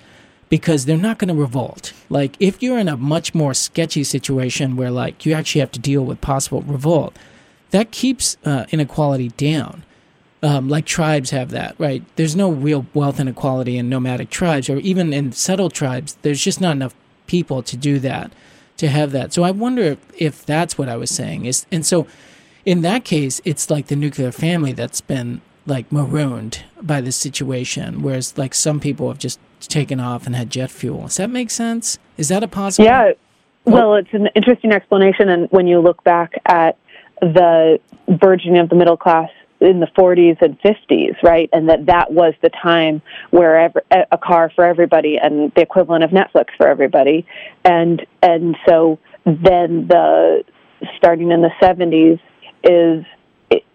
because 0.50 0.86
they're 0.86 0.98
not 0.98 1.18
going 1.18 1.28
to 1.28 1.34
revolt. 1.34 1.94
Like 2.10 2.38
if 2.40 2.64
you're 2.64 2.80
in 2.80 2.88
a 2.88 2.98
much 2.98 3.36
more 3.36 3.54
sketchy 3.54 4.04
situation 4.04 4.76
where 4.76 4.92
like 4.92 5.26
you 5.26 5.34
actually 5.34 5.60
have 5.60 5.72
to 5.74 5.80
deal 5.80 6.06
with 6.06 6.22
possible 6.22 6.62
revolt, 6.62 7.16
that 7.72 7.92
keeps 7.92 8.38
uh, 8.46 8.66
inequality 8.72 9.30
down. 9.30 9.84
Um, 10.44 10.70
like 10.70 10.86
tribes 10.86 11.32
have 11.32 11.50
that, 11.50 11.76
right? 11.80 12.04
There's 12.16 12.36
no 12.36 12.52
real 12.52 12.86
wealth 12.94 13.20
inequality 13.20 13.78
in 13.78 13.90
nomadic 13.90 14.30
tribes 14.30 14.70
or 14.70 14.78
even 14.78 15.12
in 15.12 15.32
settled 15.32 15.74
tribes. 15.74 16.16
There's 16.22 16.44
just 16.44 16.62
not 16.62 16.76
enough 16.76 16.94
people 17.26 17.64
to 17.64 17.76
do 17.76 18.00
that, 18.00 18.32
to 18.78 18.88
have 18.88 19.12
that. 19.12 19.34
So 19.34 19.44
I 19.44 19.52
wonder 19.52 19.98
if, 20.18 20.46
that's 20.46 20.78
what 20.78 20.88
I 20.88 20.96
was 20.96 21.12
saying. 21.12 21.46
Is 21.46 21.66
and 21.72 21.86
so 21.86 22.08
in 22.66 22.82
that 22.82 23.04
case, 23.04 23.42
it's 23.46 23.70
like 23.70 23.88
the 23.88 23.96
nuclear 23.96 24.32
family 24.32 24.72
that's 24.72 25.02
been 25.02 25.42
like 25.66 25.92
marooned 25.92 26.64
by 26.82 27.02
this 27.02 27.16
situation, 27.16 28.02
whereas 28.02 28.38
like 28.38 28.54
some 28.54 28.80
people 28.80 29.10
have 29.10 29.20
just 29.20 29.40
taken 29.62 30.00
off 30.00 30.26
and 30.26 30.36
had 30.36 30.50
jet 30.50 30.72
fuel. 30.72 31.04
Does 31.04 31.18
that 31.18 31.30
make 31.30 31.50
sense? 31.50 31.98
Is 32.18 32.30
that 32.30 32.44
a 32.44 32.48
possible? 32.48 32.86
Yeah. 32.86 33.12
Well, 33.66 33.96
it's 33.96 34.14
an 34.14 34.30
interesting 34.34 34.72
explanation, 34.72 35.28
and 35.28 35.50
when 35.52 35.68
you 35.68 35.80
look 35.80 36.02
back 36.06 36.42
at 36.46 36.78
the 37.20 37.80
burgeoning 38.08 38.60
of 38.60 38.70
the 38.70 38.76
middle 38.76 38.96
class 38.96 39.30
in 39.60 39.80
the 39.80 39.88
40s 39.88 40.42
and 40.42 40.60
50s, 40.62 41.22
right, 41.24 41.50
and 41.52 41.70
that 41.70 41.88
that 41.88 42.12
was 42.12 42.34
the 42.42 42.50
time 42.50 43.02
where 43.32 43.72
a 44.12 44.18
car 44.18 44.52
for 44.56 44.64
everybody 44.64 45.18
and 45.18 45.52
the 45.56 45.62
equivalent 45.62 46.04
of 46.04 46.12
Netflix 46.12 46.48
for 46.58 46.68
everybody, 46.68 47.26
and 47.66 48.06
and 48.22 48.56
so 48.68 49.00
then 49.26 49.88
the 49.88 50.44
starting 50.98 51.32
in 51.32 51.42
the 51.42 51.52
70s 51.62 52.20
is 52.64 53.06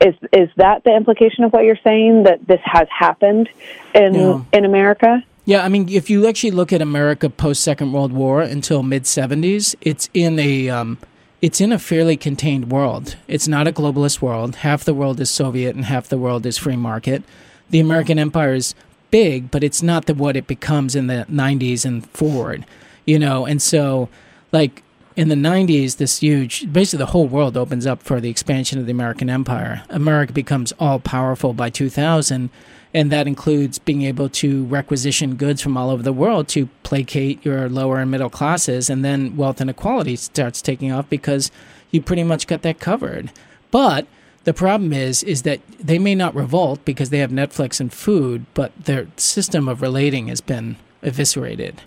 is 0.00 0.14
is 0.32 0.48
that 0.56 0.84
the 0.84 0.94
implication 0.94 1.44
of 1.44 1.52
what 1.52 1.64
you're 1.64 1.78
saying 1.82 2.24
that 2.24 2.46
this 2.46 2.60
has 2.64 2.86
happened 2.96 3.48
in 3.94 4.14
Yeah. 4.14 4.40
in 4.52 4.64
America? 4.64 5.22
Yeah, 5.44 5.64
I 5.64 5.68
mean, 5.68 5.88
if 5.88 6.08
you 6.08 6.28
actually 6.28 6.52
look 6.52 6.72
at 6.72 6.80
America 6.80 7.28
post 7.28 7.62
Second 7.64 7.92
World 7.92 8.12
War 8.12 8.42
until 8.42 8.82
mid 8.84 9.04
'70s, 9.04 9.74
it's 9.80 10.08
in 10.14 10.38
a 10.38 10.68
um, 10.68 10.98
it's 11.42 11.60
in 11.60 11.72
a 11.72 11.78
fairly 11.78 12.16
contained 12.16 12.70
world. 12.70 13.16
It's 13.26 13.48
not 13.48 13.66
a 13.66 13.72
globalist 13.72 14.22
world. 14.22 14.56
Half 14.56 14.84
the 14.84 14.94
world 14.94 15.20
is 15.20 15.28
Soviet 15.28 15.74
and 15.74 15.84
half 15.86 16.08
the 16.08 16.16
world 16.16 16.46
is 16.46 16.56
free 16.56 16.76
market. 16.76 17.24
The 17.68 17.80
American 17.80 18.18
empire 18.18 18.54
is 18.54 18.76
big, 19.10 19.50
but 19.50 19.64
it's 19.64 19.82
not 19.82 20.06
the 20.06 20.14
what 20.14 20.36
it 20.36 20.46
becomes 20.46 20.94
in 20.94 21.08
the 21.08 21.26
'90s 21.28 21.84
and 21.84 22.08
forward. 22.10 22.64
You 23.04 23.18
know, 23.18 23.44
and 23.44 23.60
so 23.60 24.08
like 24.52 24.84
in 25.16 25.28
the 25.28 25.34
90s, 25.34 25.96
this 25.96 26.18
huge, 26.18 26.72
basically 26.72 26.98
the 26.98 27.10
whole 27.10 27.26
world 27.26 27.56
opens 27.56 27.86
up 27.86 28.02
for 28.02 28.20
the 28.20 28.30
expansion 28.30 28.78
of 28.78 28.86
the 28.86 28.92
American 28.92 29.28
empire. 29.28 29.82
America 29.90 30.32
becomes 30.32 30.72
all 30.78 30.98
powerful 30.98 31.52
by 31.52 31.68
2000, 31.68 32.50
and 32.94 33.10
that 33.10 33.26
includes 33.26 33.78
being 33.78 34.02
able 34.02 34.28
to 34.28 34.64
requisition 34.66 35.36
goods 35.36 35.62
from 35.62 35.76
all 35.76 35.90
over 35.90 36.02
the 36.02 36.12
world 36.12 36.48
to 36.48 36.66
placate 36.82 37.44
your 37.44 37.68
lower 37.68 37.98
and 38.00 38.10
middle 38.10 38.28
classes. 38.28 38.90
And 38.90 39.04
then 39.04 39.36
wealth 39.36 39.60
inequality 39.60 40.16
starts 40.16 40.60
taking 40.60 40.92
off 40.92 41.08
because 41.08 41.50
you 41.90 42.02
pretty 42.02 42.22
much 42.22 42.46
got 42.46 42.62
that 42.62 42.80
covered. 42.80 43.32
But 43.70 44.06
the 44.44 44.52
problem 44.52 44.92
is, 44.92 45.22
is 45.22 45.42
that 45.42 45.60
they 45.78 45.98
may 45.98 46.14
not 46.14 46.34
revolt 46.34 46.84
because 46.84 47.10
they 47.10 47.18
have 47.18 47.30
Netflix 47.30 47.80
and 47.80 47.92
food, 47.92 48.44
but 48.54 48.72
their 48.84 49.06
system 49.16 49.68
of 49.68 49.80
relating 49.80 50.28
has 50.28 50.40
been 50.40 50.76
eviscerated. 51.02 51.80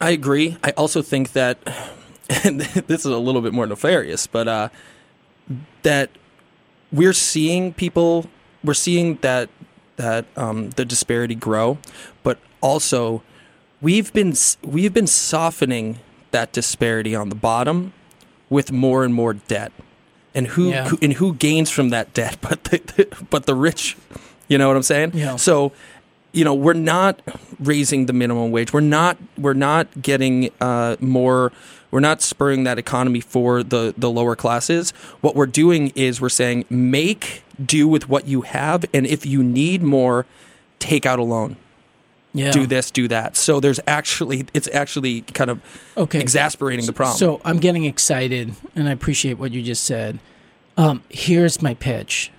I 0.00 0.10
agree. 0.10 0.56
I 0.62 0.70
also 0.70 1.02
think 1.02 1.32
that, 1.32 1.58
and 2.44 2.60
this 2.86 3.00
is 3.00 3.06
a 3.06 3.18
little 3.18 3.40
bit 3.40 3.52
more 3.52 3.66
nefarious, 3.66 4.26
but 4.26 4.46
uh, 4.46 4.68
that 5.82 6.10
we're 6.92 7.12
seeing 7.12 7.72
people, 7.72 8.26
we're 8.66 8.74
seeing 8.74 9.16
that 9.22 9.48
that 9.96 10.26
um, 10.36 10.70
the 10.70 10.84
disparity 10.84 11.34
grow, 11.34 11.78
but 12.22 12.38
also 12.60 13.22
we've 13.80 14.12
been 14.12 14.34
we've 14.62 14.92
been 14.92 15.06
softening 15.06 15.98
that 16.32 16.52
disparity 16.52 17.14
on 17.14 17.28
the 17.30 17.34
bottom 17.34 17.92
with 18.50 18.70
more 18.72 19.04
and 19.04 19.14
more 19.14 19.32
debt, 19.34 19.72
and 20.34 20.48
who, 20.48 20.68
Yeah. 20.70 20.88
who 20.88 20.98
and 21.00 21.14
who 21.14 21.34
gains 21.34 21.70
from 21.70 21.88
that 21.90 22.12
debt, 22.12 22.36
but 22.42 22.64
the, 22.64 23.06
but 23.30 23.46
the 23.46 23.54
rich. 23.54 23.96
You 24.48 24.58
know 24.58 24.68
what 24.68 24.76
I'm 24.76 24.82
saying? 24.82 25.12
Yeah. 25.14 25.36
So 25.36 25.72
you 26.32 26.44
know 26.44 26.54
we're 26.54 26.74
not 26.74 27.22
raising 27.58 28.04
the 28.06 28.12
minimum 28.12 28.50
wage 28.50 28.70
we're 28.72 28.80
not 28.82 29.16
we're 29.38 29.54
not 29.54 29.86
getting 30.02 30.50
uh, 30.60 30.94
more 31.00 31.50
we're 31.96 32.00
not 32.00 32.20
spurring 32.20 32.64
that 32.64 32.78
economy 32.78 33.20
for 33.20 33.62
the 33.62 33.94
the 33.96 34.10
lower 34.10 34.36
classes 34.36 34.90
what 35.22 35.34
we're 35.34 35.46
doing 35.46 35.90
is 35.94 36.20
we're 36.20 36.28
saying 36.28 36.62
make 36.68 37.42
do 37.64 37.88
with 37.88 38.06
what 38.06 38.28
you 38.28 38.42
have 38.42 38.84
and 38.92 39.06
if 39.06 39.24
you 39.24 39.42
need 39.42 39.82
more 39.82 40.26
take 40.78 41.06
out 41.06 41.18
a 41.18 41.22
loan 41.22 41.56
Yeah. 42.34 42.50
do 42.50 42.66
this 42.66 42.90
do 42.90 43.08
that 43.08 43.34
so 43.34 43.60
there's 43.60 43.80
actually 43.86 44.44
it's 44.52 44.68
actually 44.74 45.22
kind 45.22 45.48
of 45.48 45.60
Okay. 45.96 46.20
exasperating 46.20 46.84
the 46.84 46.92
problem 46.92 47.16
So 47.16 47.40
I'm 47.46 47.58
getting 47.60 47.86
excited, 47.86 48.54
and 48.74 48.90
I 48.90 48.92
appreciate 48.92 49.38
what 49.38 49.52
you 49.52 49.62
just 49.62 49.84
said. 49.84 50.18
Um, 50.76 51.02
here's 51.08 51.62
my 51.62 51.72
pitch. 51.72 52.30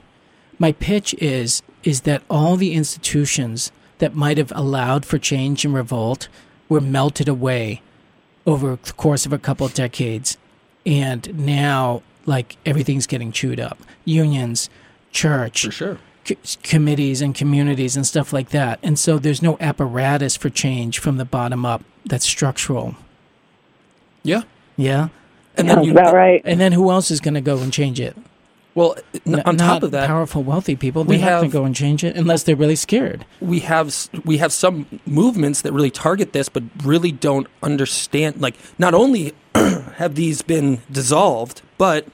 My 0.59 0.71
pitch 0.71 1.15
is 1.15 1.63
is 1.81 2.01
that 2.01 2.21
all 2.29 2.57
the 2.57 2.73
institutions 2.73 3.71
that 3.97 4.13
might 4.13 4.37
have 4.37 4.51
allowed 4.55 5.03
for 5.03 5.17
change 5.17 5.65
and 5.65 5.73
revolt 5.73 6.27
were 6.69 6.81
melted 6.81 7.27
away 7.27 7.81
over 8.47 8.79
the 8.81 8.93
course 8.93 9.27
of 9.27 9.33
a 9.33 9.37
couple 9.37 9.65
of 9.67 9.75
decades, 9.75 10.37
and 10.85 11.37
now 11.45 12.01
like 12.25 12.57
everything's 12.65 13.05
getting 13.05 13.31
chewed 13.31 13.59
up. 13.59 13.77
Unions, 14.05 14.69
church, 15.11 15.65
for 15.65 15.71
sure 15.71 15.99
c- 16.25 16.37
committees 16.63 17.21
and 17.21 17.35
communities 17.35 17.95
and 17.95 18.05
stuff 18.07 18.33
like 18.33 18.49
that. 18.49 18.79
And 18.83 18.97
so 18.97 19.19
there's 19.19 19.41
no 19.41 19.57
apparatus 19.59 20.35
for 20.35 20.49
change 20.49 20.99
from 20.99 21.17
the 21.17 21.25
bottom 21.25 21.65
up 21.65 21.83
that's 22.05 22.25
structural. 22.25 22.95
yeah 24.23 24.43
Yeah. 24.75 25.09
and 25.57 25.69
Sounds 25.69 25.85
you 25.85 25.91
about 25.91 26.13
right. 26.13 26.41
And 26.45 26.59
then 26.59 26.71
who 26.71 26.89
else 26.91 27.11
is 27.11 27.19
going 27.21 27.33
to 27.35 27.41
go 27.41 27.57
and 27.59 27.71
change 27.71 27.99
it? 27.99 28.15
Well 28.77 28.95
n- 29.25 29.41
on 29.45 29.57
top 29.57 29.83
of 29.83 29.91
that 29.91 30.07
powerful, 30.07 30.43
wealthy 30.43 30.75
people. 30.75 31.03
They're 31.03 31.17
we 31.17 31.21
not 31.21 31.27
going 31.29 31.43
have- 31.43 31.51
to 31.51 31.57
go 31.59 31.65
and 31.65 31.75
change 31.75 32.03
it 32.03 32.15
unless 32.15 32.43
they're 32.43 32.55
really 32.63 32.75
scared. 32.77 33.25
we 33.41 33.59
have 33.61 33.87
we 34.23 34.37
have 34.37 34.51
some 34.53 34.85
movements 35.05 35.61
that 35.63 35.73
really 35.73 35.91
target 35.91 36.31
this, 36.33 36.47
but 36.49 36.63
really 36.83 37.11
don't 37.11 37.47
understand. 37.63 38.39
Like, 38.41 38.55
not 38.77 38.93
only 38.93 39.33
have 40.01 40.15
these 40.15 40.41
been 40.43 40.79
dissolved, 40.91 41.61
but 41.77 42.05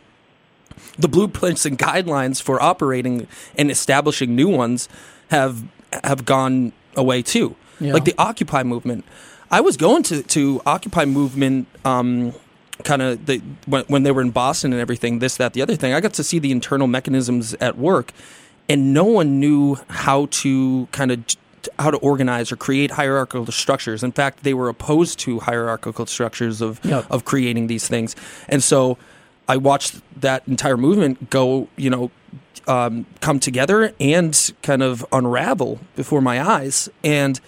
the 0.98 1.08
blueprints 1.08 1.66
and 1.66 1.78
guidelines 1.78 2.42
for 2.42 2.62
operating 2.62 3.28
and 3.58 3.70
establishing 3.70 4.36
new 4.36 4.48
ones 4.50 4.88
have 5.30 5.64
have 6.04 6.26
gone 6.26 6.72
away 6.96 7.22
too. 7.22 7.56
Yeah. 7.80 7.94
Like 7.94 8.06
the 8.06 8.16
Occupy 8.18 8.64
movement. 8.64 9.04
I 9.52 9.62
was 9.62 9.78
going 9.78 10.04
to 10.04 10.24
to 10.24 10.62
Occupy 10.66 11.06
movement. 11.06 11.68
Um, 11.86 12.34
kind 12.84 13.02
of 13.02 13.26
the 13.26 13.42
when, 13.66 13.84
when 13.86 14.04
they 14.04 14.12
were 14.12 14.22
in 14.22 14.32
Boston 14.32 14.74
and 14.74 14.82
everything, 14.82 15.20
this, 15.20 15.38
that, 15.38 15.54
the 15.54 15.62
other 15.62 15.76
thing. 15.76 15.94
I 15.94 16.00
got 16.00 16.14
to 16.16 16.24
see 16.24 16.40
the 16.40 16.52
internal 16.52 16.88
mechanisms 16.88 17.54
at 17.56 17.78
work, 17.78 18.12
and 18.68 18.94
no 18.94 19.04
one 19.04 19.40
knew 19.40 19.78
how 19.90 20.28
to 20.32 20.88
kind 20.92 21.12
of 21.12 21.24
how 21.80 21.92
to 21.92 21.98
organize 21.98 22.52
or 22.52 22.58
create 22.58 22.92
hierarchical 22.92 23.46
structures. 23.52 24.04
In 24.04 24.12
fact, 24.12 24.44
they 24.44 24.54
were 24.54 24.70
opposed 24.70 25.20
to 25.20 25.40
hierarchical 25.40 26.06
structures 26.06 26.62
of 26.62 26.84
Yep. 26.84 27.06
of 27.10 27.26
creating 27.26 27.68
these 27.68 27.88
things, 27.88 28.16
and 28.50 28.64
so 28.64 28.98
I 29.48 29.58
watched 29.58 30.02
that 30.22 30.44
entire 30.48 30.78
movement 30.78 31.30
go, 31.30 31.68
you 31.76 31.90
know, 31.90 32.12
um, 32.68 33.06
come 33.20 33.40
together 33.40 33.94
and 34.00 34.54
kind 34.62 34.82
of 34.82 35.06
unravel 35.12 35.80
before 35.96 36.22
my 36.22 36.42
eyes. 36.42 36.90
And 37.04 37.40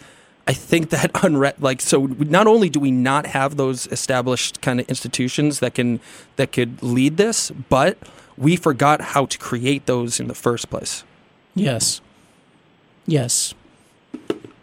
I 0.48 0.54
think 0.54 0.90
that 0.90 1.14
unra- 1.14 1.60
like 1.60 1.82
so 1.82 2.06
not 2.06 2.48
only 2.48 2.70
do 2.70 2.80
we 2.80 2.92
not 2.92 3.28
have 3.28 3.58
those 3.58 3.88
established 3.88 4.62
kind 4.62 4.80
of 4.80 4.88
institutions 4.88 5.60
that 5.60 5.76
can 5.76 6.00
that 6.36 6.52
could 6.52 6.82
lead 6.84 7.18
this, 7.18 7.52
but 7.52 7.98
we 8.38 8.56
forgot 8.56 9.02
how 9.02 9.26
to 9.26 9.38
create 9.38 9.86
those 9.86 10.20
in 10.20 10.28
the 10.28 10.36
first 10.36 10.70
place. 10.70 11.04
Yes. 11.54 12.02
Yes. 13.06 13.54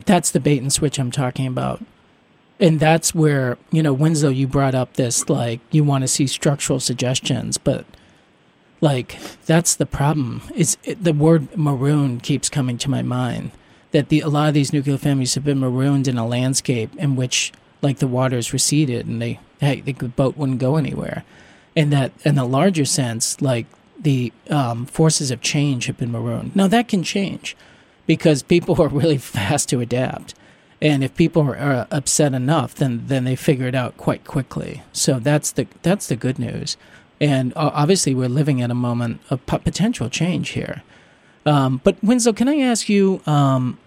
That's 0.05 0.31
the 0.31 0.41
bait 0.41 0.61
and 0.61 0.73
switch 0.73 0.99
I'm 0.99 1.11
talking 1.11 1.47
about. 1.47 1.83
And 2.61 2.79
that's 2.79 3.15
where, 3.15 3.59
you 3.71 3.83
know, 3.83 3.93
Winslow, 3.93 4.29
you 4.31 4.47
brought 4.47 4.75
up 4.75 4.95
this, 4.95 5.29
like, 5.29 5.61
you 5.71 5.83
want 5.83 6.03
to 6.03 6.09
see 6.09 6.27
structural 6.27 6.79
suggestions, 6.79 7.59
but, 7.59 7.85
like, 8.81 9.19
that's 9.47 9.75
the 9.75 9.87
problem. 9.87 10.43
Is 10.55 10.77
it, 10.85 11.03
the 11.03 11.13
word 11.13 11.57
maroon 11.57 12.21
keeps 12.21 12.49
coming 12.49 12.79
to 12.79 12.91
my 12.91 13.03
mind. 13.03 13.51
That 13.93 14.09
the 14.09 14.21
a 14.21 14.29
lot 14.29 14.49
of 14.49 14.55
these 14.55 14.73
nuclear 14.73 14.99
families 14.99 15.35
have 15.35 15.45
been 15.45 15.61
marooned 15.61 16.09
in 16.09 16.19
a 16.19 16.27
landscape 16.27 16.95
in 16.97 17.17
which, 17.17 17.53
like, 17.83 17.99
the 17.99 18.07
waters 18.07 18.53
receded 18.53 19.07
and 19.07 19.21
they, 19.21 19.39
hey, 19.61 19.81
the 19.81 19.93
boat 19.93 20.37
wouldn't 20.37 20.59
go 20.59 20.77
anywhere. 20.77 21.25
And 21.77 21.93
that, 21.93 22.13
in 22.25 22.35
the 22.35 22.45
larger 22.45 22.85
sense, 22.85 23.41
like, 23.41 23.67
the 23.99 24.33
um, 24.51 24.87
forces 24.87 25.31
of 25.31 25.41
change 25.41 25.87
have 25.87 25.99
been 25.99 26.13
marooned. 26.13 26.57
Now, 26.57 26.67
that 26.69 26.89
can 26.89 27.03
change 27.03 27.57
because 28.07 28.43
people 28.43 28.81
are 28.83 28.89
really 28.89 29.19
fast 29.19 29.69
to 29.71 29.81
adapt. 29.81 30.35
And 30.81 31.05
if 31.05 31.15
people 31.15 31.43
are, 31.43 31.57
are 31.57 31.87
upset 31.93 32.35
enough, 32.35 32.75
then 32.75 33.05
then 33.07 33.23
they 33.23 33.37
figure 33.37 33.69
it 33.69 33.75
out 33.75 33.97
quite 33.97 34.25
quickly. 34.25 34.83
So 34.93 35.21
that's 35.21 35.53
the 35.53 35.69
that's 35.83 36.09
the 36.09 36.17
good 36.17 36.41
news. 36.41 36.77
And 37.21 37.53
uh, 37.55 37.71
obviously, 37.73 38.17
we're 38.17 38.29
living 38.29 38.61
at 38.61 38.71
a 38.73 38.75
moment 38.75 39.21
of 39.31 39.47
potential 39.47 40.11
change 40.11 40.51
here. 40.51 40.83
Um, 41.47 41.81
but 41.85 42.03
Winslow, 42.03 42.33
can 42.33 42.49
I 42.49 42.59
ask 42.59 42.89
you, 42.89 43.21
um, 43.27 43.79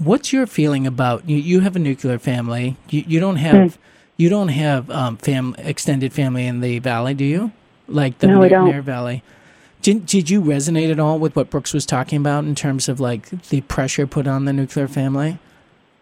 what's 0.00 0.32
your 0.32 0.46
feeling 0.46 0.86
about 0.86 1.28
you? 1.28 1.36
You 1.36 1.60
have 1.60 1.76
a 1.76 1.78
nuclear 1.78 2.18
family. 2.18 2.76
You, 2.88 3.04
you 3.06 3.20
don't 3.20 3.36
have 3.36 3.78
you 4.16 4.28
don't 4.28 4.48
have 4.48 4.90
um, 4.90 5.16
fam 5.16 5.54
extended 5.58 6.12
family 6.12 6.46
in 6.46 6.60
the 6.60 6.78
valley, 6.80 7.14
do 7.14 7.24
you? 7.24 7.52
Like 7.88 8.18
the 8.18 8.26
No, 8.26 8.40
Nair- 8.40 8.48
don't. 8.50 8.82
Valley. 8.82 9.22
Did, 9.82 10.04
did 10.04 10.28
you 10.28 10.42
resonate 10.42 10.90
at 10.92 11.00
all 11.00 11.18
with 11.18 11.34
what 11.34 11.48
Brooks 11.48 11.72
was 11.72 11.86
talking 11.86 12.18
about 12.20 12.44
in 12.44 12.54
terms 12.54 12.86
of 12.88 13.00
like 13.00 13.30
the 13.48 13.62
pressure 13.62 14.06
put 14.06 14.26
on 14.26 14.44
the 14.44 14.52
nuclear 14.52 14.86
family? 14.88 15.38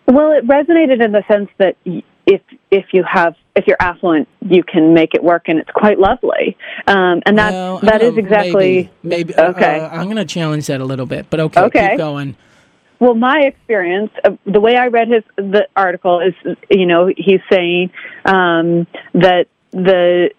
Well, 0.07 0.32
it 0.32 0.44
resonated 0.49 1.01
in 1.05 1.12
the 1.12 1.22
sense 1.28 1.49
that 1.59 1.76
if 1.84 2.40
if 2.72 2.86
you 2.92 3.05
have 3.05 3.36
if 3.55 3.66
you're 3.68 3.76
affluent, 3.80 4.26
you 4.44 4.62
can 4.64 4.94
make 4.94 5.14
it 5.14 5.22
work, 5.22 5.44
and 5.49 5.59
it's 5.61 5.70
quite 5.70 5.99
lovely. 6.01 6.57
Um, 6.86 7.22
and 7.26 7.38
that's 7.38 7.53
Well, 7.53 7.78
that 7.80 8.03
I 8.03 8.07
is 8.07 8.16
exactly 8.18 8.90
maybe. 9.03 9.32
maybe 9.32 9.34
Okay. 9.36 9.80
uh, 9.80 9.88
I'm 9.88 10.05
going 10.05 10.16
to 10.16 10.24
challenge 10.24 10.66
that 10.66 10.80
a 10.80 10.84
little 10.84 11.07
bit, 11.07 11.26
but 11.30 11.38
okay, 11.40 11.61
Okay. 11.62 11.88
keep 11.90 11.99
going. 11.99 12.36
Well, 13.01 13.14
my 13.14 13.40
experience, 13.42 14.11
uh, 14.24 14.30
the 14.44 14.61
way 14.61 14.76
I 14.76 14.88
read 14.88 15.09
his 15.09 15.22
the 15.36 15.68
article 15.76 16.20
is, 16.20 16.34
you 16.70 16.86
know, 16.86 17.09
he's 17.16 17.40
saying 17.51 17.90
um, 18.24 18.86
that 19.14 19.46
the 19.72 20.30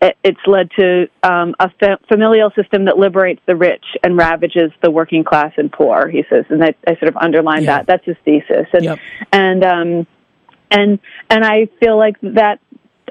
it- 0.00 0.16
it's 0.24 0.40
led 0.46 0.68
to 0.78 1.08
um, 1.22 1.54
a 1.60 1.70
fa- 1.78 1.98
familial 2.08 2.50
system 2.56 2.86
that 2.86 2.98
liberates 2.98 3.40
the 3.46 3.54
rich 3.56 3.84
and 4.02 4.16
ravages 4.16 4.72
the 4.82 4.90
working 4.90 5.22
class 5.24 5.52
and 5.56 5.72
poor. 5.72 6.08
He 6.08 6.24
says, 6.28 6.44
and 6.50 6.62
I, 6.62 6.74
I 6.86 6.94
sort 6.96 7.08
of 7.08 7.16
underlined 7.16 7.64
Yeah. 7.64 7.78
that. 7.78 7.86
That's 7.86 8.04
his 8.04 8.16
thesis, 8.24 8.66
and 8.72 8.84
Yep. 8.84 8.98
and 9.32 9.64
um, 9.64 10.06
and 10.70 10.98
and 11.30 11.44
I 11.44 11.66
feel 11.80 11.96
like 11.96 12.16
that 12.22 12.60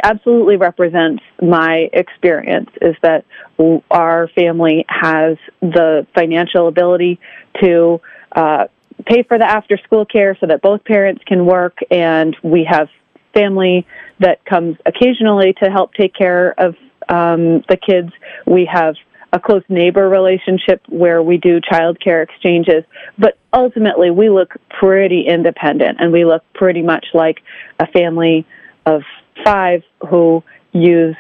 absolutely 0.04 0.58
represents 0.58 1.24
my 1.42 1.90
experience. 1.94 2.70
Is 2.82 2.96
that 3.04 3.26
w- 3.58 3.82
our 3.92 4.28
family 4.30 4.86
has 4.90 5.38
the 5.62 6.08
financial 6.16 6.68
ability 6.68 7.20
to 7.62 8.02
uh, 8.32 8.68
pay 9.06 9.24
for 9.24 9.38
the 9.38 9.46
after 9.46 9.78
school 9.78 10.06
care 10.06 10.38
so 10.40 10.48
that 10.48 10.62
both 10.62 10.84
parents 10.84 11.24
can 11.26 11.46
work, 11.46 11.78
and 11.90 12.36
we 12.44 12.68
have 12.70 12.90
family 13.34 13.86
that 14.20 14.44
comes 14.46 14.78
occasionally 14.86 15.54
to 15.64 15.70
help 15.70 15.94
take 15.94 16.14
care 16.14 16.54
of 16.58 16.76
um, 17.10 17.64
the 17.70 17.78
kids. 17.78 18.12
We 18.46 18.70
have 18.72 18.96
a 19.34 19.40
close 19.40 19.64
neighbor 19.70 20.10
relationship 20.10 20.82
where 20.90 21.24
we 21.24 21.38
do 21.38 21.62
childcare 21.62 22.24
exchanges, 22.24 22.84
but 23.18 23.38
ultimately 23.54 24.12
we 24.12 24.30
look 24.30 24.56
pretty 24.70 25.26
independent 25.28 26.00
and 26.02 26.12
we 26.12 26.26
look 26.26 26.44
pretty 26.54 26.82
much 26.82 27.08
like 27.14 27.40
a 27.80 27.88
family 27.88 28.46
of 28.86 29.04
five 29.46 29.84
who 30.10 30.44
use 30.74 31.16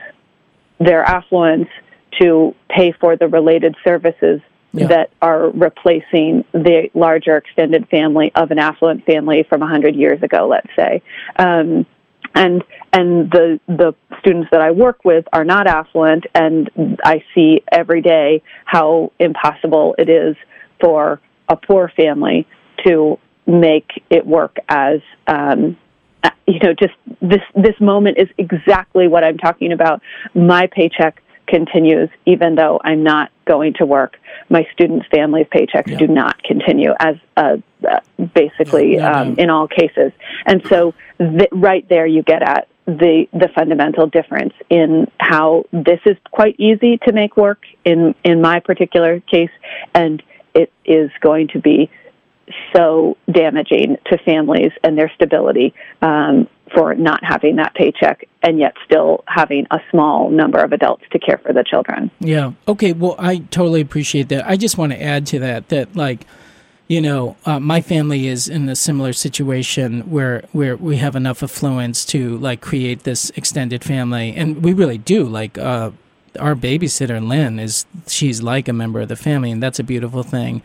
their 0.79 1.03
affluence 1.03 1.69
to 2.19 2.53
pay 2.69 2.91
for 2.91 3.15
the 3.15 3.27
related 3.27 3.75
services 3.83 4.41
Yeah. 4.73 4.87
that 4.87 5.09
are 5.21 5.49
replacing 5.49 6.45
the 6.53 6.89
larger 6.93 7.35
extended 7.35 7.89
family 7.89 8.31
of 8.35 8.51
an 8.51 8.59
affluent 8.59 9.05
family 9.05 9.43
from 9.49 9.59
100 9.59 9.95
years 9.95 10.23
ago, 10.23 10.47
let's 10.47 10.69
say. 10.77 11.01
Um, 11.35 11.85
and 12.35 12.63
and 12.93 13.29
the 13.31 13.59
the 13.67 13.93
students 14.19 14.49
that 14.51 14.61
I 14.61 14.71
work 14.71 15.03
with 15.03 15.25
are 15.33 15.43
not 15.43 15.67
affluent, 15.67 16.25
and 16.33 16.69
I 17.03 17.23
see 17.33 17.63
every 17.71 18.01
day 18.01 18.41
how 18.65 19.11
impossible 19.19 19.95
it 19.97 20.09
is 20.09 20.35
for 20.79 21.19
a 21.49 21.55
poor 21.55 21.91
family 21.95 22.47
to 22.85 23.17
make 23.45 24.03
it 24.09 24.25
work 24.25 24.57
as 24.69 25.01
um, 25.27 25.77
you 26.47 26.59
know 26.59 26.73
just 26.73 26.93
this 27.21 27.41
this 27.55 27.79
moment 27.79 28.17
is 28.17 28.29
exactly 28.37 29.07
what 29.07 29.23
I'm 29.23 29.37
talking 29.37 29.71
about. 29.71 30.01
My 30.33 30.67
paycheck 30.67 31.21
continues 31.47 32.09
even 32.25 32.55
though 32.55 32.79
I'm 32.83 33.03
not 33.03 33.31
going 33.45 33.73
to 33.79 33.85
work. 33.85 34.17
My 34.49 34.65
students' 34.73 35.07
families' 35.13 35.47
paychecks 35.53 35.87
Yeah. 35.87 35.97
do 35.97 36.07
not 36.07 36.41
continue 36.43 36.93
as 36.99 37.15
uh, 37.37 37.57
uh, 37.87 37.99
basically 38.33 38.97
No, 38.97 39.11
no, 39.11 39.13
um, 39.13 39.35
in 39.37 39.49
all 39.49 39.67
cases. 39.67 40.11
And 40.45 40.63
so 40.69 40.93
th- 41.19 41.49
right 41.51 41.87
there 41.89 42.05
you 42.05 42.23
get 42.23 42.41
at 42.41 42.67
the 42.85 43.27
the 43.31 43.47
fundamental 43.55 44.07
difference 44.07 44.53
in 44.69 45.09
how 45.19 45.65
this 45.71 45.99
is 46.05 46.17
quite 46.31 46.55
easy 46.57 46.97
to 47.05 47.13
make 47.13 47.37
work 47.37 47.63
in 47.85 48.15
in 48.23 48.41
my 48.41 48.59
particular 48.59 49.19
case 49.19 49.51
and 49.93 50.23
it 50.53 50.73
is 50.83 51.11
going 51.21 51.47
to 51.49 51.59
be 51.59 51.89
so 52.75 53.17
damaging 53.31 53.97
to 54.07 54.17
families 54.25 54.71
and 54.83 54.97
their 54.97 55.11
stability 55.15 55.73
um, 56.01 56.47
for 56.73 56.95
not 56.95 57.23
having 57.23 57.57
that 57.57 57.73
paycheck 57.73 58.27
and 58.43 58.59
yet 58.59 58.73
still 58.85 59.23
having 59.27 59.67
a 59.71 59.79
small 59.89 60.29
number 60.29 60.59
of 60.59 60.71
adults 60.71 61.03
to 61.11 61.19
care 61.19 61.37
for 61.37 61.53
the 61.53 61.63
children. 61.63 62.09
Yeah. 62.19 62.53
Okay. 62.67 62.93
Well, 62.93 63.15
I 63.19 63.39
totally 63.51 63.81
appreciate 63.81 64.29
that. 64.29 64.47
I 64.47 64.57
just 64.57 64.77
want 64.77 64.91
to 64.93 65.01
add 65.01 65.27
to 65.27 65.39
that 65.39 65.69
that 65.69 65.95
like, 65.95 66.25
you 66.87 67.01
know, 67.01 67.37
uh, 67.45 67.59
my 67.59 67.81
family 67.81 68.27
is 68.27 68.47
in 68.47 68.67
a 68.67 68.75
similar 68.75 69.13
situation 69.13 70.01
where 70.09 70.43
where 70.51 70.75
we 70.75 70.97
have 70.97 71.15
enough 71.15 71.41
affluence 71.41 72.05
to 72.05 72.37
like 72.37 72.61
create 72.61 73.03
this 73.03 73.29
extended 73.31 73.83
family, 73.83 74.33
and 74.35 74.63
we 74.63 74.73
really 74.73 74.97
do. 74.97 75.23
Like, 75.23 75.57
uh, 75.57 75.91
our 76.39 76.55
babysitter 76.55 77.25
Lynn 77.25 77.59
is 77.59 77.85
she's 78.07 78.41
like 78.41 78.67
a 78.67 78.73
member 78.73 78.99
of 78.99 79.07
the 79.07 79.15
family, 79.15 79.51
and 79.51 79.63
that's 79.63 79.79
a 79.79 79.83
beautiful 79.83 80.23
thing. 80.23 80.61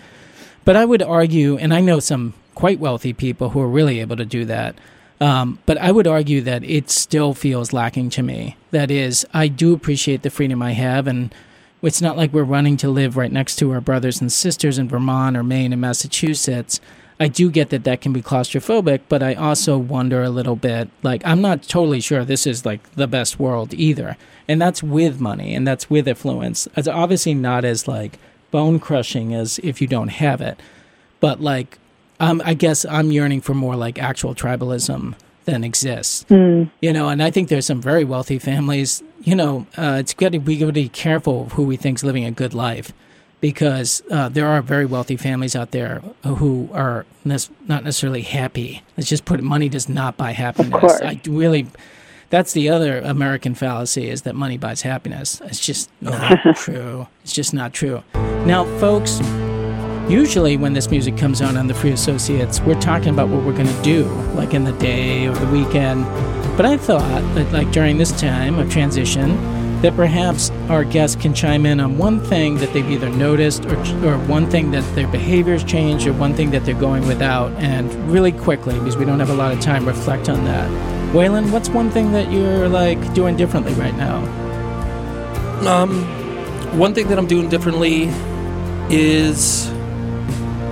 But 0.65 0.75
I 0.75 0.85
would 0.85 1.03
argue, 1.03 1.57
and 1.59 1.73
I 1.73 1.81
know 1.81 2.01
some 2.01 2.35
quite 2.57 2.81
wealthy 2.81 3.13
people 3.13 3.51
who 3.51 3.61
are 3.61 3.69
really 3.69 4.01
able 4.01 4.17
to 4.17 4.25
do 4.25 4.45
that. 4.47 4.75
Um, 5.21 5.59
but 5.65 5.79
I 5.79 5.93
would 5.93 6.07
argue 6.07 6.43
that 6.43 6.63
it 6.65 6.91
still 6.91 7.33
feels 7.33 7.73
lacking 7.73 8.11
to 8.11 8.23
me. 8.23 8.57
That 8.71 8.91
is, 8.91 9.27
I 9.33 9.49
do 9.49 9.73
appreciate 9.73 10.23
the 10.23 10.31
freedom 10.31 10.63
I 10.63 10.73
have, 10.73 11.07
and 11.07 11.35
it's 11.83 12.03
not 12.03 12.17
like 12.17 12.33
we're 12.33 12.45
running 12.45 12.77
to 12.79 12.89
live 12.91 13.17
right 13.17 13.33
next 13.33 13.57
to 13.57 13.73
our 13.73 13.81
brothers 13.81 14.21
and 14.21 14.31
sisters 14.31 14.79
in 14.79 14.89
Vermont 14.89 15.37
or 15.37 15.43
Maine 15.43 15.73
and 15.73 15.81
Massachusetts. 15.81 16.81
I 17.19 17.29
do 17.29 17.51
get 17.51 17.71
that 17.71 17.85
that 17.85 18.03
can 18.03 18.13
be 18.13 18.21
claustrophobic, 18.21 19.03
but 19.09 19.23
I 19.23 19.33
also 19.35 19.79
wonder 19.79 20.23
a 20.23 20.29
little 20.29 20.57
bit. 20.57 20.91
Like, 21.03 21.23
I'm 21.25 21.41
not 21.41 21.63
totally 21.63 22.01
sure 22.01 22.25
this 22.25 22.47
is 22.47 22.67
like 22.67 22.91
the 22.93 23.07
best 23.07 23.39
world 23.39 23.73
either, 23.73 24.19
and 24.47 24.61
that's 24.61 24.83
with 24.83 25.19
money 25.19 25.55
and 25.55 25.67
that's 25.67 25.89
with 25.89 26.07
affluence. 26.09 26.69
It's 26.77 26.89
obviously 26.89 27.33
not 27.33 27.65
as 27.65 27.89
like 27.89 28.19
bone 28.51 28.79
crushing 28.79 29.35
as 29.35 29.59
if 29.63 29.81
you 29.81 29.87
don't 29.87 30.09
have 30.09 30.43
it, 30.43 30.61
but 31.21 31.41
like 31.41 31.79
um, 32.21 32.43
I 32.45 32.55
guess 32.55 32.85
I'm 32.85 33.11
yearning 33.13 33.41
for 33.41 33.55
more 33.55 33.77
like 33.77 33.99
actual 33.99 34.35
tribalism 34.35 35.15
than 35.45 35.63
exists. 35.65 36.25
You 36.29 36.93
know, 36.93 37.09
and 37.09 37.23
I 37.23 37.31
think 37.31 37.49
there's 37.49 37.67
some 37.67 37.81
very 37.81 38.05
wealthy 38.05 38.39
families. 38.39 39.03
You 39.23 39.35
know, 39.37 39.67
uh, 39.79 39.97
it's 40.01 40.13
good 40.15 40.47
we 40.47 40.59
got 40.59 40.67
to 40.67 40.73
be 40.73 40.89
careful 40.89 41.43
of 41.45 41.53
who 41.53 41.63
we 41.65 41.77
think's 41.77 42.03
living 42.03 42.25
a 42.25 42.31
good 42.31 42.53
life, 42.55 42.93
because 43.41 44.03
uh, 44.11 44.29
there 44.29 44.47
are 44.49 44.61
very 44.63 44.87
wealthy 44.87 45.17
families 45.17 45.55
out 45.55 45.71
there 45.71 46.01
who 46.25 46.69
are 46.73 47.07
nes- 47.25 47.51
not 47.69 47.85
necessarily 47.85 48.23
happy. 48.23 48.83
Let's 48.97 49.09
just 49.09 49.25
put 49.25 49.39
it, 49.41 49.45
money 49.45 49.69
does 49.69 49.89
not 49.89 50.17
buy 50.17 50.33
happiness. 50.33 51.01
I 51.01 51.21
really. 51.29 51.67
That's 52.29 52.53
the 52.53 52.71
other 52.71 52.99
American 52.99 53.55
fallacy 53.55 54.11
is 54.11 54.23
that 54.23 54.35
money 54.35 54.59
buys 54.59 54.83
happiness. 54.83 55.41
It's 55.45 55.61
just 55.65 55.89
not 56.01 56.37
true. 56.57 57.07
It's 57.23 57.33
just 57.33 57.55
not 57.55 57.73
true. 57.73 58.03
Now, 58.45 58.65
folks, 58.81 59.21
usually 60.09 60.57
when 60.57 60.73
this 60.73 60.91
music 60.91 61.17
comes 61.17 61.43
on 61.43 61.57
on 61.57 61.67
the 61.67 61.75
Free 61.75 61.93
Associates, 61.93 62.61
we're 62.61 62.81
talking 62.81 63.09
about 63.09 63.29
what 63.29 63.45
we're 63.45 63.53
going 63.53 63.67
to 63.67 63.83
do, 63.83 64.05
like 64.35 64.55
in 64.55 64.65
the 64.65 64.73
day 64.75 65.27
or 65.27 65.35
the 65.35 65.47
weekend. 65.47 66.05
But 66.57 66.67
I 66.67 66.77
thought 66.77 67.23
that, 67.35 67.53
like 67.53 67.71
during 67.73 67.99
this 67.99 68.13
time 68.19 68.59
of 68.59 68.71
transition, 68.71 69.37
that 69.83 69.95
perhaps 69.95 70.51
our 70.71 70.85
guests 70.85 71.21
can 71.21 71.35
chime 71.35 71.67
in 71.67 71.81
on 71.81 71.99
one 71.99 72.19
thing 72.21 72.57
that 72.57 72.73
they've 72.73 72.91
either 72.91 73.11
noticed 73.11 73.67
or, 73.67 73.77
or 74.07 74.19
one 74.21 74.49
thing 74.51 74.71
that 74.71 74.83
their 74.95 75.07
behaviors 75.09 75.63
changed 75.63 76.07
or 76.07 76.15
one 76.15 76.35
thing 76.35 76.51
that 76.51 76.65
they're 76.65 76.75
going 76.75 77.07
without, 77.07 77.53
and 77.53 77.93
really 78.11 78.33
quickly, 78.33 78.79
because 78.79 78.97
we 78.97 79.05
don't 79.05 79.21
have 79.21 79.31
a 79.31 79.35
lot 79.35 79.53
of 79.53 79.61
time, 79.61 79.85
reflect 79.87 80.29
on 80.29 80.45
that. 80.45 80.71
Waylon, 81.13 81.53
what's 81.53 81.69
one 81.69 81.91
thing 81.91 82.13
that 82.13 82.33
you're 82.33 82.69
like 82.69 83.13
doing 83.13 83.37
differently 83.37 83.75
right 83.75 83.95
now? 83.97 84.25
Um, 85.69 86.05
one 86.79 86.95
thing 86.95 87.09
that 87.09 87.19
I'm 87.19 87.27
doing 87.27 87.49
differently 87.49 88.05
is 88.89 89.71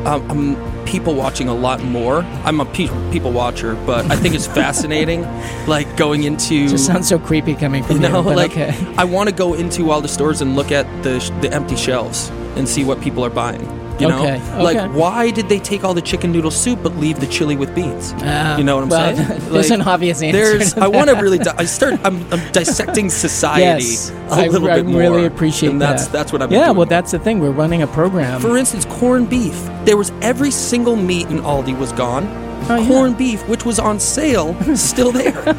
um, 0.06 0.30
I'm 0.30 0.84
people 0.84 1.14
watching 1.14 1.48
a 1.48 1.54
lot 1.54 1.82
more. 1.82 2.18
I'm 2.44 2.60
a 2.60 2.64
pe- 2.64 3.10
people 3.10 3.32
watcher, 3.32 3.74
but 3.86 4.10
I 4.10 4.16
think 4.16 4.34
it's 4.34 4.46
fascinating, 4.62 5.22
like 5.66 5.96
going 5.96 6.24
into. 6.24 6.68
Just 6.68 6.86
sounds 6.86 7.08
so 7.08 7.18
creepy 7.18 7.54
coming 7.54 7.82
from 7.82 8.00
no, 8.00 8.18
you, 8.18 8.24
but 8.24 8.36
like 8.36 8.52
okay. 8.52 8.94
I 8.96 9.04
want 9.04 9.28
to 9.28 9.34
go 9.34 9.54
into 9.54 9.90
all 9.90 10.00
the 10.00 10.08
stores 10.08 10.40
and 10.40 10.56
look 10.56 10.70
at 10.70 10.86
the 11.02 11.20
sh- 11.20 11.30
the 11.40 11.52
empty 11.52 11.76
shelves 11.76 12.28
and 12.56 12.68
see 12.68 12.84
what 12.84 13.00
people 13.00 13.24
are 13.24 13.30
buying. 13.30 13.83
You 14.00 14.08
know, 14.08 14.22
Okay, 14.22 14.62
like 14.62 14.90
why 14.92 15.30
did 15.30 15.48
they 15.48 15.60
take 15.60 15.84
all 15.84 15.94
the 15.94 16.02
chicken 16.02 16.32
noodle 16.32 16.50
soup 16.50 16.82
but 16.82 16.96
leave 16.96 17.20
the 17.20 17.26
chili 17.28 17.54
with 17.56 17.74
beans? 17.74 18.12
Ah, 18.18 18.56
you 18.58 18.64
know 18.64 18.74
what 18.74 18.82
I'm 18.84 18.88
well, 18.88 19.16
saying? 19.16 19.28
there's 19.52 19.70
Like, 19.70 19.80
an 19.80 19.86
obvious 19.86 20.20
answer. 20.20 20.38
There's. 20.58 20.74
I 20.76 20.88
want 20.88 21.10
to 21.10 21.16
really. 21.16 21.38
Di- 21.38 21.54
I 21.56 21.64
start. 21.64 21.94
I'm, 22.04 22.16
I'm 22.32 22.52
dissecting 22.52 23.08
society 23.08 23.62
Yes, 23.84 24.10
a 24.10 24.14
I, 24.30 24.46
little 24.48 24.68
I 24.68 24.76
bit 24.76 24.86
more. 24.86 25.00
I 25.00 25.06
really 25.06 25.26
appreciate 25.26 25.70
and 25.70 25.80
that's, 25.80 26.06
that. 26.06 26.12
That's 26.12 26.32
what 26.32 26.40
been 26.40 26.50
Yeah, 26.50 26.70
well, 26.72 26.86
that's 26.86 27.12
the 27.12 27.18
thing. 27.20 27.38
We're 27.38 27.50
running 27.52 27.82
a 27.82 27.86
program. 27.86 28.40
For 28.40 28.56
instance, 28.56 28.84
corned 28.86 29.30
beef. 29.30 29.54
There 29.84 29.96
was 29.96 30.10
every 30.22 30.50
single 30.50 30.96
meat 30.96 31.28
in 31.28 31.38
Aldi 31.38 31.78
was 31.78 31.92
gone. 31.92 32.26
Oh, 32.68 32.76
yeah. 32.76 32.88
Corned 32.88 33.18
beef, 33.18 33.46
which 33.46 33.64
was 33.66 33.78
on 33.78 34.00
sale, 34.00 34.54
still 34.76 35.12
there. 35.12 35.30
There's, 35.32 35.52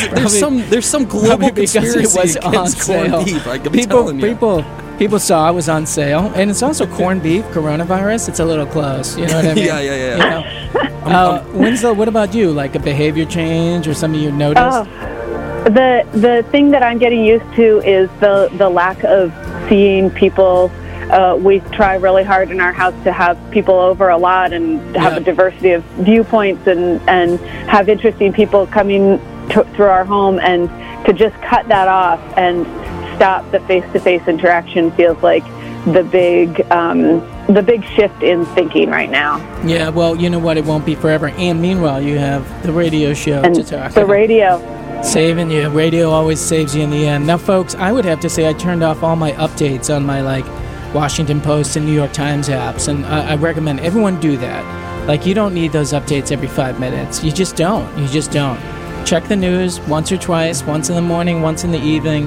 Probably- 0.00 0.20
there's 0.20 0.38
some 0.38 0.58
there's 0.70 0.86
some 0.86 1.04
global 1.04 1.50
conspiracy 1.50 2.00
it 2.00 2.14
was 2.22 2.36
on 2.38 2.54
against 2.54 2.80
corned 2.86 3.10
sale. 3.10 3.24
beef. 3.24 3.46
I'm 3.46 3.62
people, 3.62 3.86
telling 3.86 4.20
you. 4.20 4.26
people, 4.26 4.62
people 5.04 5.18
saw 5.18 5.50
it 5.50 5.52
was 5.52 5.68
on 5.68 5.84
sale, 5.84 6.32
and 6.34 6.50
it's 6.50 6.62
also 6.62 6.86
corned 6.86 7.22
beef, 7.22 7.44
coronavirus. 7.56 8.30
It's 8.30 8.40
a 8.40 8.44
little 8.44 8.64
close. 8.64 9.18
You 9.18 9.26
know 9.26 9.34
what 9.34 9.44
I 9.48 9.54
mean? 9.58 9.66
Yeah, 9.66 9.80
yeah, 9.80 9.96
yeah. 9.96 10.14
You 10.72 10.80
know? 10.80 10.80
uh, 11.04 11.44
Winslow, 11.52 11.92
what 11.92 12.08
about 12.08 12.32
you? 12.32 12.50
Like 12.52 12.74
a 12.74 12.78
behavior 12.78 13.26
change 13.26 13.86
or 13.86 13.92
something 13.92 14.18
you 14.18 14.32
noticed? 14.32 14.64
Oh, 14.64 14.84
the 15.64 16.08
the 16.14 16.42
thing 16.50 16.70
that 16.70 16.82
I'm 16.82 16.96
getting 16.96 17.22
used 17.22 17.44
to 17.56 17.80
is 17.80 18.08
the 18.20 18.48
the 18.56 18.70
lack 18.70 19.04
of 19.04 19.30
seeing 19.68 20.08
people. 20.10 20.70
Uh, 21.10 21.36
we 21.36 21.60
try 21.78 21.96
really 21.96 22.24
hard 22.24 22.50
in 22.50 22.62
our 22.62 22.72
house 22.72 22.94
to 23.04 23.12
have 23.12 23.36
people 23.50 23.74
over 23.74 24.08
a 24.08 24.16
lot 24.16 24.54
and 24.54 24.80
have 24.96 25.12
Yeah. 25.12 25.18
a 25.18 25.20
diversity 25.20 25.72
of 25.72 25.84
viewpoints 26.08 26.66
and 26.66 26.98
and 27.10 27.38
have 27.68 27.90
interesting 27.90 28.32
people 28.32 28.66
coming 28.68 29.20
to, 29.50 29.64
through 29.74 29.92
our 29.98 30.06
home 30.06 30.38
and 30.40 30.70
to 31.04 31.12
just 31.12 31.36
cut 31.42 31.68
that 31.68 31.88
off 31.88 32.20
and 32.38 32.64
stop 33.16 33.50
the 33.50 33.60
face 33.60 33.84
to 33.92 34.00
face 34.00 34.26
interaction 34.26 34.90
feels 34.92 35.22
like 35.22 35.44
the 35.92 36.02
big 36.02 36.60
um, 36.70 37.20
the 37.52 37.62
big 37.62 37.84
shift 37.84 38.22
in 38.22 38.46
thinking 38.46 38.88
right 38.90 39.10
now. 39.10 39.36
Yeah, 39.64 39.90
well, 39.90 40.16
you 40.16 40.30
know 40.30 40.38
what? 40.38 40.56
It 40.56 40.64
won't 40.64 40.86
be 40.86 40.94
forever. 40.94 41.28
And 41.28 41.60
meanwhile, 41.60 42.00
you 42.00 42.18
have 42.18 42.62
the 42.62 42.72
radio 42.72 43.12
show 43.12 43.42
And 43.42 43.54
to 43.54 43.62
talk 43.62 43.92
to 43.92 44.00
the 44.00 44.06
radio. 44.06 44.58
Saving 45.02 45.50
you. 45.50 45.68
Radio 45.68 46.08
always 46.10 46.40
saves 46.40 46.74
you 46.74 46.82
in 46.82 46.90
the 46.90 47.06
end. 47.06 47.26
Now, 47.26 47.36
folks, 47.36 47.74
I 47.74 47.92
would 47.92 48.06
have 48.06 48.20
to 48.20 48.30
say 48.30 48.48
I 48.48 48.54
turned 48.54 48.82
off 48.82 49.02
all 49.02 49.16
my 49.16 49.32
updates 49.32 49.94
on 49.94 50.06
my 50.06 50.22
like 50.22 50.46
Washington 50.94 51.40
Post 51.40 51.76
and 51.76 51.84
New 51.84 51.92
York 51.92 52.12
Times 52.12 52.48
apps, 52.48 52.88
and 52.88 53.04
I, 53.04 53.32
I 53.32 53.36
recommend 53.36 53.80
everyone 53.80 54.18
do 54.20 54.36
that. 54.38 55.06
Like, 55.06 55.26
you 55.26 55.34
don't 55.34 55.52
need 55.52 55.72
those 55.72 55.92
updates 55.92 56.32
every 56.32 56.48
five 56.48 56.80
minutes. 56.80 57.22
You 57.22 57.30
just 57.30 57.56
don't. 57.56 57.98
You 57.98 58.08
just 58.08 58.30
don't. 58.30 58.58
Check 59.04 59.28
the 59.28 59.36
news 59.36 59.80
once 59.80 60.10
or 60.10 60.16
twice, 60.16 60.62
once 60.62 60.88
in 60.88 60.94
the 60.94 61.02
morning, 61.02 61.42
once 61.42 61.64
in 61.64 61.72
the 61.72 61.78
evening. 61.78 62.26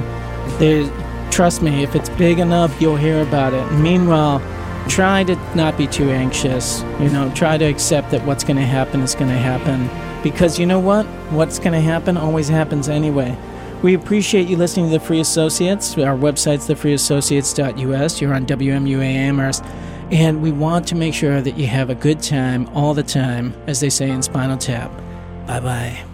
Trust 1.32 1.62
me, 1.62 1.84
if 1.84 1.96
it's 1.96 2.10
big 2.10 2.40
enough, 2.40 2.82
you'll 2.82 2.96
hear 2.96 3.22
about 3.22 3.54
it. 3.54 3.72
Meanwhile, 3.74 4.42
try 4.90 5.24
to 5.24 5.36
not 5.56 5.78
be 5.78 5.86
too 5.86 6.10
anxious. 6.10 6.82
You 7.00 7.10
know, 7.10 7.32
try 7.36 7.58
to 7.58 7.66
accept 7.66 8.12
that 8.12 8.26
what's 8.26 8.44
going 8.44 8.58
to 8.58 8.66
happen 8.66 9.02
is 9.02 9.14
going 9.14 9.30
to 9.30 9.38
happen. 9.38 9.90
Because 10.24 10.58
you 10.58 10.66
know 10.66 10.80
what? 10.80 11.06
What's 11.32 11.60
going 11.60 11.74
to 11.74 11.80
happen 11.80 12.18
always 12.18 12.48
happens 12.48 12.90
anyway. 12.90 13.38
We 13.84 13.94
appreciate 13.94 14.48
you 14.48 14.58
listening 14.58 14.88
to 14.88 14.94
the 14.94 15.00
Free 15.00 15.20
Associates. 15.20 15.96
Our 15.98 16.18
website's 16.18 16.68
thefreeassociates.us. 16.68 18.20
You're 18.20 18.34
on 18.34 18.48
WMUA 18.48 19.04
Amherst. 19.04 19.64
And 20.10 20.42
we 20.42 20.52
want 20.52 20.88
to 20.88 20.96
make 20.96 21.14
sure 21.14 21.42
that 21.42 21.58
you 21.58 21.68
have 21.68 21.90
a 21.90 21.96
good 21.96 22.24
time 22.24 22.68
all 22.70 22.94
the 22.94 23.04
time, 23.04 23.54
as 23.68 23.80
they 23.82 23.90
say 23.90 24.10
in 24.10 24.24
Spinal 24.24 24.58
Tap. 24.58 24.90
Bye 25.46 25.60
bye. 25.60 26.07